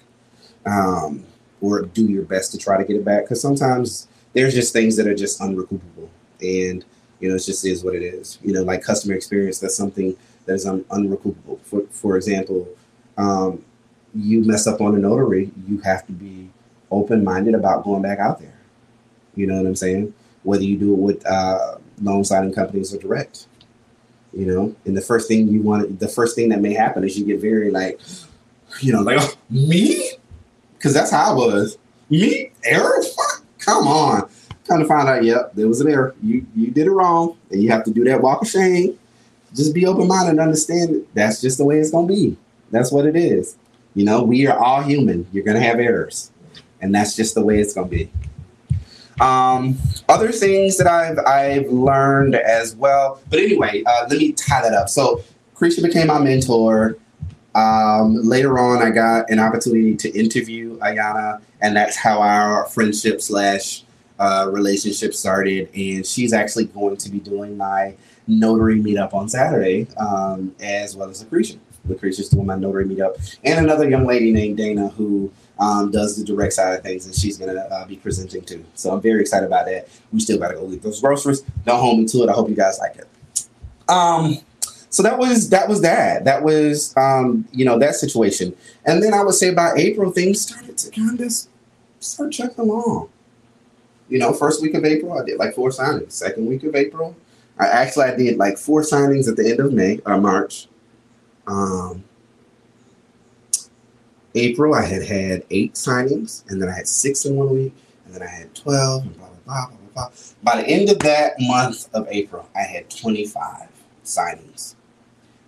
um, 0.65 1.23
or 1.61 1.83
do 1.83 2.05
your 2.05 2.23
best 2.23 2.51
to 2.51 2.57
try 2.57 2.77
to 2.77 2.83
get 2.83 2.95
it 2.95 3.05
back. 3.05 3.23
Because 3.23 3.41
sometimes 3.41 4.07
there's 4.33 4.53
just 4.53 4.73
things 4.73 4.95
that 4.97 5.07
are 5.07 5.15
just 5.15 5.41
unrecoupable, 5.41 6.09
and 6.41 6.85
you 7.19 7.29
know 7.29 7.35
it 7.35 7.43
just 7.43 7.65
is 7.65 7.83
what 7.83 7.95
it 7.95 8.03
is. 8.03 8.39
You 8.43 8.53
know, 8.53 8.63
like 8.63 8.81
customer 8.81 9.15
experience, 9.15 9.59
that's 9.59 9.75
something 9.75 10.15
that 10.45 10.53
is 10.53 10.65
un- 10.65 10.85
unrecoupable. 10.91 11.59
For 11.63 11.81
for 11.91 12.17
example, 12.17 12.67
um, 13.17 13.63
you 14.13 14.43
mess 14.43 14.67
up 14.67 14.81
on 14.81 14.95
a 14.95 14.99
notary, 14.99 15.51
you 15.67 15.79
have 15.79 16.05
to 16.07 16.11
be 16.11 16.49
open 16.91 17.23
minded 17.23 17.55
about 17.55 17.83
going 17.83 18.01
back 18.01 18.19
out 18.19 18.39
there 18.39 18.55
you 19.35 19.47
know 19.47 19.57
what 19.57 19.67
I'm 19.67 19.75
saying? 19.75 20.13
Whether 20.43 20.63
you 20.63 20.77
do 20.77 20.93
it 20.93 20.99
with 20.99 21.25
uh, 21.25 21.77
loan 22.01 22.23
signing 22.23 22.53
companies 22.53 22.93
or 22.93 22.97
direct, 22.97 23.47
you 24.33 24.45
know. 24.45 24.75
And 24.85 24.95
the 24.95 25.01
first 25.01 25.27
thing 25.27 25.47
you 25.47 25.61
want, 25.61 25.99
the 25.99 26.07
first 26.07 26.35
thing 26.35 26.49
that 26.49 26.61
may 26.61 26.73
happen 26.73 27.03
is 27.03 27.17
you 27.19 27.25
get 27.25 27.39
very 27.39 27.71
like, 27.71 27.99
you 28.81 28.93
know, 28.93 29.01
like 29.01 29.17
oh, 29.19 29.33
me, 29.49 30.11
because 30.85 30.93
that's 30.93 31.09
how 31.09 31.31
I 31.31 31.33
was. 31.33 31.79
Me, 32.11 32.51
error? 32.63 33.01
Fuck, 33.01 33.43
come 33.57 33.87
on. 33.87 34.29
Kind 34.67 34.83
of 34.83 34.87
find 34.87 35.09
out, 35.09 35.23
yep, 35.23 35.51
there 35.55 35.67
was 35.67 35.81
an 35.81 35.89
error. 35.89 36.13
You 36.21 36.45
you 36.55 36.69
did 36.69 36.85
it 36.85 36.91
wrong, 36.91 37.35
and 37.49 37.63
you 37.63 37.71
have 37.71 37.83
to 37.85 37.91
do 37.91 38.03
that 38.03 38.21
walk 38.21 38.43
of 38.43 38.47
shame. 38.47 38.95
Just 39.55 39.73
be 39.73 39.87
open 39.87 40.07
minded 40.07 40.31
and 40.31 40.39
understand 40.39 41.03
that's 41.15 41.41
just 41.41 41.57
the 41.57 41.65
way 41.65 41.79
it's 41.79 41.89
gonna 41.89 42.05
be. 42.05 42.37
That's 42.69 42.91
what 42.91 43.07
it 43.07 43.15
is. 43.15 43.57
You 43.95 44.05
know, 44.05 44.21
we 44.21 44.45
are 44.45 44.59
all 44.59 44.83
human. 44.83 45.25
You're 45.33 45.43
gonna 45.43 45.59
have 45.59 45.79
errors, 45.79 46.31
and 46.81 46.93
that's 46.93 47.15
just 47.15 47.33
the 47.33 47.43
way 47.43 47.59
it's 47.59 47.73
gonna 47.73 47.87
be. 47.87 48.11
Um, 49.19 49.79
other 50.07 50.31
things 50.31 50.77
that 50.77 50.85
I've 50.85 51.17
I've 51.25 51.67
learned 51.71 52.35
as 52.35 52.75
well. 52.75 53.19
But 53.31 53.39
anyway, 53.39 53.81
uh, 53.87 54.05
let 54.07 54.19
me 54.19 54.33
tie 54.33 54.61
that 54.61 54.73
up. 54.73 54.89
So 54.89 55.23
Creature 55.55 55.81
became 55.81 56.07
my 56.07 56.19
mentor. 56.19 56.97
Um, 57.55 58.15
later 58.15 58.59
on, 58.59 58.83
I 58.83 58.89
got 58.89 59.29
an 59.29 59.39
opportunity 59.39 59.95
to 59.95 60.09
interview 60.11 60.77
Ayana, 60.79 61.41
and 61.61 61.75
that's 61.75 61.95
how 61.95 62.21
our 62.21 62.65
friendship 62.67 63.21
slash 63.21 63.83
uh, 64.19 64.49
relationship 64.51 65.13
started. 65.13 65.69
And 65.73 66.05
she's 66.05 66.33
actually 66.33 66.65
going 66.65 66.97
to 66.97 67.09
be 67.09 67.19
doing 67.19 67.55
my 67.55 67.95
notary 68.27 68.79
meetup 68.81 69.13
on 69.13 69.29
Saturday, 69.29 69.87
um, 69.97 70.53
as 70.59 70.95
well 70.95 71.09
as 71.09 71.23
Lucretia. 71.23 71.57
Lucretia's 71.87 72.29
doing 72.29 72.45
my 72.45 72.55
notary 72.55 72.85
meetup, 72.85 73.37
and 73.43 73.63
another 73.63 73.87
young 73.89 74.05
lady 74.05 74.31
named 74.31 74.57
Dana 74.57 74.89
who 74.89 75.31
um, 75.59 75.91
does 75.91 76.17
the 76.17 76.25
direct 76.25 76.53
side 76.53 76.73
of 76.73 76.83
things, 76.83 77.05
and 77.05 77.15
she's 77.15 77.37
gonna 77.37 77.53
uh, 77.53 77.85
be 77.85 77.95
presenting 77.95 78.43
too. 78.43 78.65
So 78.73 78.91
I'm 78.91 79.01
very 79.01 79.21
excited 79.21 79.45
about 79.45 79.65
that. 79.67 79.87
We 80.11 80.19
still 80.19 80.39
gotta 80.39 80.55
go 80.55 80.67
get 80.67 80.81
those 80.81 80.99
groceries. 80.99 81.41
Don't 81.63 81.79
hold 81.79 81.99
me 81.99 82.05
to 82.07 82.23
it. 82.23 82.29
I 82.29 82.33
hope 82.33 82.49
you 82.49 82.55
guys 82.55 82.79
like 82.79 82.97
it. 82.97 83.07
Um, 83.87 84.39
so 84.95 85.03
that 85.03 85.17
was 85.17 85.49
that 85.49 85.67
was 85.67 85.81
that. 85.81 86.23
That 86.23 86.41
was 86.41 86.95
um, 86.95 87.45
you 87.51 87.65
know 87.65 87.77
that 87.79 87.95
situation, 87.95 88.55
and 88.85 89.03
then 89.03 89.13
I 89.13 89.23
would 89.23 89.33
say 89.33 89.53
by 89.53 89.73
April 89.75 90.09
things 90.09 90.39
started 90.39 90.77
to 90.77 90.89
kind 90.89 91.19
of 91.19 91.33
start 91.99 92.31
chugging 92.31 92.59
along. 92.59 93.09
You 94.07 94.19
know, 94.19 94.31
first 94.31 94.61
week 94.61 94.73
of 94.73 94.85
April 94.85 95.19
I 95.19 95.25
did 95.25 95.37
like 95.37 95.53
four 95.53 95.71
signings. 95.71 96.13
Second 96.13 96.45
week 96.45 96.63
of 96.63 96.75
April, 96.75 97.13
I 97.59 97.67
actually 97.67 98.05
I 98.05 98.15
did 98.15 98.37
like 98.37 98.57
four 98.57 98.83
signings 98.83 99.27
at 99.27 99.35
the 99.35 99.51
end 99.51 99.59
of 99.59 99.73
May 99.73 99.99
or 100.05 100.17
March. 100.17 100.69
Um, 101.45 102.05
April, 104.33 104.75
I 104.75 104.85
had 104.85 105.03
had 105.03 105.43
eight 105.49 105.73
signings, 105.73 106.49
and 106.49 106.61
then 106.61 106.69
I 106.69 106.73
had 106.73 106.87
six 106.87 107.25
in 107.25 107.35
one 107.35 107.49
week, 107.49 107.73
and 108.05 108.15
then 108.15 108.23
I 108.23 108.27
had 108.27 108.55
12, 108.55 109.03
and 109.03 109.17
blah, 109.17 109.27
blah, 109.27 109.37
blah, 109.45 109.67
blah, 109.67 109.77
blah. 109.93 110.11
By 110.41 110.61
the 110.61 110.67
end 110.69 110.89
of 110.89 110.99
that 110.99 111.33
month 111.41 111.93
of 111.93 112.07
April, 112.09 112.47
I 112.55 112.61
had 112.61 112.89
25 112.89 113.67
signings. 114.05 114.75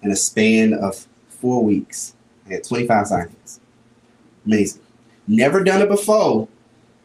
In 0.08 0.14
a 0.14 0.16
span 0.16 0.74
of 0.74 1.06
four 1.28 1.62
weeks, 1.66 2.16
I 2.48 2.54
had 2.54 2.64
25 2.64 3.08
signings. 3.08 3.60
Amazing. 4.46 4.82
Never 5.28 5.66
done 5.66 5.82
it 5.82 5.90
before. 5.90 6.48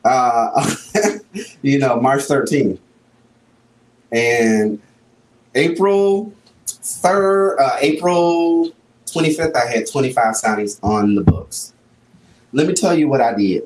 uh, 0.04 0.72
you 1.62 1.80
know, 1.80 2.00
March 2.00 2.20
13th. 2.20 2.78
And 4.12 4.80
April 5.56 6.32
3rd, 6.64 7.58
uh, 7.60 7.76
April 7.80 8.70
25th, 9.06 9.56
I 9.56 9.66
had 9.66 9.90
25 9.90 10.34
signings 10.36 10.78
on 10.84 11.16
the 11.16 11.22
books. 11.22 11.72
Let 12.52 12.68
me 12.68 12.72
tell 12.72 12.96
you 12.96 13.08
what 13.08 13.20
I 13.20 13.34
did. 13.34 13.64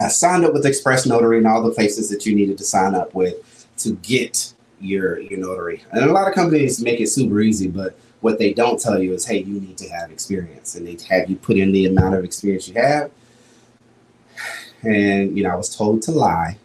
I 0.00 0.08
signed 0.08 0.46
up 0.46 0.54
with 0.54 0.64
Express 0.64 1.04
Notary 1.04 1.36
and 1.36 1.46
all 1.46 1.62
the 1.62 1.74
places 1.74 2.08
that 2.08 2.24
you 2.24 2.34
needed 2.34 2.56
to 2.56 2.64
sign 2.64 2.94
up 2.94 3.14
with 3.14 3.66
to 3.80 3.92
get 3.96 4.54
your 4.80 5.20
your 5.20 5.38
notary. 5.38 5.84
And 5.92 6.08
a 6.08 6.12
lot 6.14 6.28
of 6.28 6.34
companies 6.34 6.80
make 6.80 6.98
it 6.98 7.08
super 7.08 7.42
easy, 7.42 7.68
but 7.68 7.98
what 8.20 8.38
they 8.38 8.52
don't 8.52 8.80
tell 8.80 9.00
you 9.00 9.12
is, 9.12 9.24
hey, 9.24 9.38
you 9.38 9.60
need 9.60 9.78
to 9.78 9.88
have 9.88 10.10
experience, 10.10 10.74
and 10.74 10.86
they 10.86 10.96
have 11.08 11.30
you 11.30 11.36
put 11.36 11.56
in 11.56 11.72
the 11.72 11.86
amount 11.86 12.14
of 12.14 12.24
experience 12.24 12.68
you 12.68 12.74
have. 12.74 13.10
And 14.82 15.36
you 15.36 15.44
know, 15.44 15.50
I 15.50 15.54
was 15.54 15.74
told 15.74 16.02
to 16.02 16.12
lie, 16.12 16.56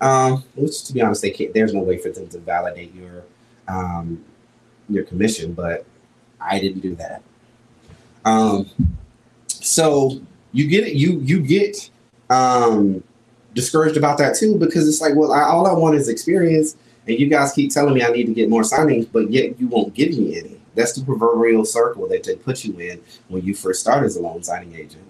um, 0.00 0.44
which, 0.54 0.84
to 0.84 0.92
be 0.92 1.02
honest, 1.02 1.22
they 1.22 1.30
can't. 1.30 1.52
There's 1.54 1.72
no 1.72 1.80
way 1.80 1.98
for 1.98 2.10
them 2.10 2.28
to 2.28 2.38
validate 2.38 2.94
your 2.94 3.24
um, 3.68 4.24
your 4.88 5.04
commission, 5.04 5.52
but 5.54 5.86
I 6.40 6.58
didn't 6.58 6.80
do 6.80 6.94
that. 6.96 7.22
Um, 8.24 8.70
so 9.46 10.20
you 10.52 10.68
get 10.68 10.86
it. 10.86 10.94
You 10.94 11.20
you 11.20 11.40
get 11.40 11.90
um, 12.30 13.02
discouraged 13.54 13.96
about 13.96 14.18
that 14.18 14.36
too 14.36 14.58
because 14.58 14.88
it's 14.88 15.00
like, 15.00 15.14
well, 15.14 15.32
I, 15.32 15.42
all 15.42 15.66
I 15.66 15.72
want 15.72 15.96
is 15.96 16.08
experience, 16.08 16.76
and 17.06 17.18
you 17.18 17.28
guys 17.28 17.52
keep 17.52 17.70
telling 17.70 17.94
me 17.94 18.02
I 18.02 18.08
need 18.08 18.26
to 18.26 18.34
get 18.34 18.48
more 18.48 18.62
signings, 18.62 19.08
but 19.10 19.30
yet 19.30 19.58
you 19.60 19.68
won't 19.68 19.94
give 19.94 20.10
me 20.10 20.38
any. 20.38 20.53
That's 20.74 20.92
the 20.92 21.04
proverbial 21.04 21.64
circle 21.64 22.08
that 22.08 22.24
they 22.24 22.36
put 22.36 22.64
you 22.64 22.78
in 22.78 23.00
when 23.28 23.44
you 23.44 23.54
first 23.54 23.80
start 23.80 24.04
as 24.04 24.16
a 24.16 24.20
loan 24.20 24.42
signing 24.42 24.74
agent, 24.74 25.04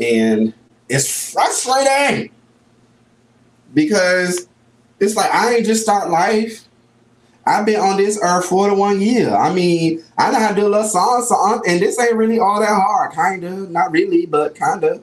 and 0.00 0.54
it's 0.88 1.32
frustrating 1.32 2.30
because 3.74 4.48
it's 5.00 5.16
like 5.16 5.32
I 5.32 5.56
ain't 5.56 5.66
just 5.66 5.82
start 5.82 6.10
life. 6.10 6.64
I've 7.46 7.64
been 7.64 7.80
on 7.80 7.96
this 7.96 8.18
earth 8.22 8.46
for 8.46 8.68
the 8.68 8.74
one 8.74 9.00
year. 9.00 9.34
I 9.34 9.52
mean, 9.52 10.04
I 10.18 10.30
know 10.30 10.38
how 10.38 10.48
to 10.50 10.54
do 10.54 10.66
a 10.66 10.68
little 10.68 10.88
song, 10.88 11.24
song, 11.26 11.62
and 11.66 11.80
this 11.80 11.98
ain't 11.98 12.14
really 12.14 12.38
all 12.38 12.60
that 12.60 12.68
hard, 12.68 13.12
kinda. 13.12 13.70
Not 13.70 13.90
really, 13.90 14.26
but 14.26 14.54
kinda 14.54 15.00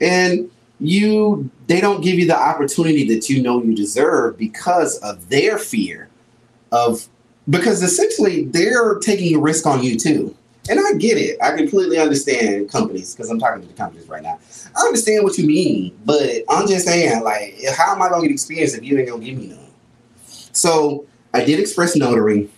and 0.00 0.50
you 0.78 1.50
they 1.66 1.80
don't 1.80 2.00
give 2.00 2.18
you 2.18 2.26
the 2.26 2.38
opportunity 2.38 3.06
that 3.14 3.28
you 3.28 3.42
know 3.42 3.62
you 3.62 3.74
deserve 3.74 4.38
because 4.38 4.98
of 4.98 5.28
their 5.28 5.58
fear 5.58 6.08
of 6.72 7.06
because 7.50 7.82
essentially 7.82 8.44
they're 8.44 8.98
taking 9.00 9.36
a 9.36 9.38
risk 9.38 9.66
on 9.66 9.82
you 9.82 9.98
too. 9.98 10.34
And 10.68 10.78
i 10.78 10.92
get 10.98 11.16
it. 11.16 11.38
I 11.42 11.56
completely 11.56 11.98
understand 11.98 12.70
companies 12.70 13.14
because 13.14 13.30
i'm 13.30 13.38
talking 13.38 13.62
to 13.62 13.68
the 13.68 13.74
companies 13.74 14.08
right 14.08 14.22
now. 14.22 14.38
I 14.76 14.82
understand 14.82 15.24
what 15.24 15.36
you 15.38 15.46
mean 15.46 15.98
but 16.04 16.30
i'm 16.48 16.68
just 16.68 16.86
saying 16.86 17.22
like 17.24 17.58
how 17.76 17.94
am 17.94 18.02
i 18.02 18.08
going 18.08 18.22
to 18.22 18.28
get 18.28 18.34
experience 18.34 18.74
if 18.74 18.84
you 18.84 18.98
ain't 18.98 19.08
to 19.08 19.18
give 19.18 19.38
me 19.38 19.48
none? 19.48 19.70
So 20.52 21.06
i 21.34 21.44
did 21.44 21.58
express 21.58 21.96
notary 21.96 22.50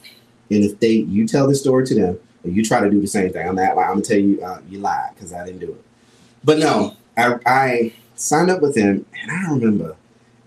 and 0.51 0.65
if 0.65 0.79
they 0.81 0.93
you 0.93 1.27
tell 1.27 1.49
the 1.49 1.55
story 1.55 1.87
to 1.87 1.95
them 1.95 2.19
you 2.45 2.65
try 2.65 2.81
to 2.81 2.91
do 2.91 3.01
the 3.01 3.07
same 3.07 3.33
thing 3.33 3.49
i'm 3.49 3.55
not 3.55 3.71
i'm 3.71 3.77
gonna 3.77 4.03
tell 4.03 4.19
you 4.19 4.43
uh, 4.43 4.61
you 4.69 4.79
lied 4.79 5.11
because 5.15 5.33
i 5.33 5.45
didn't 5.45 5.61
do 5.61 5.71
it. 5.71 5.85
But 6.45 6.59
no 6.59 6.97
I, 7.17 7.39
I 7.47 7.93
signed 8.15 8.51
up 8.51 8.63
with 8.63 8.75
them, 8.75 9.05
and 9.21 9.31
I 9.31 9.51
remember 9.53 9.97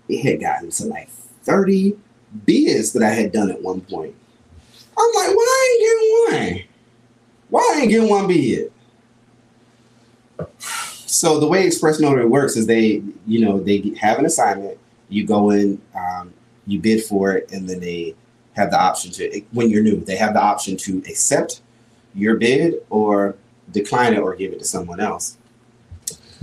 it 0.08 0.22
had 0.22 0.40
gotten 0.40 0.70
to 0.70 0.84
like 0.86 1.08
30 1.44 1.96
bids 2.44 2.92
that 2.92 3.02
I 3.02 3.10
had 3.10 3.32
done 3.32 3.50
at 3.50 3.62
one 3.62 3.80
point. 3.82 4.14
I'm 4.98 5.14
like, 5.14 5.36
why 5.36 5.46
I 5.48 5.68
ain't 5.72 6.38
getting 6.40 6.56
one? 6.56 6.68
Why 7.50 7.72
I 7.74 7.80
ain't 7.80 7.90
getting 7.90 8.08
one 8.08 8.26
bid? 8.26 8.72
So 11.06 11.40
the 11.40 11.46
way 11.46 11.66
Express 11.66 12.00
Notary 12.00 12.26
works 12.26 12.56
is 12.56 12.66
they, 12.66 13.02
you 13.26 13.40
know, 13.40 13.60
they 13.60 13.94
have 13.98 14.18
an 14.18 14.26
assignment. 14.26 14.78
You 15.08 15.26
go 15.26 15.50
in, 15.50 15.80
um, 15.94 16.32
you 16.66 16.80
bid 16.80 17.04
for 17.04 17.32
it, 17.34 17.50
and 17.52 17.68
then 17.68 17.80
they 17.80 18.14
have 18.54 18.70
the 18.70 18.80
option 18.80 19.10
to, 19.12 19.40
when 19.52 19.70
you're 19.70 19.82
new, 19.82 20.00
they 20.00 20.16
have 20.16 20.34
the 20.34 20.42
option 20.42 20.76
to 20.78 20.98
accept 21.08 21.62
your 22.14 22.36
bid 22.36 22.74
or 22.90 23.36
decline 23.70 24.14
it 24.14 24.18
or 24.18 24.34
give 24.34 24.52
it 24.52 24.58
to 24.58 24.64
someone 24.64 25.00
else. 25.00 25.36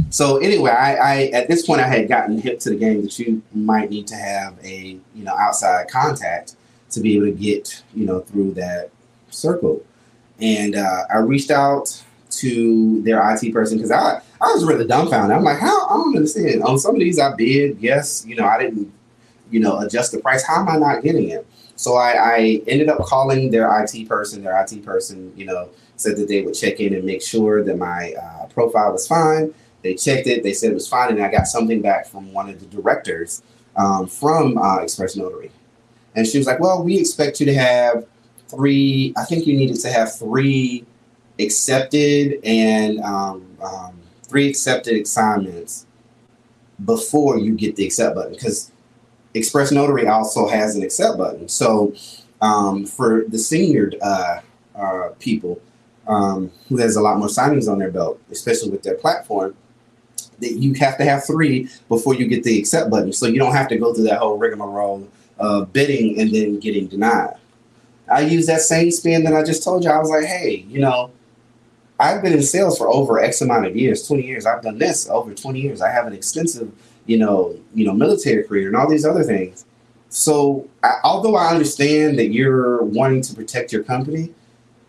So 0.09 0.37
anyway, 0.37 0.71
I, 0.71 0.95
I, 0.95 1.15
at 1.33 1.47
this 1.47 1.65
point 1.65 1.81
I 1.81 1.87
had 1.87 2.07
gotten 2.07 2.39
hip 2.39 2.59
to 2.61 2.69
the 2.69 2.75
game 2.75 3.01
that 3.01 3.17
you 3.19 3.41
might 3.53 3.89
need 3.89 4.07
to 4.07 4.15
have 4.15 4.57
a 4.63 4.97
you 5.13 5.23
know 5.23 5.35
outside 5.35 5.87
contact 5.89 6.55
to 6.93 7.01
be 7.01 7.15
able 7.15 7.27
to 7.27 7.31
get 7.31 7.83
you 7.93 8.05
know 8.05 8.21
through 8.21 8.53
that 8.53 8.89
circle, 9.29 9.83
and 10.39 10.75
uh, 10.75 11.03
I 11.13 11.19
reached 11.19 11.51
out 11.51 12.03
to 12.29 13.01
their 13.03 13.21
IT 13.33 13.53
person 13.53 13.77
because 13.77 13.91
I 13.91 14.21
I 14.41 14.53
was 14.53 14.65
really 14.65 14.87
dumbfounded. 14.87 15.35
I'm 15.35 15.43
like, 15.43 15.59
how 15.59 15.87
I 15.87 15.97
don't 15.97 16.15
understand. 16.15 16.63
On 16.63 16.77
some 16.79 16.95
of 16.95 16.99
these 16.99 17.19
I 17.19 17.35
bid, 17.35 17.77
yes, 17.79 18.25
you 18.25 18.35
know 18.35 18.45
I 18.45 18.59
didn't 18.59 18.91
you 19.51 19.59
know 19.59 19.79
adjust 19.79 20.11
the 20.11 20.19
price. 20.19 20.45
How 20.45 20.61
am 20.61 20.69
I 20.69 20.77
not 20.77 21.03
getting 21.03 21.29
it? 21.29 21.45
So 21.75 21.95
I, 21.95 22.35
I 22.35 22.61
ended 22.67 22.87
up 22.87 22.99
calling 22.99 23.49
their 23.49 23.67
IT 23.83 24.07
person. 24.07 24.43
Their 24.43 24.61
IT 24.61 24.85
person, 24.85 25.33
you 25.35 25.45
know, 25.45 25.69
said 25.95 26.17
that 26.17 26.27
they 26.27 26.43
would 26.43 26.53
check 26.53 26.79
in 26.79 26.93
and 26.93 27.03
make 27.03 27.21
sure 27.21 27.63
that 27.63 27.77
my 27.77 28.13
uh, 28.13 28.45
profile 28.45 28.91
was 28.91 29.07
fine 29.07 29.53
they 29.83 29.93
checked 29.93 30.27
it. 30.27 30.41
They 30.41 30.53
said 30.53 30.71
it 30.71 30.75
was 30.75 30.87
fine, 30.87 31.11
and 31.11 31.21
I 31.21 31.29
got 31.29 31.45
something 31.45 31.81
back 31.81 32.07
from 32.07 32.33
one 32.33 32.49
of 32.49 32.59
the 32.59 32.65
directors 32.65 33.43
um, 33.75 34.07
from 34.07 34.57
uh, 34.57 34.77
Express 34.77 35.15
Notary, 35.15 35.51
and 36.15 36.27
she 36.27 36.37
was 36.37 36.47
like, 36.47 36.59
"Well, 36.59 36.83
we 36.83 36.99
expect 36.99 37.39
you 37.39 37.45
to 37.47 37.53
have 37.55 38.05
three. 38.47 39.13
I 39.17 39.25
think 39.25 39.47
you 39.47 39.55
needed 39.55 39.79
to 39.81 39.89
have 39.89 40.15
three 40.15 40.85
accepted 41.39 42.39
and 42.43 42.99
um, 43.01 43.45
um, 43.61 43.99
three 44.23 44.49
accepted 44.49 45.01
assignments 45.01 45.85
before 46.85 47.39
you 47.39 47.55
get 47.55 47.75
the 47.75 47.85
accept 47.85 48.15
button 48.15 48.33
because 48.33 48.71
Express 49.33 49.71
Notary 49.71 50.07
also 50.07 50.47
has 50.47 50.75
an 50.75 50.83
accept 50.83 51.17
button. 51.17 51.47
So 51.49 51.93
um, 52.41 52.85
for 52.85 53.25
the 53.27 53.39
senior 53.39 53.91
uh, 54.01 54.39
uh, 54.75 55.09
people." 55.19 55.61
Um, 56.05 56.51
who 56.67 56.75
has 56.79 56.97
a 56.97 57.01
lot 57.01 57.17
more 57.17 57.29
signings 57.29 57.71
on 57.71 57.79
their 57.79 57.89
belt, 57.89 58.19
especially 58.29 58.69
with 58.69 58.83
their 58.83 58.95
platform, 58.95 59.55
that 60.39 60.53
you 60.53 60.73
have 60.73 60.97
to 60.97 61.05
have 61.05 61.25
three 61.25 61.69
before 61.89 62.13
you 62.13 62.27
get 62.27 62.43
the 62.43 62.59
accept 62.59 62.89
button. 62.89 63.13
So 63.13 63.25
you 63.25 63.39
don't 63.39 63.53
have 63.53 63.67
to 63.69 63.77
go 63.77 63.93
through 63.93 64.05
that 64.05 64.19
whole 64.19 64.37
rigmarole 64.37 65.07
of 65.39 65.73
bidding 65.73 66.19
and 66.19 66.33
then 66.33 66.59
getting 66.59 66.87
denied. 66.87 67.35
I 68.11 68.21
use 68.21 68.47
that 68.47 68.61
same 68.61 68.91
spin 68.91 69.23
that 69.23 69.33
I 69.33 69.43
just 69.43 69.63
told 69.63 69.83
you. 69.83 69.89
I 69.89 69.97
was 69.97 70.09
like, 70.09 70.25
hey, 70.25 70.65
you 70.67 70.79
know, 70.79 71.11
I've 71.99 72.21
been 72.21 72.33
in 72.33 72.43
sales 72.43 72.77
for 72.77 72.89
over 72.89 73.19
X 73.19 73.41
amount 73.41 73.65
of 73.65 73.75
years, 73.75 74.07
20 74.07 74.25
years. 74.25 74.45
I've 74.45 74.61
done 74.61 74.77
this 74.77 75.09
over 75.09 75.33
20 75.33 75.59
years. 75.59 75.81
I 75.81 75.89
have 75.89 76.05
an 76.05 76.13
extensive, 76.13 76.71
you 77.05 77.17
know, 77.17 77.57
you 77.73 77.85
know, 77.85 77.93
military 77.93 78.43
career 78.43 78.67
and 78.67 78.75
all 78.75 78.89
these 78.89 79.05
other 79.05 79.23
things. 79.23 79.65
So 80.09 80.67
I, 80.83 80.95
although 81.03 81.35
I 81.35 81.49
understand 81.49 82.19
that 82.19 82.27
you're 82.27 82.83
wanting 82.83 83.21
to 83.21 83.33
protect 83.33 83.71
your 83.71 83.83
company, 83.83 84.33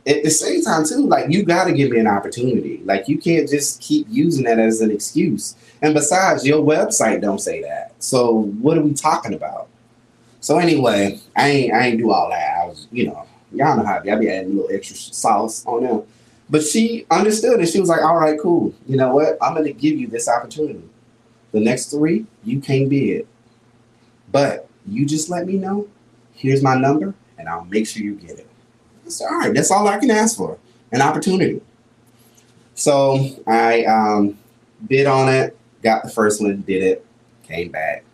at 0.07 0.23
the 0.23 0.31
same 0.31 0.63
time 0.63 0.85
too 0.85 1.07
like 1.07 1.31
you 1.31 1.43
got 1.43 1.65
to 1.65 1.73
give 1.73 1.91
me 1.91 1.99
an 1.99 2.07
opportunity 2.07 2.81
like 2.85 3.09
you 3.09 3.17
can't 3.19 3.49
just 3.49 3.81
keep 3.81 4.07
using 4.11 4.45
that 4.45 4.59
as 4.59 4.81
an 4.81 4.91
excuse 4.91 5.57
and 5.83 5.95
besides 5.95 6.47
your 6.47 6.63
website 6.63 7.21
don't 7.21 7.41
say 7.41 7.63
that 7.63 7.95
so 7.99 8.43
what 8.61 8.77
are 8.77 8.83
we 8.83 8.93
talking 8.93 9.35
about 9.35 9.69
so 10.45 10.59
anyway 10.59 11.19
i 11.37 11.49
ain't 11.49 11.73
i 11.73 11.87
ain't 11.87 11.99
do 11.99 12.11
all 12.11 12.29
that. 12.29 12.59
I 12.59 12.67
was 12.67 12.87
you 12.93 13.07
know 13.07 13.25
y'all 13.51 13.77
know 13.77 13.85
how 13.85 13.97
i 13.97 14.01
be. 14.01 14.11
I 14.11 14.17
be 14.17 14.29
adding 14.29 14.53
a 14.53 14.55
little 14.55 14.77
extra 14.77 14.95
sauce 14.95 15.65
on 15.65 15.85
them 15.85 16.03
but 16.51 16.63
she 16.63 17.07
understood 17.11 17.59
and 17.61 17.69
she 17.69 17.81
was 17.81 17.89
like 17.89 18.03
all 18.03 18.17
right 18.17 18.39
cool. 18.39 18.75
You 18.87 18.99
know 18.99 19.15
what? 19.15 19.39
I'm 19.41 19.55
gonna 19.55 19.73
give 19.73 19.99
you 19.99 20.07
this 20.07 20.29
opportunity. 20.29 20.83
The 21.53 21.61
next 21.61 21.87
three 21.87 22.27
you 22.45 22.61
can't 22.61 22.91
bid 22.91 23.27
but 24.31 24.69
you 24.87 25.07
just 25.07 25.31
let 25.31 25.47
me 25.47 25.55
know. 25.55 25.89
Here's 26.35 26.63
my 26.63 26.75
number 26.75 27.15
and 27.39 27.49
i'll 27.49 27.65
make 27.65 27.87
sure 27.87 28.03
you 28.03 28.15
get 28.15 28.39
it. 28.39 28.49
I 29.07 29.09
said, 29.09 29.29
all 29.31 29.39
right. 29.39 29.55
That's 29.55 29.71
all 29.71 29.89
I 29.89 29.99
can 29.99 30.11
ask 30.11 30.37
for. 30.37 30.59
An 30.93 31.01
opportunity. 31.01 31.61
So 32.75 33.19
I 33.47 33.85
um, 33.85 34.39
bid 34.87 35.07
on 35.07 35.29
it, 35.29 35.57
got 35.83 36.03
the 36.03 36.11
first 36.11 36.41
one, 36.43 36.61
did 36.63 36.83
it, 36.83 37.07
came 37.43 37.71
back. 37.71 38.05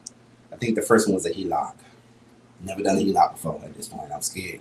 I 0.52 0.56
think 0.56 0.76
the 0.76 0.82
first 0.82 1.08
one 1.08 1.14
was 1.14 1.26
a 1.26 1.30
HELOC. 1.30 1.74
Never 2.62 2.82
done 2.82 2.98
a 2.98 3.00
HELOC 3.00 3.32
before 3.32 3.60
at 3.64 3.74
this 3.74 3.88
point. 3.88 4.12
I'm 4.12 4.22
scared. 4.22 4.60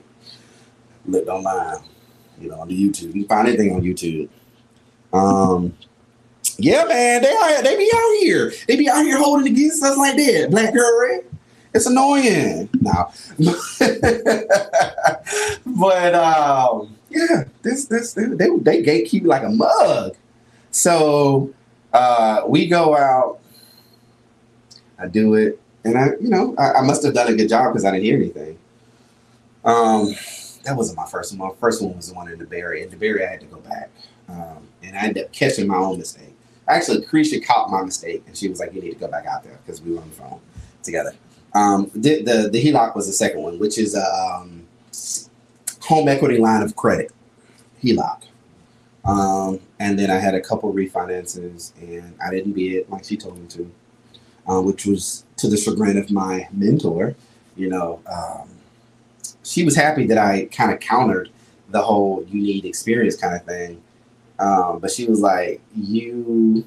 Looked 1.05 1.27
online, 1.27 1.79
you 2.39 2.49
know, 2.49 2.59
on 2.61 2.67
the 2.67 2.75
YouTube. 2.75 3.07
You 3.07 3.25
can 3.25 3.27
find 3.27 3.47
anything 3.47 3.73
on 3.73 3.81
YouTube. 3.81 4.29
Um, 5.11 5.75
yeah, 6.57 6.83
man, 6.85 7.21
they 7.21 7.31
are, 7.31 7.63
they 7.63 7.77
be 7.77 7.91
out 7.93 8.17
here. 8.19 8.53
They 8.67 8.75
be 8.75 8.89
out 8.89 9.03
here 9.05 9.17
holding 9.17 9.51
against 9.51 9.83
us 9.83 9.97
like 9.97 10.15
that. 10.17 10.49
Black 10.51 10.73
girl, 10.73 10.99
right? 10.99 11.25
It's 11.73 11.85
annoying 11.85 12.69
now. 12.81 13.13
but 15.65 16.15
um, 16.15 16.95
yeah, 17.09 17.43
this 17.61 17.85
this 17.85 18.13
they 18.13 18.25
they 18.25 18.83
gatekeep 18.83 19.25
like 19.25 19.43
a 19.43 19.49
mug. 19.49 20.15
So 20.71 21.53
uh, 21.93 22.41
we 22.47 22.67
go 22.67 22.97
out. 22.97 23.39
I 24.97 25.07
do 25.07 25.35
it, 25.35 25.61
and 25.83 25.97
I 25.97 26.07
you 26.19 26.29
know 26.29 26.55
I, 26.57 26.73
I 26.73 26.81
must 26.81 27.03
have 27.03 27.13
done 27.13 27.31
a 27.31 27.35
good 27.35 27.49
job 27.49 27.71
because 27.71 27.85
I 27.85 27.91
didn't 27.91 28.05
hear 28.05 28.17
anything. 28.17 28.57
Um, 29.65 30.13
that 30.63 30.75
wasn't 30.75 30.97
my 30.97 31.05
first 31.05 31.37
one. 31.37 31.49
My 31.49 31.55
first 31.55 31.81
one 31.81 31.95
was 31.95 32.09
the 32.09 32.15
one 32.15 32.29
in 32.29 32.39
the 32.39 32.45
Barry. 32.45 32.83
In 32.83 32.89
the 32.89 32.97
Barry, 32.97 33.25
I 33.25 33.31
had 33.31 33.41
to 33.41 33.45
go 33.47 33.59
back, 33.59 33.89
um, 34.27 34.67
and 34.83 34.97
I 34.97 35.01
ended 35.03 35.25
up 35.25 35.31
catching 35.31 35.67
my 35.67 35.77
own 35.77 35.97
mistake. 35.97 36.35
Actually, 36.67 36.99
Lucretia 36.99 37.39
caught 37.39 37.71
my 37.71 37.81
mistake, 37.81 38.23
and 38.27 38.37
she 38.37 38.47
was 38.47 38.59
like, 38.59 38.73
"You 38.73 38.81
need 38.81 38.91
to 38.91 38.99
go 38.99 39.07
back 39.07 39.25
out 39.25 39.43
there 39.43 39.59
because 39.65 39.81
we 39.81 39.93
were 39.93 40.01
on 40.01 40.09
the 40.09 40.15
phone 40.15 40.39
together." 40.83 41.13
Um, 41.53 41.89
the, 41.95 42.21
the 42.21 42.49
the 42.49 42.63
HELOC 42.63 42.95
was 42.95 43.07
the 43.07 43.13
second 43.13 43.41
one, 43.41 43.59
which 43.59 43.77
is 43.77 43.95
a 43.95 44.05
um, 44.05 44.67
home 45.81 46.07
equity 46.07 46.37
line 46.37 46.61
of 46.61 46.75
credit, 46.75 47.11
HELOC. 47.83 48.23
Um, 49.05 49.59
and 49.79 49.97
then 49.97 50.11
I 50.11 50.19
had 50.19 50.35
a 50.35 50.41
couple 50.41 50.71
refinances, 50.73 51.73
and 51.81 52.15
I 52.23 52.29
didn't 52.29 52.53
bid 52.53 52.87
like 52.89 53.05
she 53.05 53.17
told 53.17 53.39
me 53.39 53.47
to, 53.47 53.71
uh, 54.47 54.61
which 54.61 54.85
was 54.85 55.25
to 55.39 55.49
the 55.49 55.57
chagrin 55.57 55.97
of 55.97 56.11
my 56.11 56.47
mentor. 56.51 57.15
You 57.55 57.69
know, 57.69 58.01
um, 58.11 58.49
she 59.43 59.63
was 59.65 59.75
happy 59.75 60.05
that 60.07 60.17
I 60.17 60.45
kind 60.45 60.71
of 60.71 60.79
countered 60.79 61.29
the 61.69 61.81
whole 61.81 62.25
"you 62.29 62.41
need 62.41 62.65
experience" 62.65 63.15
kind 63.15 63.35
of 63.35 63.43
thing, 63.45 63.81
um, 64.39 64.79
but 64.79 64.91
she 64.91 65.05
was 65.05 65.19
like, 65.19 65.61
"You 65.75 66.65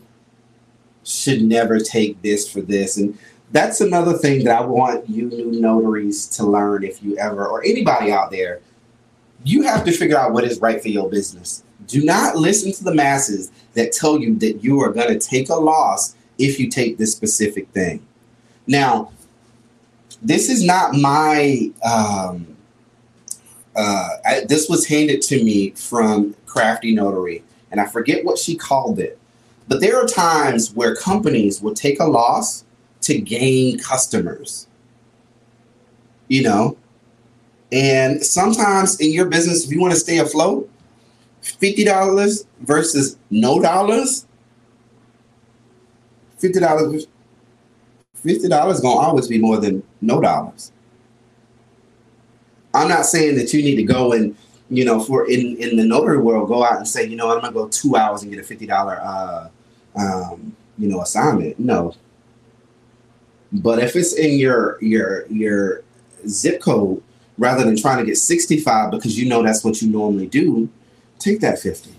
should 1.05 1.43
never 1.43 1.81
take 1.81 2.21
this 2.23 2.49
for 2.49 2.61
this," 2.61 2.97
and 2.97 3.17
that's 3.53 3.81
another 3.81 4.15
thing 4.15 4.45
that 4.45 4.63
I 4.63 4.65
want 4.65 5.09
you 5.09 5.27
new 5.27 5.61
notaries 5.61 6.27
to 6.29 6.47
learn 6.47 6.85
if 6.85 7.03
you 7.03 7.17
ever, 7.19 7.47
or 7.47 7.63
anybody 7.63 8.11
out 8.11 8.31
there, 8.31 8.61
you 9.45 9.63
have 9.63 9.85
to 9.85 9.93
figure 9.93 10.19
out 10.19 10.33
what 10.33 10.45
is 10.45 10.61
right 10.61 10.81
for 10.81 10.89
your 10.89 11.09
business. 11.11 11.63
Do 11.87 12.03
not 12.03 12.37
listen 12.37 12.73
to 12.73 12.85
the 12.85 12.95
masses 12.95 13.51
that 13.75 13.93
tell 13.93 14.19
you 14.19 14.35
that 14.37 14.65
you 14.65 14.81
are 14.81 14.93
going 14.93 15.09
to 15.09 15.19
take 15.19 15.51
a 15.51 15.55
loss 15.55 16.15
if 16.39 16.59
you 16.59 16.69
take 16.69 16.97
this 16.97 17.13
specific 17.13 17.69
thing. 17.71 18.07
Now, 18.67 19.13
this 20.21 20.49
is 20.49 20.65
not 20.65 20.95
my, 20.95 21.71
um, 21.85 22.47
uh, 23.75 24.09
I, 24.25 24.45
this 24.49 24.69
was 24.69 24.87
handed 24.87 25.23
to 25.23 25.43
me 25.43 25.71
from 25.71 26.35
Crafty 26.47 26.95
Notary, 26.95 27.43
and 27.71 27.81
I 27.81 27.87
forget 27.87 28.25
what 28.25 28.39
she 28.39 28.57
called 28.57 28.99
it. 28.99 29.19
But 29.69 29.81
there 29.81 29.97
are 29.97 30.07
times 30.07 30.73
where 30.75 30.95
companies 30.95 31.63
will 31.63 31.75
take 31.75 31.99
a 31.99 32.05
loss 32.05 32.65
to 33.03 33.19
gain 33.19 33.79
customers. 33.79 34.67
You 36.29 36.43
know, 36.43 36.77
and 37.73 38.25
sometimes 38.25 39.01
in 39.01 39.13
your 39.13 39.27
business, 39.27 39.65
if 39.65 39.73
you 39.73 39.81
want 39.81 39.93
to 39.93 40.01
stay 40.01 40.19
afloat, 40.19 40.71
fifty 41.41 41.85
dollars 41.85 42.47
versus 42.61 43.19
no 43.31 43.61
dollars, 43.61 44.27
fifty 46.39 46.61
dollars, 46.61 47.07
fifty 48.23 48.49
dollars 48.49 48.81
gonna 48.81 49.01
always 49.01 49.29
be 49.29 49.39
more 49.39 49.59
than 49.59 49.83
no 50.01 50.21
dollars. 50.21 50.73
I'm 52.75 52.89
not 52.89 53.07
saying 53.07 53.37
that 53.37 53.53
you 53.53 53.63
need 53.63 53.77
to 53.77 53.83
go 53.83 54.13
and 54.13 54.37
you 54.71 54.85
know 54.85 55.03
for 55.03 55.29
in 55.29 55.57
in 55.57 55.77
the 55.77 55.85
notary 55.85 56.19
world 56.19 56.49
go 56.49 56.65
out 56.65 56.77
and 56.77 56.89
say 56.89 57.07
you 57.07 57.17
know 57.17 57.31
I'm 57.31 57.41
gonna 57.41 57.53
go 57.53 57.69
two 57.69 57.97
hours 57.97 58.23
and 58.23 58.31
get 58.31 58.41
a 58.41 58.45
fifty 58.45 58.67
dollar 58.67 59.01
uh, 59.03 59.49
um, 59.97 60.57
you 60.79 60.89
know 60.89 61.03
assignment. 61.03 61.59
No, 61.59 61.95
but 63.53 63.79
if 63.79 63.97
it's 63.97 64.15
in 64.15 64.39
your 64.39 64.83
your 64.83 65.27
your 65.27 65.83
zip 66.27 66.61
code, 66.61 67.03
rather 67.39 67.65
than 67.65 67.77
trying 67.77 67.99
to 67.99 68.05
get 68.05 68.17
65 68.17 68.91
because 68.91 69.19
you 69.19 69.29
know 69.29 69.43
that's 69.43 69.65
what 69.65 69.81
you 69.83 69.91
normally 69.91 70.27
do, 70.27 70.69
take 71.19 71.41
that 71.41 71.59
50. 71.59 71.91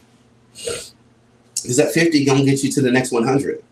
Is 0.56 1.78
that 1.78 1.92
50 1.92 2.26
gonna 2.26 2.46
get 2.46 2.64
you 2.64 2.72
to 2.72 2.82
the 2.82 2.92
next 2.92 3.12
100? 3.12 3.63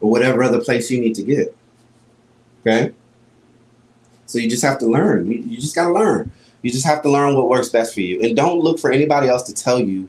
Or 0.00 0.10
whatever 0.10 0.42
other 0.42 0.60
place 0.60 0.90
you 0.90 1.00
need 1.00 1.14
to 1.16 1.22
get. 1.22 1.56
Okay? 2.60 2.92
So 4.26 4.38
you 4.38 4.48
just 4.48 4.62
have 4.62 4.78
to 4.78 4.86
learn. 4.86 5.30
You, 5.30 5.58
just 5.58 5.74
gotta 5.74 5.92
learn. 5.92 6.30
You 6.62 6.70
just 6.70 6.86
have 6.86 7.02
to 7.02 7.10
learn 7.10 7.34
what 7.34 7.48
works 7.48 7.68
best 7.68 7.94
for 7.94 8.00
you. 8.00 8.20
And 8.22 8.36
don't 8.36 8.60
look 8.60 8.78
for 8.78 8.92
anybody 8.92 9.28
else 9.28 9.42
to 9.44 9.54
tell 9.54 9.80
you 9.80 10.08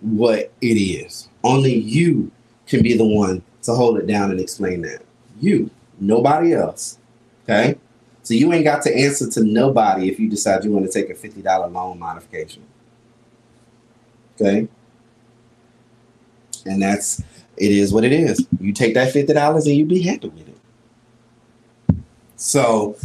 what 0.00 0.52
it 0.60 0.74
is. 0.74 1.28
Only 1.42 1.74
you 1.74 2.30
can 2.66 2.82
be 2.82 2.96
the 2.96 3.04
one 3.04 3.42
to 3.62 3.74
hold 3.74 3.98
it 3.98 4.06
down 4.06 4.30
and 4.30 4.40
explain 4.40 4.82
that. 4.82 5.02
You, 5.40 5.70
nobody 6.00 6.54
else. 6.54 6.98
Okay? 7.44 7.78
So 8.22 8.34
you 8.34 8.52
ain't 8.52 8.64
got 8.64 8.82
to 8.82 8.94
answer 8.94 9.28
to 9.30 9.44
nobody 9.44 10.08
if 10.08 10.18
you 10.18 10.28
decide 10.28 10.64
you 10.64 10.72
want 10.72 10.90
to 10.90 10.92
take 10.92 11.10
a 11.10 11.14
$50 11.14 11.72
loan 11.72 11.98
modification. 11.98 12.64
Okay? 14.34 14.66
And 16.66 16.82
that's 16.82 17.22
it 17.56 17.70
is 17.70 17.92
what 17.92 18.04
it 18.04 18.12
is. 18.12 18.46
You 18.60 18.72
take 18.72 18.94
that 18.94 19.12
$50 19.12 19.54
and 19.54 19.74
you 19.74 19.84
be 19.84 20.02
happy 20.02 20.28
with 20.28 20.48
it. 20.48 21.96
So 22.36 22.96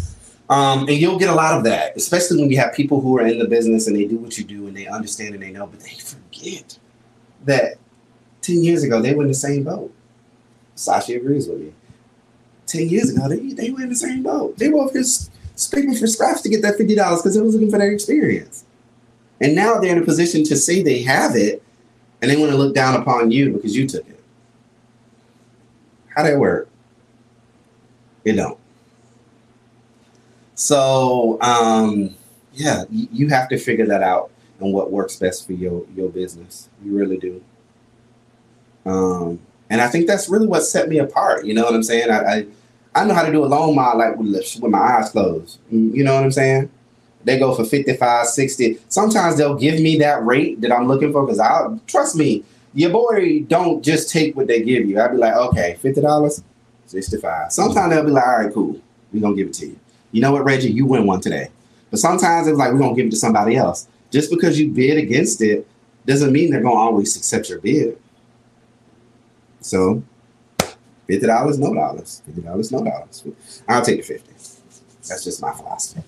um, 0.50 0.88
and 0.88 0.98
you'll 0.98 1.20
get 1.20 1.30
a 1.30 1.36
lot 1.36 1.56
of 1.56 1.64
that, 1.66 1.96
especially 1.96 2.42
when 2.42 2.50
you 2.50 2.58
have 2.58 2.74
people 2.74 3.02
who 3.02 3.16
are 3.20 3.26
in 3.26 3.38
the 3.38 3.48
business 3.48 3.86
and 3.86 3.96
they 3.96 4.06
do 4.06 4.18
what 4.18 4.36
you 4.38 4.44
do 4.44 4.68
and 4.68 4.76
they 4.76 4.88
understand 4.88 5.36
and 5.36 5.44
they 5.44 5.52
know, 5.52 5.68
but 5.68 5.80
they 5.80 5.94
forget 5.94 6.78
that 7.46 7.76
10 8.42 8.64
years 8.64 8.84
ago 8.84 9.00
they 9.00 9.14
were 9.14 9.22
in 9.22 9.28
the 9.28 9.34
same 9.36 9.64
boat. 9.64 9.94
Sasha 10.74 11.16
agrees 11.16 11.48
with 11.48 11.60
me. 11.60 11.74
10 12.66 12.90
years 12.90 13.14
ago, 13.14 13.30
they, 13.30 13.40
they 13.54 13.70
were 13.70 13.82
in 13.82 13.90
the 13.90 13.96
same 13.96 14.24
boat. 14.24 14.58
They 14.58 14.70
were 14.70 14.92
just 14.92 15.32
scraping 15.56 15.96
for 15.96 16.08
scraps 16.08 16.42
to 16.42 16.50
get 16.50 16.62
that 16.64 16.78
$50 16.78 16.88
because 16.88 17.36
they 17.36 17.42
was 17.42 17.54
looking 17.54 17.70
for 17.70 17.78
that 17.78 17.92
experience. 17.92 18.66
And 19.42 19.56
now 19.56 19.80
they're 19.80 19.96
in 19.96 20.02
a 20.02 20.06
position 20.06 20.44
to 20.46 20.56
say 20.56 20.82
they 20.82 21.02
have 21.04 21.36
it 21.36 21.62
and 22.22 22.30
they 22.30 22.38
want 22.38 22.52
to 22.52 22.58
look 22.58 22.74
down 22.74 23.00
upon 23.00 23.30
you 23.30 23.52
because 23.54 23.76
you 23.76 23.88
took 23.88 24.08
it. 24.08 24.19
How 26.20 26.24
that 26.24 26.38
work? 26.38 26.68
It 28.26 28.34
don't. 28.34 28.60
So, 30.54 31.42
um, 31.42 32.14
yeah, 32.52 32.84
you 32.92 33.30
have 33.30 33.48
to 33.48 33.58
figure 33.58 33.86
that 33.86 34.04
out 34.04 34.32
and 34.60 34.74
what 34.74 34.92
works 34.92 35.16
best 35.16 35.48
for 35.48 35.54
your 35.54 35.86
your 35.96 36.10
business. 36.10 36.68
You 36.84 36.98
really 36.98 37.18
do. 37.18 37.42
Um, 38.86 39.40
and 39.70 39.80
I 39.80 39.88
think 39.88 40.08
that's 40.08 40.28
really 40.28 40.46
what 40.46 40.64
set 40.64 40.90
me 40.90 40.98
apart. 40.98 41.46
You 41.46 41.54
know 41.54 41.64
what 41.64 41.74
I'm 41.74 41.84
saying? 41.84 42.12
I, 42.12 42.20
I 42.20 42.46
I 42.96 43.06
know 43.06 43.14
how 43.14 43.24
to 43.24 43.32
do 43.32 43.46
a 43.46 43.48
loan 43.48 43.76
mod 43.76 43.98
like 43.98 44.18
with, 44.18 44.28
with 44.28 44.72
my 44.72 44.78
eyes 44.78 45.12
closed. 45.12 45.60
You 45.72 46.04
know 46.04 46.16
what 46.16 46.26
I'm 46.26 46.32
saying? 46.34 46.70
They 47.24 47.40
go 47.40 47.56
for 47.56 47.64
55, 47.64 48.28
60. 48.28 48.78
Sometimes 48.90 49.38
they'll 49.38 49.56
give 49.56 49.80
me 49.80 49.98
that 50.00 50.26
rate 50.26 50.60
that 50.60 50.74
I'm 50.74 50.86
looking 50.86 51.14
for 51.14 51.24
because 51.24 51.40
I'll 51.40 51.80
trust 51.88 52.18
me, 52.18 52.44
your 52.74 52.92
boy 52.92 53.42
don't 53.42 53.84
just 53.84 54.12
take 54.12 54.36
what 54.36 54.48
they 54.48 54.62
give 54.62 54.88
you. 54.88 55.00
I'll 55.00 55.12
be 55.12 55.18
like, 55.18 55.36
okay, 55.36 55.78
$50, 55.82 56.44
65. 56.86 57.52
Sometimes 57.52 57.94
they'll 57.94 58.06
be 58.06 58.12
like, 58.12 58.26
all 58.26 58.38
right, 58.40 58.54
cool. 58.54 58.80
We're 59.12 59.22
gonna 59.22 59.36
give 59.36 59.48
it 59.48 59.54
to 59.56 59.68
you. 59.68 59.80
You 60.12 60.22
know 60.22 60.32
what, 60.32 60.44
Reggie, 60.44 60.72
you 60.72 60.86
win 60.86 61.06
one 61.06 61.22
today. 61.22 61.50
But 61.90 62.00
sometimes 62.00 62.48
it's 62.48 62.58
like 62.58 62.72
we're 62.72 62.80
gonna 62.80 62.96
give 62.96 63.08
it 63.08 63.12
to 63.12 63.18
somebody 63.18 63.56
else. 63.56 63.88
Just 64.12 64.30
because 64.32 64.60
you 64.60 64.72
bid 64.72 64.98
against 64.98 65.42
it 65.42 65.68
doesn't 66.06 66.32
mean 66.32 66.52
they're 66.52 66.62
gonna 66.62 66.76
always 66.76 67.16
accept 67.16 67.50
your 67.50 67.60
bid. 67.60 68.00
So 69.62 70.04
Fifty 71.10 71.26
dollars, 71.26 71.58
no 71.58 71.74
dollars. 71.74 72.22
Fifty 72.24 72.42
dollars, 72.42 72.72
no 72.72 72.84
dollars. 72.84 73.26
I'll 73.68 73.84
take 73.84 73.98
the 73.98 74.04
fifty. 74.04 74.32
That's 75.08 75.24
just 75.24 75.42
my 75.42 75.52
philosophy. 75.52 76.04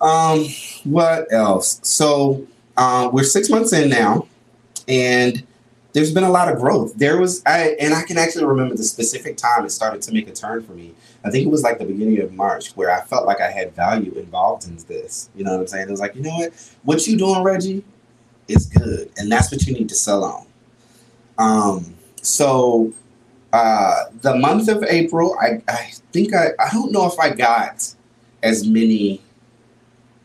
Um, 0.00 0.44
what 0.82 1.32
else? 1.32 1.78
So 1.84 2.48
uh, 2.76 3.10
we're 3.12 3.22
six 3.22 3.48
months 3.48 3.72
in 3.72 3.88
now, 3.88 4.26
and 4.88 5.46
there's 5.92 6.12
been 6.12 6.24
a 6.24 6.30
lot 6.30 6.52
of 6.52 6.58
growth. 6.58 6.94
There 6.96 7.18
was, 7.18 7.42
I 7.46 7.76
and 7.80 7.94
I 7.94 8.02
can 8.02 8.16
actually 8.16 8.44
remember 8.44 8.76
the 8.76 8.84
specific 8.84 9.36
time 9.36 9.64
it 9.64 9.70
started 9.70 10.02
to 10.02 10.12
make 10.12 10.28
a 10.28 10.32
turn 10.32 10.62
for 10.62 10.72
me. 10.72 10.94
I 11.24 11.30
think 11.30 11.46
it 11.46 11.50
was 11.50 11.62
like 11.62 11.78
the 11.78 11.84
beginning 11.84 12.20
of 12.20 12.32
March 12.32 12.70
where 12.76 12.90
I 12.90 13.02
felt 13.02 13.26
like 13.26 13.40
I 13.40 13.50
had 13.50 13.74
value 13.74 14.12
involved 14.12 14.66
in 14.66 14.76
this. 14.88 15.30
You 15.34 15.44
know 15.44 15.52
what 15.52 15.60
I'm 15.60 15.66
saying? 15.66 15.88
It 15.88 15.90
was 15.90 16.00
like, 16.00 16.14
you 16.14 16.22
know 16.22 16.30
what, 16.30 16.74
what 16.82 17.06
you 17.06 17.18
doing, 17.18 17.42
Reggie, 17.42 17.84
is 18.48 18.66
good, 18.66 19.10
and 19.16 19.30
that's 19.30 19.50
what 19.50 19.66
you 19.66 19.74
need 19.74 19.88
to 19.88 19.94
sell 19.94 20.24
on. 20.24 20.46
Um, 21.38 21.94
so 22.22 22.92
uh, 23.52 24.04
the 24.22 24.36
month 24.36 24.68
of 24.68 24.84
April, 24.84 25.36
I, 25.40 25.62
I 25.68 25.92
think 26.12 26.34
I, 26.34 26.50
I 26.58 26.70
don't 26.70 26.92
know 26.92 27.06
if 27.06 27.18
I 27.18 27.30
got 27.30 27.94
as 28.42 28.66
many. 28.66 29.20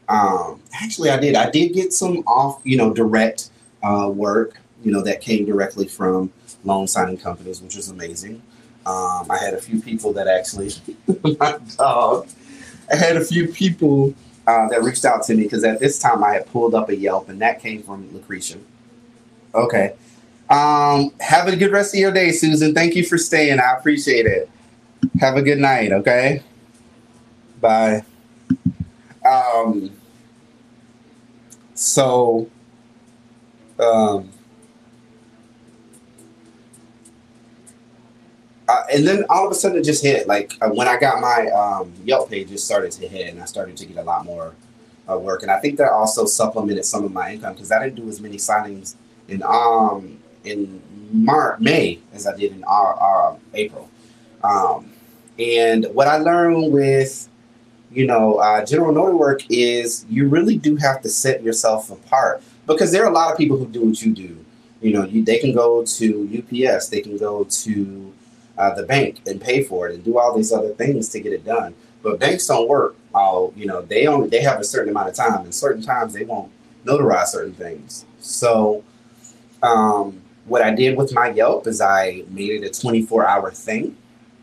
Um, 0.07 0.61
actually, 0.73 1.09
I 1.09 1.17
did. 1.17 1.35
I 1.35 1.49
did 1.49 1.73
get 1.73 1.91
some 1.91 2.19
off, 2.27 2.61
you 2.63 2.77
know, 2.77 2.93
direct 2.93 3.49
uh, 3.85 4.09
work, 4.09 4.59
you 4.83 4.91
know, 4.91 5.01
that 5.01 5.21
came 5.21 5.45
directly 5.45 5.87
from 5.87 6.31
loan 6.63 6.87
signing 6.87 7.17
companies, 7.17 7.61
which 7.61 7.75
was 7.75 7.89
amazing. 7.89 8.41
Um, 8.85 9.29
I 9.29 9.37
had 9.37 9.53
a 9.53 9.61
few 9.61 9.81
people 9.81 10.11
that 10.13 10.27
actually, 10.27 10.71
I 11.39 12.95
had 12.95 13.17
a 13.17 13.23
few 13.23 13.47
people 13.47 14.13
uh, 14.47 14.67
that 14.69 14.83
reached 14.83 15.05
out 15.05 15.23
to 15.23 15.35
me 15.35 15.43
because 15.43 15.63
at 15.63 15.79
this 15.79 15.97
time 15.99 16.23
I 16.23 16.33
had 16.33 16.47
pulled 16.47 16.75
up 16.75 16.89
a 16.89 16.95
Yelp 16.95 17.29
and 17.29 17.41
that 17.41 17.59
came 17.59 17.81
from 17.83 18.11
Lucretia. 18.13 18.57
Okay. 19.53 19.95
Um, 20.49 21.11
have 21.19 21.47
a 21.47 21.55
good 21.55 21.71
rest 21.71 21.95
of 21.95 21.99
your 21.99 22.11
day, 22.11 22.31
Susan. 22.31 22.73
Thank 22.73 22.95
you 22.95 23.03
for 23.03 23.17
staying. 23.17 23.59
I 23.59 23.73
appreciate 23.73 24.25
it. 24.25 24.49
Have 25.19 25.37
a 25.37 25.41
good 25.41 25.57
night, 25.57 25.91
okay? 25.91 26.43
Bye. 27.59 28.03
Um, 29.25 29.91
so, 31.73 32.47
um, 33.79 34.29
uh, 38.67 38.83
and 38.91 39.05
then 39.05 39.25
all 39.29 39.45
of 39.45 39.51
a 39.51 39.55
sudden 39.55 39.77
it 39.77 39.83
just 39.83 40.03
hit. 40.03 40.27
Like 40.27 40.53
uh, 40.61 40.69
when 40.69 40.87
I 40.87 40.97
got 40.97 41.21
my 41.21 41.47
um, 41.51 41.93
Yelp 42.03 42.29
page, 42.29 42.51
it 42.51 42.59
started 42.59 42.91
to 42.93 43.07
hit, 43.07 43.31
and 43.33 43.41
I 43.41 43.45
started 43.45 43.77
to 43.77 43.85
get 43.85 43.97
a 43.97 44.03
lot 44.03 44.25
more 44.25 44.53
uh, 45.09 45.17
work. 45.17 45.43
And 45.43 45.51
I 45.51 45.59
think 45.59 45.77
that 45.77 45.91
also 45.91 46.25
supplemented 46.25 46.85
some 46.85 47.03
of 47.03 47.11
my 47.11 47.33
income 47.33 47.53
because 47.53 47.71
I 47.71 47.83
didn't 47.83 47.95
do 48.03 48.09
as 48.09 48.19
many 48.19 48.37
signings 48.37 48.95
in 49.27 49.43
um 49.43 50.19
in 50.43 50.81
March, 51.11 51.59
May 51.59 51.99
as 52.13 52.27
I 52.27 52.35
did 52.35 52.51
in 52.51 52.63
our, 52.63 52.93
our 52.95 53.37
April. 53.53 53.89
Um, 54.43 54.91
and 55.39 55.87
what 55.93 56.07
I 56.07 56.17
learned 56.17 56.71
with, 56.71 57.27
you 57.91 58.05
know, 58.05 58.35
uh, 58.35 58.63
general 58.65 58.93
notary 58.93 59.15
work 59.15 59.41
is 59.49 60.05
you 60.09 60.27
really 60.27 60.57
do 60.57 60.75
have 60.75 61.01
to 61.01 61.09
set 61.09 61.41
yourself 61.41 61.89
apart 61.89 62.43
because 62.67 62.91
there 62.91 63.03
are 63.03 63.09
a 63.09 63.13
lot 63.13 63.31
of 63.31 63.37
people 63.37 63.57
who 63.57 63.67
do 63.67 63.81
what 63.81 64.01
you 64.01 64.13
do. 64.13 64.37
You 64.81 64.93
know, 64.93 65.05
you, 65.05 65.23
they 65.23 65.39
can 65.39 65.53
go 65.53 65.83
to 65.83 66.43
UPS, 66.43 66.89
they 66.89 67.01
can 67.01 67.17
go 67.17 67.43
to 67.43 68.13
uh, 68.57 68.73
the 68.75 68.83
bank 68.83 69.21
and 69.25 69.41
pay 69.41 69.63
for 69.63 69.87
it 69.87 69.95
and 69.95 70.03
do 70.03 70.17
all 70.17 70.35
these 70.35 70.51
other 70.51 70.73
things 70.73 71.09
to 71.09 71.19
get 71.19 71.33
it 71.33 71.45
done. 71.45 71.73
But 72.03 72.19
banks 72.19 72.47
don't 72.47 72.67
work. 72.67 72.95
All 73.13 73.53
you 73.55 73.65
know, 73.65 73.81
they 73.81 74.07
only 74.07 74.29
they 74.29 74.41
have 74.41 74.59
a 74.59 74.63
certain 74.63 74.89
amount 74.89 75.09
of 75.09 75.15
time, 75.15 75.41
and 75.41 75.55
certain 75.55 75.81
times 75.81 76.13
they 76.13 76.25
won't 76.25 76.51
notarize 76.85 77.27
certain 77.27 77.53
things. 77.53 78.05
So, 78.19 78.83
um, 79.63 80.21
what 80.45 80.61
I 80.61 80.73
did 80.73 80.97
with 80.97 81.13
my 81.13 81.29
Yelp 81.29 81.65
is 81.65 81.81
I 81.81 82.23
made 82.29 82.63
it 82.63 82.77
a 82.77 82.81
24 82.81 83.27
hour 83.27 83.51
thing 83.51 83.97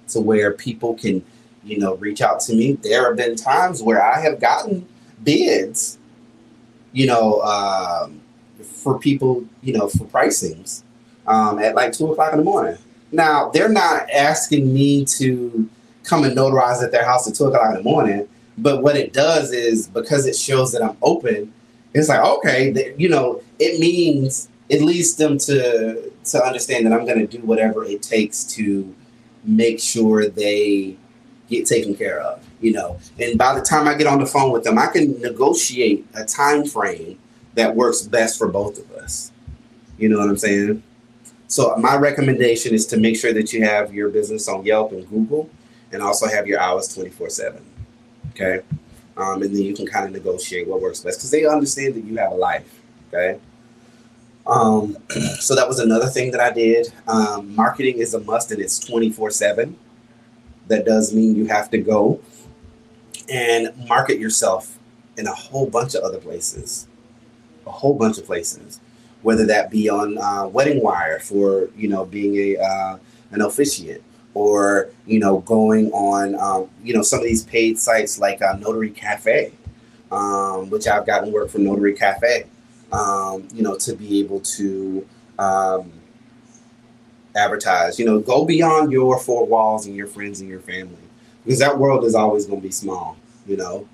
to 0.08 0.20
where 0.20 0.52
people 0.52 0.94
can, 0.94 1.24
you 1.62 1.78
know, 1.78 1.94
reach 1.96 2.20
out 2.20 2.40
to 2.40 2.54
me. 2.54 2.72
There 2.72 3.06
have 3.06 3.16
been 3.16 3.36
times 3.36 3.82
where 3.82 4.02
I 4.02 4.20
have 4.20 4.40
gotten 4.40 4.86
bids, 5.22 5.98
you 6.92 7.06
know, 7.06 7.40
um, 7.42 8.20
for 8.62 8.98
people, 8.98 9.44
you 9.62 9.72
know, 9.72 9.88
for 9.88 10.04
pricings 10.04 10.82
um, 11.26 11.58
at 11.58 11.74
like 11.74 11.92
two 11.92 12.10
o'clock 12.12 12.32
in 12.32 12.38
the 12.38 12.44
morning. 12.44 12.76
Now, 13.10 13.50
they're 13.50 13.68
not 13.68 14.08
asking 14.10 14.72
me 14.72 15.04
to 15.04 15.68
come 16.02 16.24
and 16.24 16.36
notarize 16.36 16.82
at 16.82 16.92
their 16.92 17.04
house 17.04 17.28
at 17.28 17.34
two 17.34 17.44
o'clock 17.44 17.70
in 17.70 17.76
the 17.76 17.82
morning, 17.82 18.28
but 18.58 18.82
what 18.82 18.96
it 18.96 19.12
does 19.12 19.52
is 19.52 19.88
because 19.88 20.26
it 20.26 20.36
shows 20.36 20.72
that 20.72 20.82
I'm 20.82 20.96
open, 21.02 21.52
it's 21.94 22.08
like, 22.08 22.20
okay, 22.20 22.94
you 22.96 23.08
know, 23.08 23.42
it 23.58 23.78
means 23.78 24.48
it 24.68 24.82
leads 24.82 25.14
them 25.14 25.38
to 25.38 26.10
to 26.24 26.44
understand 26.44 26.86
that 26.86 26.92
I'm 26.92 27.04
going 27.04 27.18
to 27.18 27.26
do 27.26 27.44
whatever 27.44 27.84
it 27.84 28.02
takes 28.02 28.44
to 28.54 28.94
make 29.44 29.80
sure 29.80 30.28
they 30.28 30.96
get 31.48 31.66
taken 31.66 31.94
care 31.94 32.20
of 32.20 32.42
you 32.62 32.72
know 32.72 32.98
and 33.18 33.36
by 33.36 33.54
the 33.54 33.60
time 33.60 33.86
i 33.86 33.94
get 33.94 34.06
on 34.06 34.18
the 34.18 34.26
phone 34.26 34.50
with 34.52 34.64
them 34.64 34.78
i 34.78 34.86
can 34.86 35.20
negotiate 35.20 36.06
a 36.14 36.24
time 36.24 36.64
frame 36.64 37.18
that 37.54 37.74
works 37.74 38.02
best 38.02 38.38
for 38.38 38.48
both 38.48 38.78
of 38.78 38.90
us 38.92 39.32
you 39.98 40.08
know 40.08 40.18
what 40.18 40.28
i'm 40.28 40.38
saying 40.38 40.82
so 41.48 41.76
my 41.76 41.96
recommendation 41.96 42.72
is 42.72 42.86
to 42.86 42.96
make 42.96 43.16
sure 43.16 43.32
that 43.32 43.52
you 43.52 43.62
have 43.64 43.92
your 43.92 44.08
business 44.08 44.48
on 44.48 44.64
yelp 44.64 44.92
and 44.92 45.08
google 45.10 45.50
and 45.90 46.02
also 46.02 46.26
have 46.26 46.46
your 46.46 46.60
hours 46.60 46.94
24 46.94 47.28
7 47.28 47.64
okay 48.30 48.60
um, 49.14 49.42
and 49.42 49.54
then 49.54 49.62
you 49.62 49.74
can 49.74 49.86
kind 49.86 50.06
of 50.06 50.12
negotiate 50.12 50.66
what 50.66 50.80
works 50.80 51.00
best 51.00 51.18
because 51.18 51.30
they 51.30 51.44
understand 51.44 51.94
that 51.94 52.04
you 52.04 52.16
have 52.16 52.32
a 52.32 52.36
life 52.36 52.80
okay 53.08 53.38
um, 54.46 54.96
so 55.38 55.54
that 55.54 55.68
was 55.68 55.78
another 55.78 56.06
thing 56.06 56.30
that 56.32 56.40
I 56.40 56.50
did. 56.50 56.92
Um, 57.06 57.54
marketing 57.54 57.98
is 57.98 58.14
a 58.14 58.20
must 58.20 58.50
and 58.50 58.60
it's 58.60 58.78
24 58.78 59.30
7. 59.30 59.76
That 60.68 60.84
does 60.84 61.14
mean 61.14 61.36
you 61.36 61.46
have 61.46 61.70
to 61.70 61.78
go 61.78 62.20
and 63.32 63.72
market 63.88 64.18
yourself 64.18 64.78
in 65.16 65.26
a 65.26 65.34
whole 65.34 65.68
bunch 65.68 65.94
of 65.94 66.02
other 66.02 66.18
places, 66.18 66.86
a 67.66 67.70
whole 67.70 67.94
bunch 67.94 68.18
of 68.18 68.26
places, 68.26 68.80
whether 69.22 69.46
that 69.46 69.70
be 69.70 69.88
on 69.88 70.18
uh, 70.18 70.46
Wedding 70.46 70.82
Wire 70.82 71.18
for, 71.18 71.68
you 71.76 71.88
know, 71.88 72.04
being 72.04 72.36
a, 72.36 72.62
uh, 72.62 72.98
an 73.30 73.40
officiant 73.40 74.02
or, 74.34 74.90
you 75.06 75.18
know, 75.18 75.38
going 75.40 75.90
on, 75.92 76.34
um, 76.38 76.68
you 76.84 76.94
know, 76.94 77.02
some 77.02 77.20
of 77.20 77.24
these 77.24 77.44
paid 77.44 77.78
sites 77.78 78.18
like 78.18 78.42
uh, 78.42 78.56
Notary 78.58 78.90
Cafe, 78.90 79.52
um, 80.10 80.70
which 80.70 80.86
I've 80.86 81.06
gotten 81.06 81.32
work 81.32 81.48
from 81.48 81.64
Notary 81.64 81.94
Cafe 81.94 82.46
um, 82.92 83.48
you 83.52 83.62
know, 83.62 83.76
to 83.76 83.94
be 83.94 84.20
able 84.20 84.40
to 84.40 85.06
um, 85.38 85.90
advertise. 87.34 87.98
You 87.98 88.04
know, 88.04 88.20
go 88.20 88.44
beyond 88.44 88.92
your 88.92 89.18
four 89.18 89.46
walls 89.46 89.86
and 89.86 89.96
your 89.96 90.06
friends 90.06 90.40
and 90.40 90.48
your 90.48 90.60
family 90.60 90.96
because 91.44 91.58
that 91.58 91.78
world 91.78 92.04
is 92.04 92.14
always 92.14 92.46
going 92.46 92.60
to 92.60 92.66
be 92.66 92.72
small. 92.72 93.16
You 93.46 93.56
know, 93.56 93.88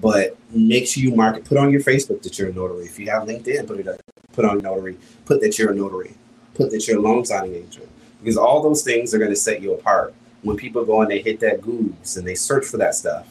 but 0.00 0.36
make 0.50 0.86
sure 0.86 1.02
you 1.02 1.14
market. 1.14 1.44
Put 1.44 1.58
on 1.58 1.70
your 1.70 1.80
Facebook 1.80 2.22
that 2.22 2.38
you're 2.38 2.50
a 2.50 2.52
notary. 2.52 2.84
If 2.84 2.98
you 2.98 3.10
have 3.10 3.24
LinkedIn, 3.24 3.66
put 3.66 3.80
it 3.80 3.88
up. 3.88 4.00
Put 4.32 4.44
on 4.44 4.58
notary. 4.58 4.98
Put 5.24 5.40
that 5.40 5.58
you're 5.58 5.72
a 5.72 5.74
notary. 5.74 6.14
Put 6.54 6.70
that 6.70 6.86
you're 6.86 6.98
a 6.98 7.02
loan 7.02 7.24
signing 7.24 7.54
agent 7.54 7.88
because 8.20 8.36
all 8.36 8.62
those 8.62 8.82
things 8.82 9.14
are 9.14 9.18
going 9.18 9.30
to 9.30 9.36
set 9.36 9.60
you 9.62 9.74
apart. 9.74 10.14
When 10.42 10.56
people 10.56 10.84
go 10.84 11.00
and 11.02 11.10
they 11.10 11.20
hit 11.20 11.40
that 11.40 11.60
Google's 11.62 12.16
and 12.16 12.26
they 12.26 12.34
search 12.34 12.66
for 12.66 12.76
that 12.76 12.94
stuff, 12.94 13.28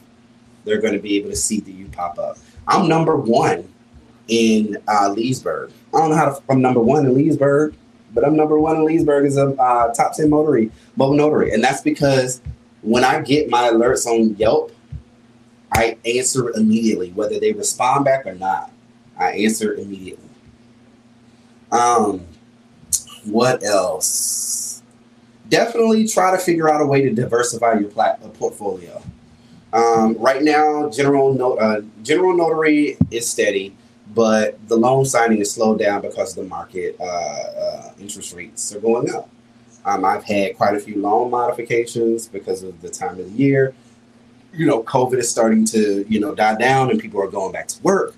they're 0.64 0.82
going 0.82 0.94
to 0.94 1.00
be 1.00 1.18
able 1.18 1.30
to 1.30 1.36
see 1.36 1.60
that 1.60 1.72
you 1.72 1.88
pop 1.88 2.18
up. 2.20 2.38
I'm 2.68 2.88
number 2.90 3.16
one 3.16 3.72
in 4.28 4.78
uh, 4.88 5.10
Leesburg. 5.10 5.72
I 5.94 6.00
don't 6.00 6.10
know 6.10 6.16
how 6.16 6.26
to, 6.34 6.44
I'm 6.50 6.62
number 6.62 6.80
one 6.80 7.06
in 7.06 7.14
Leesburg, 7.14 7.76
but 8.14 8.26
I'm 8.26 8.36
number 8.36 8.60
one 8.60 8.78
in 8.78 8.86
Leesburg 8.86 9.26
as 9.26 9.38
a 9.38 9.50
uh, 9.50 9.94
top 9.94 10.14
10 10.16 10.30
notary, 10.30 10.72
mobile 10.96 11.16
notary. 11.16 11.52
And 11.52 11.64
that's 11.64 11.82
because 11.82 12.42
when 12.82 13.04
I 13.04 13.22
get 13.22 13.50
my 13.50 13.70
alerts 13.70 14.06
on 14.08 14.36
Yelp, 14.36 14.75
I 15.76 15.98
answer 16.06 16.52
immediately, 16.52 17.12
whether 17.12 17.40
they 17.40 17.52
respond 17.54 18.06
back 18.06 18.26
or 18.26 18.36
not. 18.36 18.72
I 19.18 19.32
answer 19.32 19.74
immediately. 19.74 20.30
Um, 21.72 22.26
what 23.26 23.64
else? 23.64 24.82
Definitely 25.50 26.08
try 26.08 26.32
to 26.32 26.38
figure 26.38 26.70
out 26.70 26.82
a 26.82 26.86
way 26.86 27.02
to 27.02 27.12
diversify 27.12 27.80
your 27.80 27.90
plat- 27.90 28.20
uh, 28.24 28.30
portfolio. 28.30 29.02
Um, 29.74 30.16
right 30.18 30.42
now, 30.42 30.90
general 30.90 31.34
no- 31.34 31.58
uh, 31.58 31.82
general 32.04 32.36
notary 32.36 32.98
is 33.12 33.30
steady 33.30 33.76
but 34.14 34.58
the 34.68 34.76
loan 34.76 35.06
signing 35.06 35.40
is 35.40 35.52
slowed 35.52 35.80
down 35.80 36.02
because 36.02 36.36
the 36.36 36.44
market 36.44 36.96
uh, 37.00 37.04
uh, 37.04 37.92
interest 38.00 38.34
rates 38.34 38.74
are 38.74 38.80
going 38.80 39.14
up. 39.14 39.30
Um, 39.84 40.06
I've 40.06 40.24
had 40.24 40.56
quite 40.58 40.76
a 40.76 40.80
few 40.80 41.00
loan 41.00 41.30
modifications 41.32 42.28
because 42.28 42.64
of 42.64 42.82
the 42.82 42.90
time 42.90 43.20
of 43.20 43.32
the 43.32 43.38
year. 43.38 43.76
You 44.56 44.66
know, 44.66 44.84
COVID 44.84 45.18
is 45.18 45.30
starting 45.30 45.66
to 45.66 46.06
you 46.08 46.20
know 46.20 46.34
die 46.36 46.58
down, 46.58 46.92
and 46.92 47.00
people 47.00 47.22
are 47.22 47.28
going 47.28 47.52
back 47.52 47.68
to 47.70 47.84
work. 47.84 48.16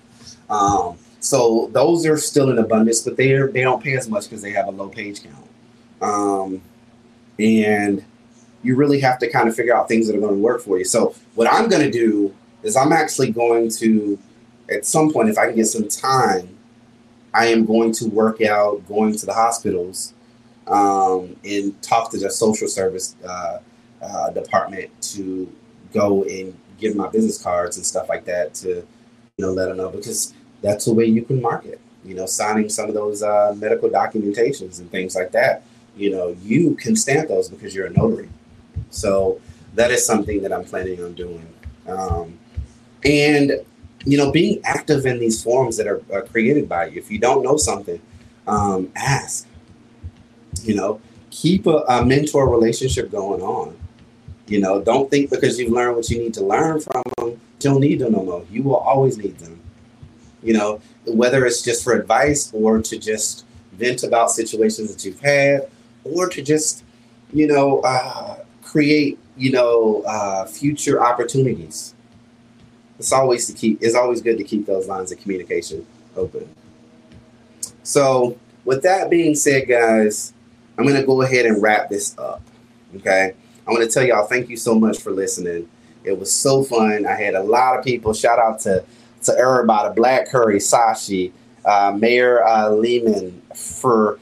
Um, 0.50 0.98
so 1.20 1.68
those 1.72 2.06
are 2.06 2.16
still 2.16 2.50
in 2.50 2.58
abundance, 2.58 3.02
but 3.02 3.16
they 3.16 3.32
they 3.32 3.62
don't 3.62 3.82
pay 3.82 3.96
as 3.96 4.08
much 4.08 4.24
because 4.24 4.42
they 4.42 4.52
have 4.52 4.68
a 4.68 4.70
low 4.70 4.88
page 4.88 5.22
count. 5.22 5.48
Um, 6.00 6.62
and 7.38 8.04
you 8.62 8.76
really 8.76 9.00
have 9.00 9.18
to 9.20 9.30
kind 9.30 9.48
of 9.48 9.54
figure 9.54 9.76
out 9.76 9.88
things 9.88 10.06
that 10.06 10.16
are 10.16 10.20
going 10.20 10.34
to 10.34 10.40
work 10.40 10.62
for 10.62 10.78
you. 10.78 10.84
So 10.84 11.14
what 11.34 11.52
I'm 11.52 11.68
going 11.68 11.82
to 11.82 11.90
do 11.90 12.34
is 12.62 12.76
I'm 12.76 12.92
actually 12.92 13.30
going 13.30 13.70
to 13.72 14.18
at 14.70 14.84
some 14.84 15.12
point, 15.12 15.28
if 15.28 15.38
I 15.38 15.46
can 15.46 15.56
get 15.56 15.66
some 15.66 15.88
time, 15.88 16.56
I 17.32 17.46
am 17.46 17.64
going 17.64 17.92
to 17.94 18.06
work 18.06 18.42
out 18.42 18.86
going 18.88 19.16
to 19.16 19.26
the 19.26 19.32
hospitals 19.32 20.14
um, 20.66 21.36
and 21.44 21.80
talk 21.82 22.10
to 22.12 22.18
the 22.18 22.30
social 22.30 22.68
service 22.68 23.16
uh, 23.26 23.58
uh, 24.02 24.30
department 24.30 24.90
to 25.14 25.50
go 25.92 26.24
and 26.24 26.56
give 26.78 26.94
my 26.94 27.08
business 27.08 27.42
cards 27.42 27.76
and 27.76 27.84
stuff 27.84 28.08
like 28.08 28.24
that 28.24 28.54
to, 28.54 28.68
you 28.68 28.86
know, 29.38 29.52
let 29.52 29.66
them 29.66 29.76
know 29.76 29.90
because 29.90 30.34
that's 30.62 30.84
the 30.84 30.94
way 30.94 31.04
you 31.04 31.22
can 31.22 31.40
market. 31.40 31.80
You 32.04 32.14
know, 32.14 32.26
signing 32.26 32.68
some 32.68 32.88
of 32.88 32.94
those 32.94 33.22
uh, 33.22 33.54
medical 33.56 33.88
documentations 33.88 34.78
and 34.78 34.90
things 34.90 35.14
like 35.14 35.32
that. 35.32 35.64
You 35.96 36.10
know, 36.10 36.36
you 36.42 36.74
can 36.76 36.94
stamp 36.94 37.28
those 37.28 37.48
because 37.48 37.74
you're 37.74 37.86
a 37.86 37.90
notary. 37.90 38.28
So 38.90 39.40
that 39.74 39.90
is 39.90 40.06
something 40.06 40.42
that 40.42 40.52
I'm 40.52 40.64
planning 40.64 41.02
on 41.02 41.14
doing. 41.14 41.46
Um, 41.86 42.38
and 43.04 43.52
you 44.04 44.16
know, 44.16 44.30
being 44.30 44.60
active 44.64 45.06
in 45.06 45.18
these 45.18 45.42
forums 45.42 45.76
that 45.76 45.86
are, 45.86 46.02
are 46.12 46.22
created 46.22 46.68
by 46.68 46.86
you. 46.86 46.98
If 46.98 47.10
you 47.10 47.18
don't 47.18 47.42
know 47.42 47.56
something, 47.56 48.00
um, 48.46 48.90
ask. 48.96 49.46
You 50.62 50.74
know, 50.74 51.00
keep 51.30 51.66
a, 51.66 51.84
a, 51.88 52.04
mentor 52.04 52.48
relationship 52.48 53.10
going 53.10 53.42
on. 53.42 53.76
You 54.48 54.60
know, 54.60 54.80
don't 54.80 55.10
think 55.10 55.30
because 55.30 55.58
you've 55.58 55.72
learned 55.72 55.96
what 55.96 56.08
you 56.08 56.18
need 56.18 56.34
to 56.34 56.44
learn 56.44 56.80
from 56.80 57.02
them, 57.18 57.28
you 57.28 57.38
don't 57.60 57.80
need 57.80 57.98
them 57.98 58.12
no 58.12 58.24
more. 58.24 58.44
You 58.50 58.62
will 58.62 58.76
always 58.76 59.18
need 59.18 59.38
them. 59.38 59.60
You 60.42 60.54
know, 60.54 60.80
whether 61.06 61.44
it's 61.44 61.62
just 61.62 61.84
for 61.84 61.92
advice 61.92 62.52
or 62.54 62.80
to 62.80 62.98
just 62.98 63.44
vent 63.72 64.02
about 64.02 64.30
situations 64.30 64.94
that 64.94 65.04
you've 65.04 65.20
had, 65.20 65.68
or 66.04 66.28
to 66.28 66.42
just, 66.42 66.84
you 67.32 67.46
know, 67.46 67.80
uh, 67.80 68.38
create, 68.62 69.18
you 69.36 69.52
know, 69.52 70.02
uh, 70.06 70.46
future 70.46 71.02
opportunities 71.02 71.94
it's 72.98 73.12
always 73.12 73.46
to 73.46 73.52
keep 73.52 73.82
it's 73.82 73.94
always 73.94 74.20
good 74.20 74.38
to 74.38 74.44
keep 74.44 74.66
those 74.66 74.88
lines 74.88 75.12
of 75.12 75.20
communication 75.20 75.86
open. 76.16 76.48
So 77.82 78.36
with 78.64 78.82
that 78.82 79.08
being 79.08 79.34
said, 79.34 79.68
guys, 79.68 80.32
I'm 80.76 80.86
gonna 80.86 81.04
go 81.04 81.22
ahead 81.22 81.46
and 81.46 81.62
wrap 81.62 81.88
this 81.88 82.16
up. 82.18 82.42
Okay. 82.96 83.34
I 83.68 83.72
want 83.72 83.84
to 83.84 83.90
tell 83.90 84.04
y'all 84.04 84.26
thank 84.26 84.48
you 84.48 84.56
so 84.56 84.74
much 84.74 84.98
for 84.98 85.10
listening. 85.10 85.68
It 86.02 86.18
was 86.18 86.32
so 86.32 86.64
fun. 86.64 87.04
I 87.04 87.14
had 87.14 87.34
a 87.34 87.42
lot 87.42 87.78
of 87.78 87.84
people. 87.84 88.14
Shout 88.14 88.38
out 88.38 88.60
to 88.60 88.82
to 89.24 89.36
everybody, 89.36 89.94
Black 89.94 90.28
Curry, 90.28 90.58
Sashi, 90.58 91.32
uh, 91.64 91.94
Mayor 91.98 92.42
uh, 92.44 92.70
Lehman 92.70 93.42
for 93.54 94.18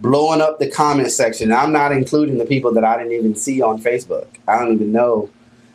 blowing 0.00 0.42
up 0.42 0.58
the 0.58 0.68
comment 0.68 1.10
section. 1.12 1.52
I'm 1.52 1.72
not 1.72 1.92
including 1.92 2.36
the 2.36 2.44
people 2.44 2.72
that 2.74 2.84
I 2.84 2.98
didn't 2.98 3.12
even 3.12 3.34
see 3.34 3.62
on 3.62 3.80
Facebook. 3.80 4.26
I 4.46 4.58
don't 4.58 4.74
even 4.74 4.92
know 4.92 5.30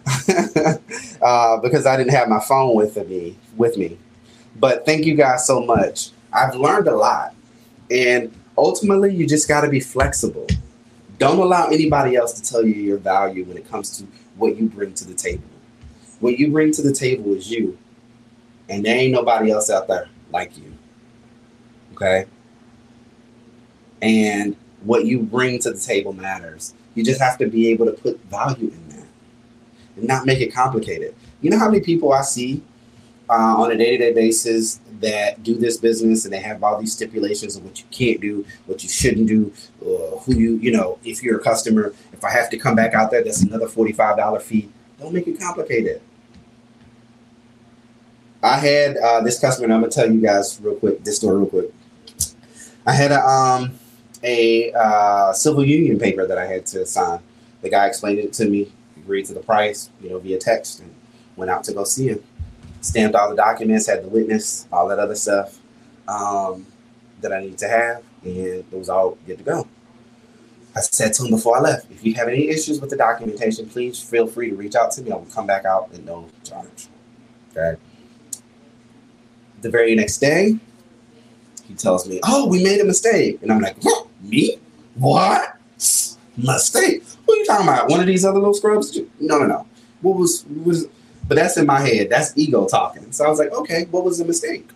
uh, 1.22 1.58
because 1.58 1.88
I 1.88 1.98
didn't 1.98 2.12
have 2.12 2.28
my 2.28 2.42
phone 2.42 2.76
with 2.76 2.96
me. 3.08 3.38
With 3.58 3.78
me, 3.78 3.98
but 4.58 4.86
thank 4.86 5.06
you 5.06 5.16
guys 5.16 5.48
so 5.48 5.62
much. 5.62 6.12
I've 6.32 6.56
learned 6.56 6.88
a 6.88 6.96
lot, 6.96 7.34
and 7.90 8.32
ultimately, 8.56 9.16
you 9.16 9.26
just 9.26 9.48
got 9.48 9.62
to 9.62 9.70
be 9.70 9.80
flexible. 9.80 10.46
Don't 11.18 11.40
allow 11.40 11.68
anybody 11.68 12.16
else 12.16 12.34
to 12.34 12.42
tell 12.42 12.66
you 12.66 12.74
your 12.74 12.98
value 12.98 13.46
when 13.46 13.58
it 13.58 13.70
comes 13.70 13.98
to 13.98 14.08
what 14.36 14.58
you 14.58 14.68
bring 14.68 14.94
to 14.96 15.06
the 15.06 15.14
table. 15.14 15.44
What 16.20 16.38
you 16.38 16.52
bring 16.52 16.72
to 16.74 16.82
the 16.82 16.94
table 16.94 17.34
is 17.34 17.50
you, 17.50 17.78
and 18.70 18.84
there 18.84 18.98
ain't 18.98 19.14
nobody 19.14 19.52
else 19.52 19.70
out 19.70 19.88
there 19.88 20.10
like 20.32 20.58
you. 20.58 20.74
Okay? 21.94 22.26
And 24.02 24.56
what 24.84 25.06
you 25.06 25.20
bring 25.20 25.60
to 25.60 25.72
the 25.72 25.80
table 25.80 26.14
matters. 26.14 26.74
You 26.94 27.04
just 27.04 27.20
have 27.20 27.38
to 27.40 27.48
be 27.48 27.70
able 27.70 27.86
to 27.88 27.92
put 27.92 28.20
value 28.26 28.70
in 28.70 28.90
that 28.90 29.08
and 29.98 30.08
not 30.08 30.26
make 30.26 30.40
it 30.40 30.54
complicated. 30.54 31.16
You 31.42 31.50
know 31.50 31.60
how 31.60 31.70
many 31.70 31.82
people 31.82 32.14
I 32.14 32.22
see 32.22 32.64
uh, 33.30 33.56
on 33.58 33.72
a 33.72 33.78
day 33.78 33.92
to 33.92 33.98
day 33.98 34.14
basis 34.14 34.80
that 35.02 35.44
do 35.44 35.56
this 35.56 35.78
business 35.78 36.26
and 36.26 36.34
they 36.34 36.40
have 36.40 36.64
all 36.64 36.80
these 36.80 36.94
stipulations 36.94 37.56
of 37.56 37.66
what 37.66 37.80
you 37.80 37.86
can't 37.92 38.22
do, 38.22 38.46
what 38.66 38.82
you 38.84 38.90
shouldn't 38.90 39.28
do, 39.28 39.52
uh, 39.82 40.18
who 40.20 40.36
you, 40.36 40.56
you 40.58 40.72
know, 40.72 40.98
if 41.04 41.22
you're 41.22 41.40
a 41.40 41.44
customer, 41.44 41.94
if 42.14 42.24
I 42.24 42.32
have 42.32 42.50
to 42.52 42.58
come 42.58 42.76
back 42.76 42.94
out 42.94 43.12
there, 43.12 43.24
that's 43.24 43.42
another 43.42 43.68
$45 43.68 44.42
fee. 44.42 44.70
Don't 45.00 45.14
make 45.14 45.28
it 45.28 45.40
complicated. 45.40 46.02
I 48.42 48.58
had 48.58 48.98
uh, 48.98 49.22
this 49.22 49.40
customer, 49.40 49.66
and 49.66 49.74
I'm 49.74 49.82
gonna 49.82 49.92
tell 49.92 50.12
you 50.12 50.22
guys 50.22 50.60
real 50.62 50.76
quick 50.76 51.04
this 51.04 51.16
story 51.18 51.38
real 51.38 51.48
quick. 51.48 51.74
I 52.86 52.94
had 52.94 53.12
a 53.12 53.20
um 53.26 53.80
a 54.24 54.72
uh, 54.74 55.34
civil 55.34 55.66
union 55.66 55.98
paper 55.98 56.28
that 56.28 56.38
I 56.38 56.46
had 56.46 56.66
to 56.68 56.86
sign. 56.86 57.20
The 57.62 57.70
guy 57.70 57.88
explained 57.88 58.20
it 58.20 58.34
to 58.34 58.48
me, 58.48 58.72
agreed 58.98 59.26
to 59.26 59.34
the 59.34 59.40
price, 59.40 59.90
you 60.00 60.10
know, 60.10 60.20
via 60.20 60.38
text, 60.38 60.80
and 60.80 60.94
went 61.36 61.50
out 61.50 61.64
to 61.66 61.74
go 61.74 61.84
see 61.84 62.10
him. 62.10 62.24
Stamped 62.86 63.16
all 63.16 63.32
the 63.32 63.36
documents, 63.36 63.88
had 63.88 64.04
the 64.04 64.08
witness, 64.10 64.68
all 64.72 64.88
that 64.90 65.00
other 65.00 65.16
stuff 65.16 65.58
um, 66.08 66.68
that 67.20 67.34
I 67.34 67.40
needed 67.40 67.58
to 67.58 67.68
have, 67.68 68.04
and 68.24 68.38
it 68.38 68.66
was 68.72 68.90
all 68.90 69.18
good 69.26 69.40
to 69.40 69.44
go. 69.44 69.68
I 70.76 70.82
said 70.82 71.12
to 71.14 71.24
him 71.24 71.32
before 71.32 71.58
I 71.58 71.62
left, 71.62 71.90
if 71.90 72.06
you 72.06 72.14
have 72.14 72.28
any 72.28 72.48
issues 72.48 72.80
with 72.80 72.92
the 72.92 72.96
documentation, 72.96 73.68
please 73.68 74.00
feel 74.00 74.28
free 74.28 74.52
to 74.52 74.56
reach 74.56 74.76
out 74.76 74.92
to 74.92 75.02
me. 75.02 75.12
I 75.12 75.16
will 75.16 75.26
come 75.26 75.48
back 75.48 75.66
out 75.66 75.90
at 75.96 76.06
no 76.06 76.28
charge. 76.44 76.90
Okay. 77.58 77.82
The 79.62 79.72
very 79.72 79.96
next 79.96 80.20
day, 80.20 80.60
he 81.68 81.74
tells 81.74 82.08
me, 82.08 82.20
"Oh, 82.24 82.48
we 82.48 82.64
made 82.64 82.82
a 82.82 82.86
mistake," 82.86 83.40
and 83.42 83.52
I'm 83.52 83.62
like, 83.62 83.84
"What? 83.84 84.10
Me? 84.22 84.60
What? 84.94 85.58
Mistake? 86.38 87.04
What 87.26 87.36
are 87.36 87.40
you 87.40 87.46
talking 87.46 87.68
about? 87.68 87.90
One 87.90 88.00
of 88.00 88.06
these 88.06 88.24
other 88.26 88.38
little 88.38 88.54
scrubs? 88.54 88.96
No, 89.20 89.40
no, 89.40 89.48
no. 89.48 89.66
What 90.04 90.18
was 90.18 90.46
what 90.46 90.68
was?" 90.68 90.86
But 91.28 91.36
that's 91.36 91.58
in 91.58 91.66
my 91.66 91.82
head. 91.82 92.10
That's 92.10 92.38
ego 92.38 92.68
talking. 92.68 93.12
So 93.12 93.26
I 93.26 93.30
was 93.30 93.40
like, 93.40 93.52
"Okay, 93.52 93.86
what 93.92 94.04
was 94.04 94.20
the 94.20 94.26
mistake?" 94.26 94.70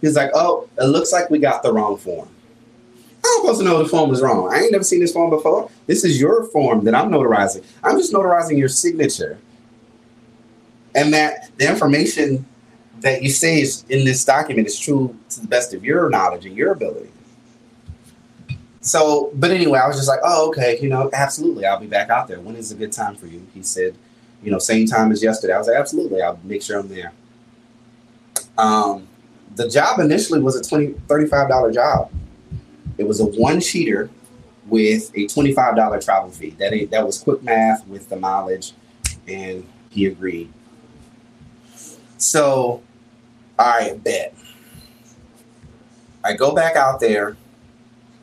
He's 0.00 0.16
like, 0.16 0.30
"Oh, 0.34 0.68
it 0.78 0.84
looks 0.84 1.12
like 1.12 1.30
we 1.30 1.38
got 1.38 1.62
the 1.62 1.72
wrong 1.72 1.96
form." 1.96 2.28
I'm 3.24 3.40
supposed 3.40 3.58
to 3.58 3.64
know 3.64 3.82
the 3.82 3.88
form 3.88 4.10
was 4.10 4.22
wrong. 4.22 4.52
I 4.52 4.60
ain't 4.60 4.72
never 4.72 4.84
seen 4.84 5.00
this 5.00 5.12
form 5.12 5.30
before. 5.30 5.68
This 5.86 6.04
is 6.04 6.20
your 6.20 6.44
form 6.44 6.84
that 6.84 6.94
I'm 6.94 7.10
notarizing. 7.10 7.64
I'm 7.82 7.98
just 7.98 8.12
notarizing 8.12 8.56
your 8.56 8.68
signature. 8.68 9.38
And 10.94 11.12
that 11.12 11.50
the 11.58 11.68
information 11.68 12.46
that 13.00 13.22
you 13.22 13.30
say 13.30 13.60
is 13.60 13.84
in 13.88 14.04
this 14.04 14.24
document 14.24 14.66
is 14.66 14.78
true 14.78 15.16
to 15.30 15.40
the 15.40 15.48
best 15.48 15.74
of 15.74 15.84
your 15.84 16.08
knowledge 16.08 16.46
and 16.46 16.56
your 16.56 16.72
ability. 16.72 17.10
So, 18.80 19.30
but 19.34 19.50
anyway, 19.50 19.80
I 19.80 19.88
was 19.88 19.96
just 19.96 20.08
like, 20.08 20.20
oh, 20.22 20.48
okay, 20.48 20.78
you 20.80 20.88
know, 20.88 21.10
absolutely. 21.12 21.66
I'll 21.66 21.80
be 21.80 21.88
back 21.88 22.08
out 22.08 22.28
there. 22.28 22.40
When 22.40 22.54
is 22.54 22.70
a 22.70 22.76
good 22.76 22.92
time 22.92 23.16
for 23.16 23.26
you? 23.26 23.44
He 23.52 23.62
said, 23.62 23.96
you 24.42 24.50
know, 24.50 24.58
same 24.58 24.86
time 24.86 25.12
as 25.12 25.22
yesterday. 25.22 25.54
I 25.54 25.58
was 25.58 25.66
like, 25.66 25.76
absolutely. 25.76 26.22
I'll 26.22 26.38
make 26.44 26.62
sure 26.62 26.78
I'm 26.78 26.88
there. 26.88 27.12
Um, 28.58 29.08
the 29.54 29.68
job 29.68 29.98
initially 30.00 30.40
was 30.40 30.56
a 30.56 30.62
20 30.62 30.94
$35 31.08 31.74
job. 31.74 32.10
It 32.98 33.06
was 33.06 33.20
a 33.20 33.24
one 33.24 33.56
sheeter 33.56 34.08
with 34.66 35.10
a 35.14 35.26
$25 35.26 36.04
travel 36.04 36.30
fee. 36.30 36.50
That 36.58 36.88
that 36.90 37.04
was 37.04 37.18
quick 37.18 37.42
math 37.42 37.86
with 37.86 38.08
the 38.08 38.16
mileage, 38.16 38.72
and 39.26 39.66
he 39.90 40.06
agreed. 40.06 40.52
So, 42.18 42.82
all 43.58 43.78
right, 43.78 44.02
bet. 44.02 44.34
I 46.24 46.32
go 46.32 46.54
back 46.54 46.76
out 46.76 46.98
there, 46.98 47.36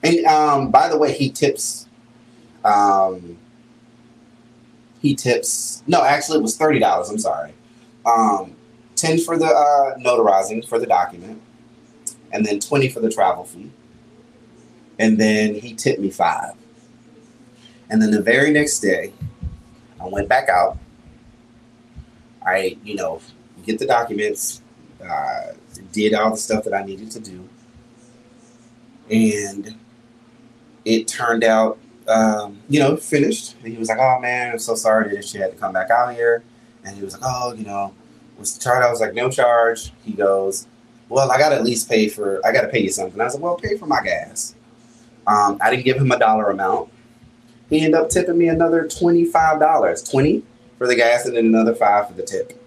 and 0.04 0.26
um, 0.26 0.72
by 0.72 0.90
the 0.90 0.98
way, 0.98 1.14
he 1.14 1.30
tips. 1.30 1.88
Um, 2.66 3.38
he 5.04 5.14
tips. 5.14 5.84
No, 5.86 6.04
actually, 6.04 6.40
it 6.40 6.42
was 6.42 6.58
thirty 6.58 6.80
dollars. 6.80 7.10
I'm 7.10 7.20
sorry. 7.20 7.54
Um, 8.08 8.56
ten 8.96 9.20
for 9.20 9.38
the 9.38 9.46
uh, 9.46 9.98
notarizing 10.00 10.68
for 10.68 10.80
the 10.80 10.88
document, 10.88 11.40
and 12.32 12.44
then 12.44 12.60
twenty 12.60 12.90
for 12.90 13.02
the 13.02 13.12
travel 13.12 13.44
fee 13.44 13.70
and 15.00 15.20
then 15.20 15.56
he 15.56 15.74
tipped 15.74 16.00
me 16.00 16.10
five. 16.10 16.54
And 17.90 18.02
then 18.02 18.12
the 18.12 18.22
very 18.22 18.52
next 18.52 18.80
day, 18.80 19.14
I 20.00 20.08
went 20.08 20.28
back 20.28 20.50
out. 20.50 20.78
I, 22.46 22.78
you 22.84 22.96
know, 22.96 23.22
get 23.66 23.80
the 23.80 23.86
documents, 23.86 24.62
uh, 25.04 25.54
did 25.92 26.14
all 26.14 26.32
the 26.32 26.38
stuff 26.38 26.64
that 26.66 26.74
I 26.74 26.84
needed 26.84 27.12
to 27.12 27.20
do, 27.20 27.48
and 29.10 29.78
it 30.84 31.08
turned 31.08 31.44
out, 31.44 31.78
um, 32.08 32.60
you 32.70 32.80
know, 32.80 32.96
finished. 32.98 33.56
And 33.64 33.72
he 33.72 33.78
was 33.78 33.90
like, 33.90 34.00
"Oh 34.00 34.20
man, 34.20 34.52
I'm 34.52 34.60
so 34.60 34.76
sorry 34.76 35.16
that 35.16 35.26
she 35.26 35.38
had 35.38 35.52
to 35.52 35.58
come 35.58 35.74
back 35.74 35.90
out 35.90 36.14
here." 36.14 36.44
And 36.84 36.96
he 36.96 37.04
was 37.04 37.14
like, 37.14 37.24
"Oh, 37.26 37.54
you 37.54 37.66
know, 37.66 37.94
was 38.38 38.58
the 38.58 38.64
charge?" 38.64 38.84
I 38.84 38.90
was 38.90 39.00
like, 39.02 39.14
"No 39.14 39.30
charge." 39.30 39.92
He 40.04 40.14
goes, 40.14 40.68
"Well, 41.10 41.32
I 41.32 41.38
got 41.38 41.50
to 41.50 41.56
at 41.56 41.64
least 41.64 41.90
pay 41.90 42.10
for. 42.10 42.46
I 42.46 42.52
got 42.52 42.62
to 42.62 42.68
pay 42.68 42.82
you 42.82 42.90
something." 42.90 43.20
I 43.20 43.26
was 43.26 43.36
like, 43.36 43.44
"Well, 43.44 43.56
pay 43.56 43.78
for 43.78 43.86
my 43.86 44.02
gas." 44.02 44.56
Um, 45.26 45.58
I 45.62 45.70
didn't 45.70 45.86
give 45.86 45.98
him 45.98 46.12
a 46.12 46.20
dollar 46.20 46.50
amount. 46.50 46.90
He 47.70 47.80
ended 47.80 47.96
up 47.96 48.10
tipping 48.10 48.38
me 48.38 48.50
another 48.50 48.88
twenty-five 48.88 49.60
dollars, 49.60 50.04
twenty 50.04 50.44
for 50.78 50.88
the 50.88 50.96
gas, 50.96 51.26
and 51.26 51.36
then 51.36 51.46
another 51.46 51.74
five 51.74 52.08
for 52.08 52.14
the 52.14 52.24
tip. 52.24 52.60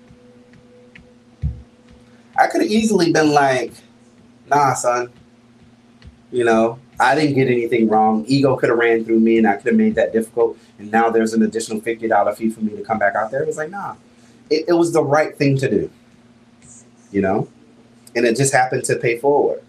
I 2.39 2.47
could 2.47 2.63
have 2.63 2.71
easily 2.71 3.13
been 3.13 3.33
like, 3.33 3.73
"Nah, 4.49 4.75
son. 4.75 5.13
You 6.33 6.45
know, 6.45 6.79
I 6.99 7.15
didn't 7.15 7.35
get 7.35 7.49
anything 7.49 7.89
wrong. 7.89 8.25
Ego 8.27 8.57
could 8.57 8.71
have 8.71 8.79
ran 8.79 9.05
through 9.05 9.21
me, 9.21 9.39
and 9.39 9.47
I 9.47 9.57
could 9.57 9.67
have 9.67 9.77
made 9.77 9.95
that 9.97 10.13
difficult. 10.13 10.57
And 10.79 10.91
now 10.91 11.11
there's 11.11 11.35
an 11.35 11.43
additional 11.43 11.81
fifty 11.81 12.09
dollar 12.09 12.35
fee 12.35 12.51
for 12.51 12.61
me 12.61 12.75
to 12.77 12.83
come 12.83 12.99
back 12.99 13.15
out 13.15 13.31
there." 13.31 13.43
It 13.43 13.47
was 13.47 13.57
like, 13.57 13.71
nah, 13.71 13.95
it, 14.51 14.65
it 14.69 14.73
was 14.73 14.93
the 14.93 15.03
right 15.03 15.37
thing 15.37 15.57
to 15.59 15.71
do. 15.71 15.91
You 17.13 17.23
know, 17.23 17.49
and 18.15 18.25
it 18.27 18.37
just 18.37 18.53
happened 18.53 18.85
to 18.85 18.97
pay 18.97 19.19
forward. 19.19 19.63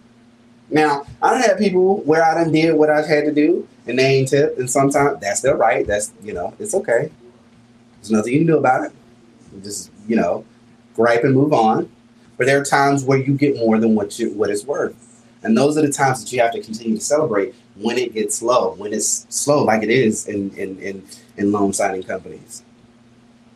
Now, 0.70 1.06
I 1.22 1.32
don't 1.32 1.42
have 1.42 1.58
people 1.58 2.02
where 2.02 2.24
I 2.24 2.34
done 2.34 2.52
did 2.52 2.74
what 2.76 2.90
I 2.90 3.06
had 3.06 3.26
to 3.26 3.34
do 3.34 3.68
and 3.88 3.98
they 3.98 4.18
ain't 4.18 4.30
tip. 4.30 4.58
and 4.60 4.70
sometimes 4.70 5.20
that's 5.22 5.42
their 5.42 5.56
right. 5.56 5.88
That's 5.88 6.12
you 6.22 6.34
know, 6.34 6.54
it's 6.60 6.76
okay. 6.76 7.10
There's 7.96 8.12
nothing 8.12 8.34
you 8.34 8.40
can 8.40 8.48
do 8.48 8.58
about 8.58 8.86
it. 8.86 8.92
Just 9.64 9.92
you 10.08 10.16
know, 10.16 10.46
gripe 10.96 11.24
and 11.24 11.34
move 11.34 11.54
on. 11.54 11.90
But 12.38 12.46
there 12.46 12.62
are 12.62 12.66
times 12.66 13.04
where 13.04 13.18
you 13.18 13.34
get 13.34 13.58
more 13.58 13.80
than 13.80 13.96
what 13.96 14.20
you 14.20 14.32
what 14.34 14.50
it's 14.50 14.66
worth, 14.66 14.96
and 15.44 15.58
those 15.58 15.78
are 15.78 15.82
the 15.82 15.92
times 15.92 16.24
that 16.24 16.32
you 16.32 16.42
have 16.42 16.52
to 16.52 16.62
continue 16.62 16.98
to 16.98 17.04
celebrate 17.04 17.56
when 17.76 17.98
it 17.98 18.14
gets 18.14 18.36
slow, 18.36 18.74
when 18.76 18.94
it's 18.94 19.26
slow 19.30 19.64
like 19.64 19.84
it 19.84 19.90
is 19.90 20.28
in 20.28 20.52
in 20.56 20.80
in, 20.80 21.04
in 21.38 21.52
loan 21.52 21.74
signing 21.74 22.04
companies. 22.04 22.64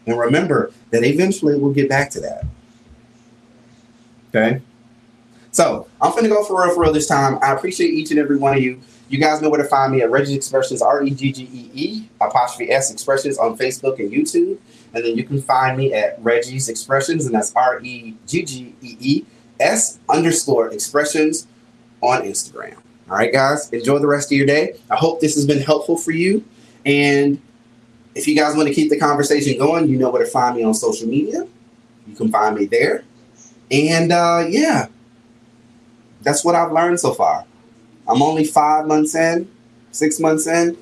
And 0.06 0.18
remember 0.18 0.72
that 0.92 1.04
eventually 1.04 1.58
we'll 1.58 1.74
get 1.74 1.90
back 1.90 2.10
to 2.12 2.22
that. 2.22 2.46
Okay. 4.30 4.62
So 5.52 5.88
I'm 6.02 6.16
gonna 6.16 6.30
go 6.30 6.44
for 6.44 6.64
real 6.64 6.74
for 6.74 6.82
real 6.82 6.94
this 6.94 7.08
time. 7.08 7.38
I 7.42 7.54
appreciate 7.54 7.94
each 7.94 8.12
and 8.12 8.20
every 8.20 8.38
one 8.38 8.56
of 8.56 8.64
you. 8.64 8.80
You 9.10 9.20
guys 9.20 9.42
know 9.42 9.50
where 9.50 9.62
to 9.62 9.68
find 9.68 9.92
me 9.92 10.02
at 10.02 10.10
Reggee's 10.10 10.38
Expressions, 10.38 10.82
R 10.82 11.04
E 11.04 11.10
G 11.10 11.34
G 11.34 11.44
E 11.44 11.72
E 11.74 12.10
apostrophe 12.22 12.72
S 12.72 12.92
Expressions 12.92 13.38
on 13.38 13.58
Facebook 13.58 14.00
and 14.00 14.10
YouTube. 14.10 14.58
And 14.94 15.04
then 15.04 15.18
you 15.18 15.24
can 15.26 15.42
find 15.42 15.78
me 15.78 15.94
at 15.94 16.22
Reggee's 16.24 16.70
Expressions, 16.70 17.26
and 17.26 17.36
that's 17.36 17.54
R 17.54 17.82
E 17.82 18.16
G 18.26 18.44
G 18.44 18.76
E 18.82 18.98
E 19.00 19.26
S 19.60 20.00
underscore 20.10 20.70
Expressions 20.70 21.48
on 22.02 22.24
Instagram. 22.24 22.78
All 23.10 23.18
right, 23.18 23.32
guys, 23.32 23.70
enjoy 23.72 24.00
the 24.00 24.08
rest 24.08 24.32
of 24.32 24.38
your 24.38 24.48
day. 24.48 24.80
I 24.90 24.96
hope 24.96 25.20
this 25.20 25.36
has 25.36 25.46
been 25.46 25.62
helpful 25.62 25.98
for 25.98 26.12
you. 26.12 26.44
And 26.86 27.42
if 28.16 28.28
you 28.28 28.36
guys 28.36 28.56
want 28.56 28.68
to 28.68 28.74
keep 28.74 28.90
the 28.90 29.00
conversation 29.00 29.58
going, 29.58 29.90
you 29.90 29.98
know 29.98 30.10
where 30.10 30.24
to 30.24 30.30
find 30.30 30.56
me 30.56 30.64
on 30.64 30.74
social 30.74 31.08
media. 31.08 31.46
You 32.08 32.16
can 32.16 32.32
find 32.32 32.56
me 32.56 32.66
there. 32.66 33.04
And 33.70 34.12
uh, 34.12 34.46
yeah, 34.50 34.88
that's 36.22 36.44
what 36.44 36.56
I've 36.56 36.72
learned 36.72 37.00
so 37.00 37.14
far. 37.14 37.46
I'm 38.08 38.22
only 38.22 38.44
five 38.44 38.88
months 38.88 39.16
in, 39.16 39.50
six 39.92 40.20
months 40.20 40.48
in, 40.48 40.78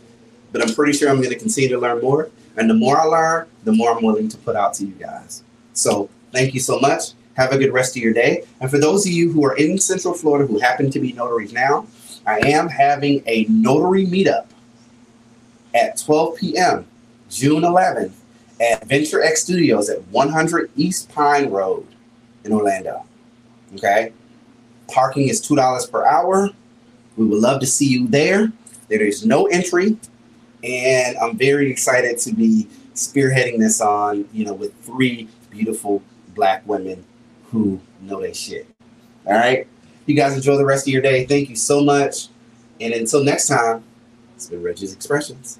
but 0.51 0.61
I'm 0.61 0.73
pretty 0.73 0.93
sure 0.93 1.09
I'm 1.09 1.17
going 1.17 1.29
to 1.29 1.37
continue 1.39 1.69
to 1.69 1.77
learn 1.77 2.01
more. 2.01 2.29
And 2.57 2.69
the 2.69 2.73
more 2.73 2.99
I 2.99 3.05
learn, 3.05 3.47
the 3.63 3.71
more 3.71 3.95
I'm 3.95 4.03
willing 4.03 4.29
to 4.29 4.37
put 4.37 4.55
out 4.55 4.73
to 4.75 4.85
you 4.85 4.93
guys. 4.93 5.43
So 5.73 6.09
thank 6.31 6.53
you 6.53 6.59
so 6.59 6.79
much. 6.79 7.11
Have 7.39 7.53
a 7.53 7.57
good 7.57 7.71
rest 7.71 7.95
of 7.95 8.03
your 8.03 8.11
day. 8.11 8.43
And 8.59 8.69
for 8.69 8.77
those 8.77 9.05
of 9.05 9.13
you 9.13 9.31
who 9.31 9.45
are 9.45 9.55
in 9.55 9.77
Central 9.77 10.13
Florida 10.13 10.45
who 10.45 10.59
happen 10.59 10.91
to 10.91 10.99
be 10.99 11.13
notaries 11.13 11.53
now, 11.53 11.87
I 12.27 12.39
am 12.39 12.67
having 12.67 13.23
a 13.27 13.45
notary 13.45 14.05
meetup 14.05 14.47
at 15.73 15.97
12 15.97 16.35
p.m. 16.35 16.85
June 17.29 17.63
11th 17.63 18.11
at 18.59 18.85
Venture 18.89 19.23
X 19.23 19.43
Studios 19.43 19.89
at 19.89 20.05
100 20.07 20.69
East 20.75 21.09
Pine 21.13 21.49
Road 21.49 21.87
in 22.43 22.51
Orlando. 22.51 23.05
Okay? 23.75 24.11
Parking 24.89 25.29
is 25.29 25.41
$2 25.41 25.89
per 25.89 26.05
hour. 26.05 26.49
We 27.15 27.25
would 27.25 27.39
love 27.39 27.61
to 27.61 27.67
see 27.67 27.87
you 27.87 28.05
there. 28.09 28.51
There 28.89 29.01
is 29.01 29.25
no 29.25 29.45
entry, 29.45 29.97
and 30.61 31.17
I'm 31.17 31.37
very 31.37 31.71
excited 31.71 32.17
to 32.17 32.33
be 32.33 32.67
spearheading 32.95 33.59
this 33.59 33.79
on, 33.79 34.27
you 34.33 34.43
know, 34.43 34.53
with 34.53 34.75
three 34.83 35.29
beautiful 35.49 36.03
black 36.35 36.67
women 36.67 37.05
who 37.51 37.79
know 38.01 38.21
their 38.21 38.33
shit. 38.33 38.67
All 39.25 39.33
right. 39.33 39.67
You 40.05 40.15
guys 40.15 40.35
enjoy 40.35 40.57
the 40.57 40.65
rest 40.65 40.87
of 40.87 40.93
your 40.93 41.01
day. 41.01 41.25
Thank 41.25 41.49
you 41.49 41.55
so 41.55 41.83
much. 41.83 42.27
And 42.81 42.93
until 42.93 43.23
next 43.23 43.47
time, 43.47 43.83
it's 44.35 44.47
been 44.47 44.63
Reggee's 44.63 44.93
Expressions. 44.93 45.59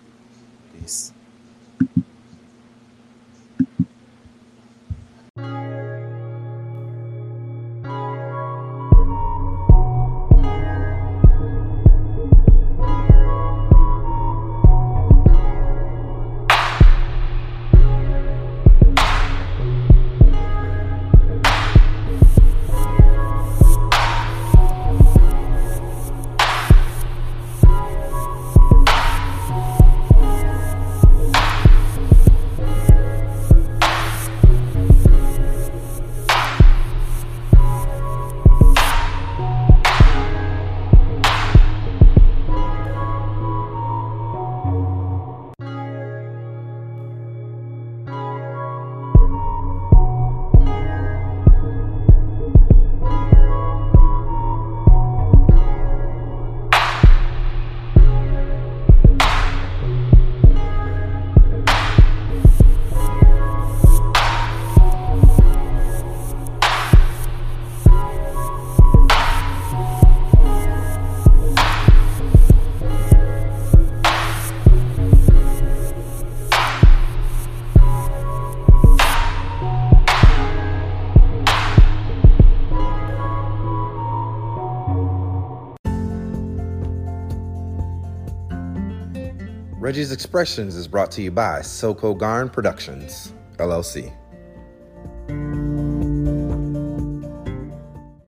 Reggee's 89.90 90.12
Expressions 90.12 90.76
is 90.76 90.88
brought 90.88 91.10
to 91.10 91.24
you 91.24 91.32
by 91.32 91.64
Soko 91.64 92.14
Garn 92.14 92.48
Productions, 92.48 93.34
LLC. 93.58 94.14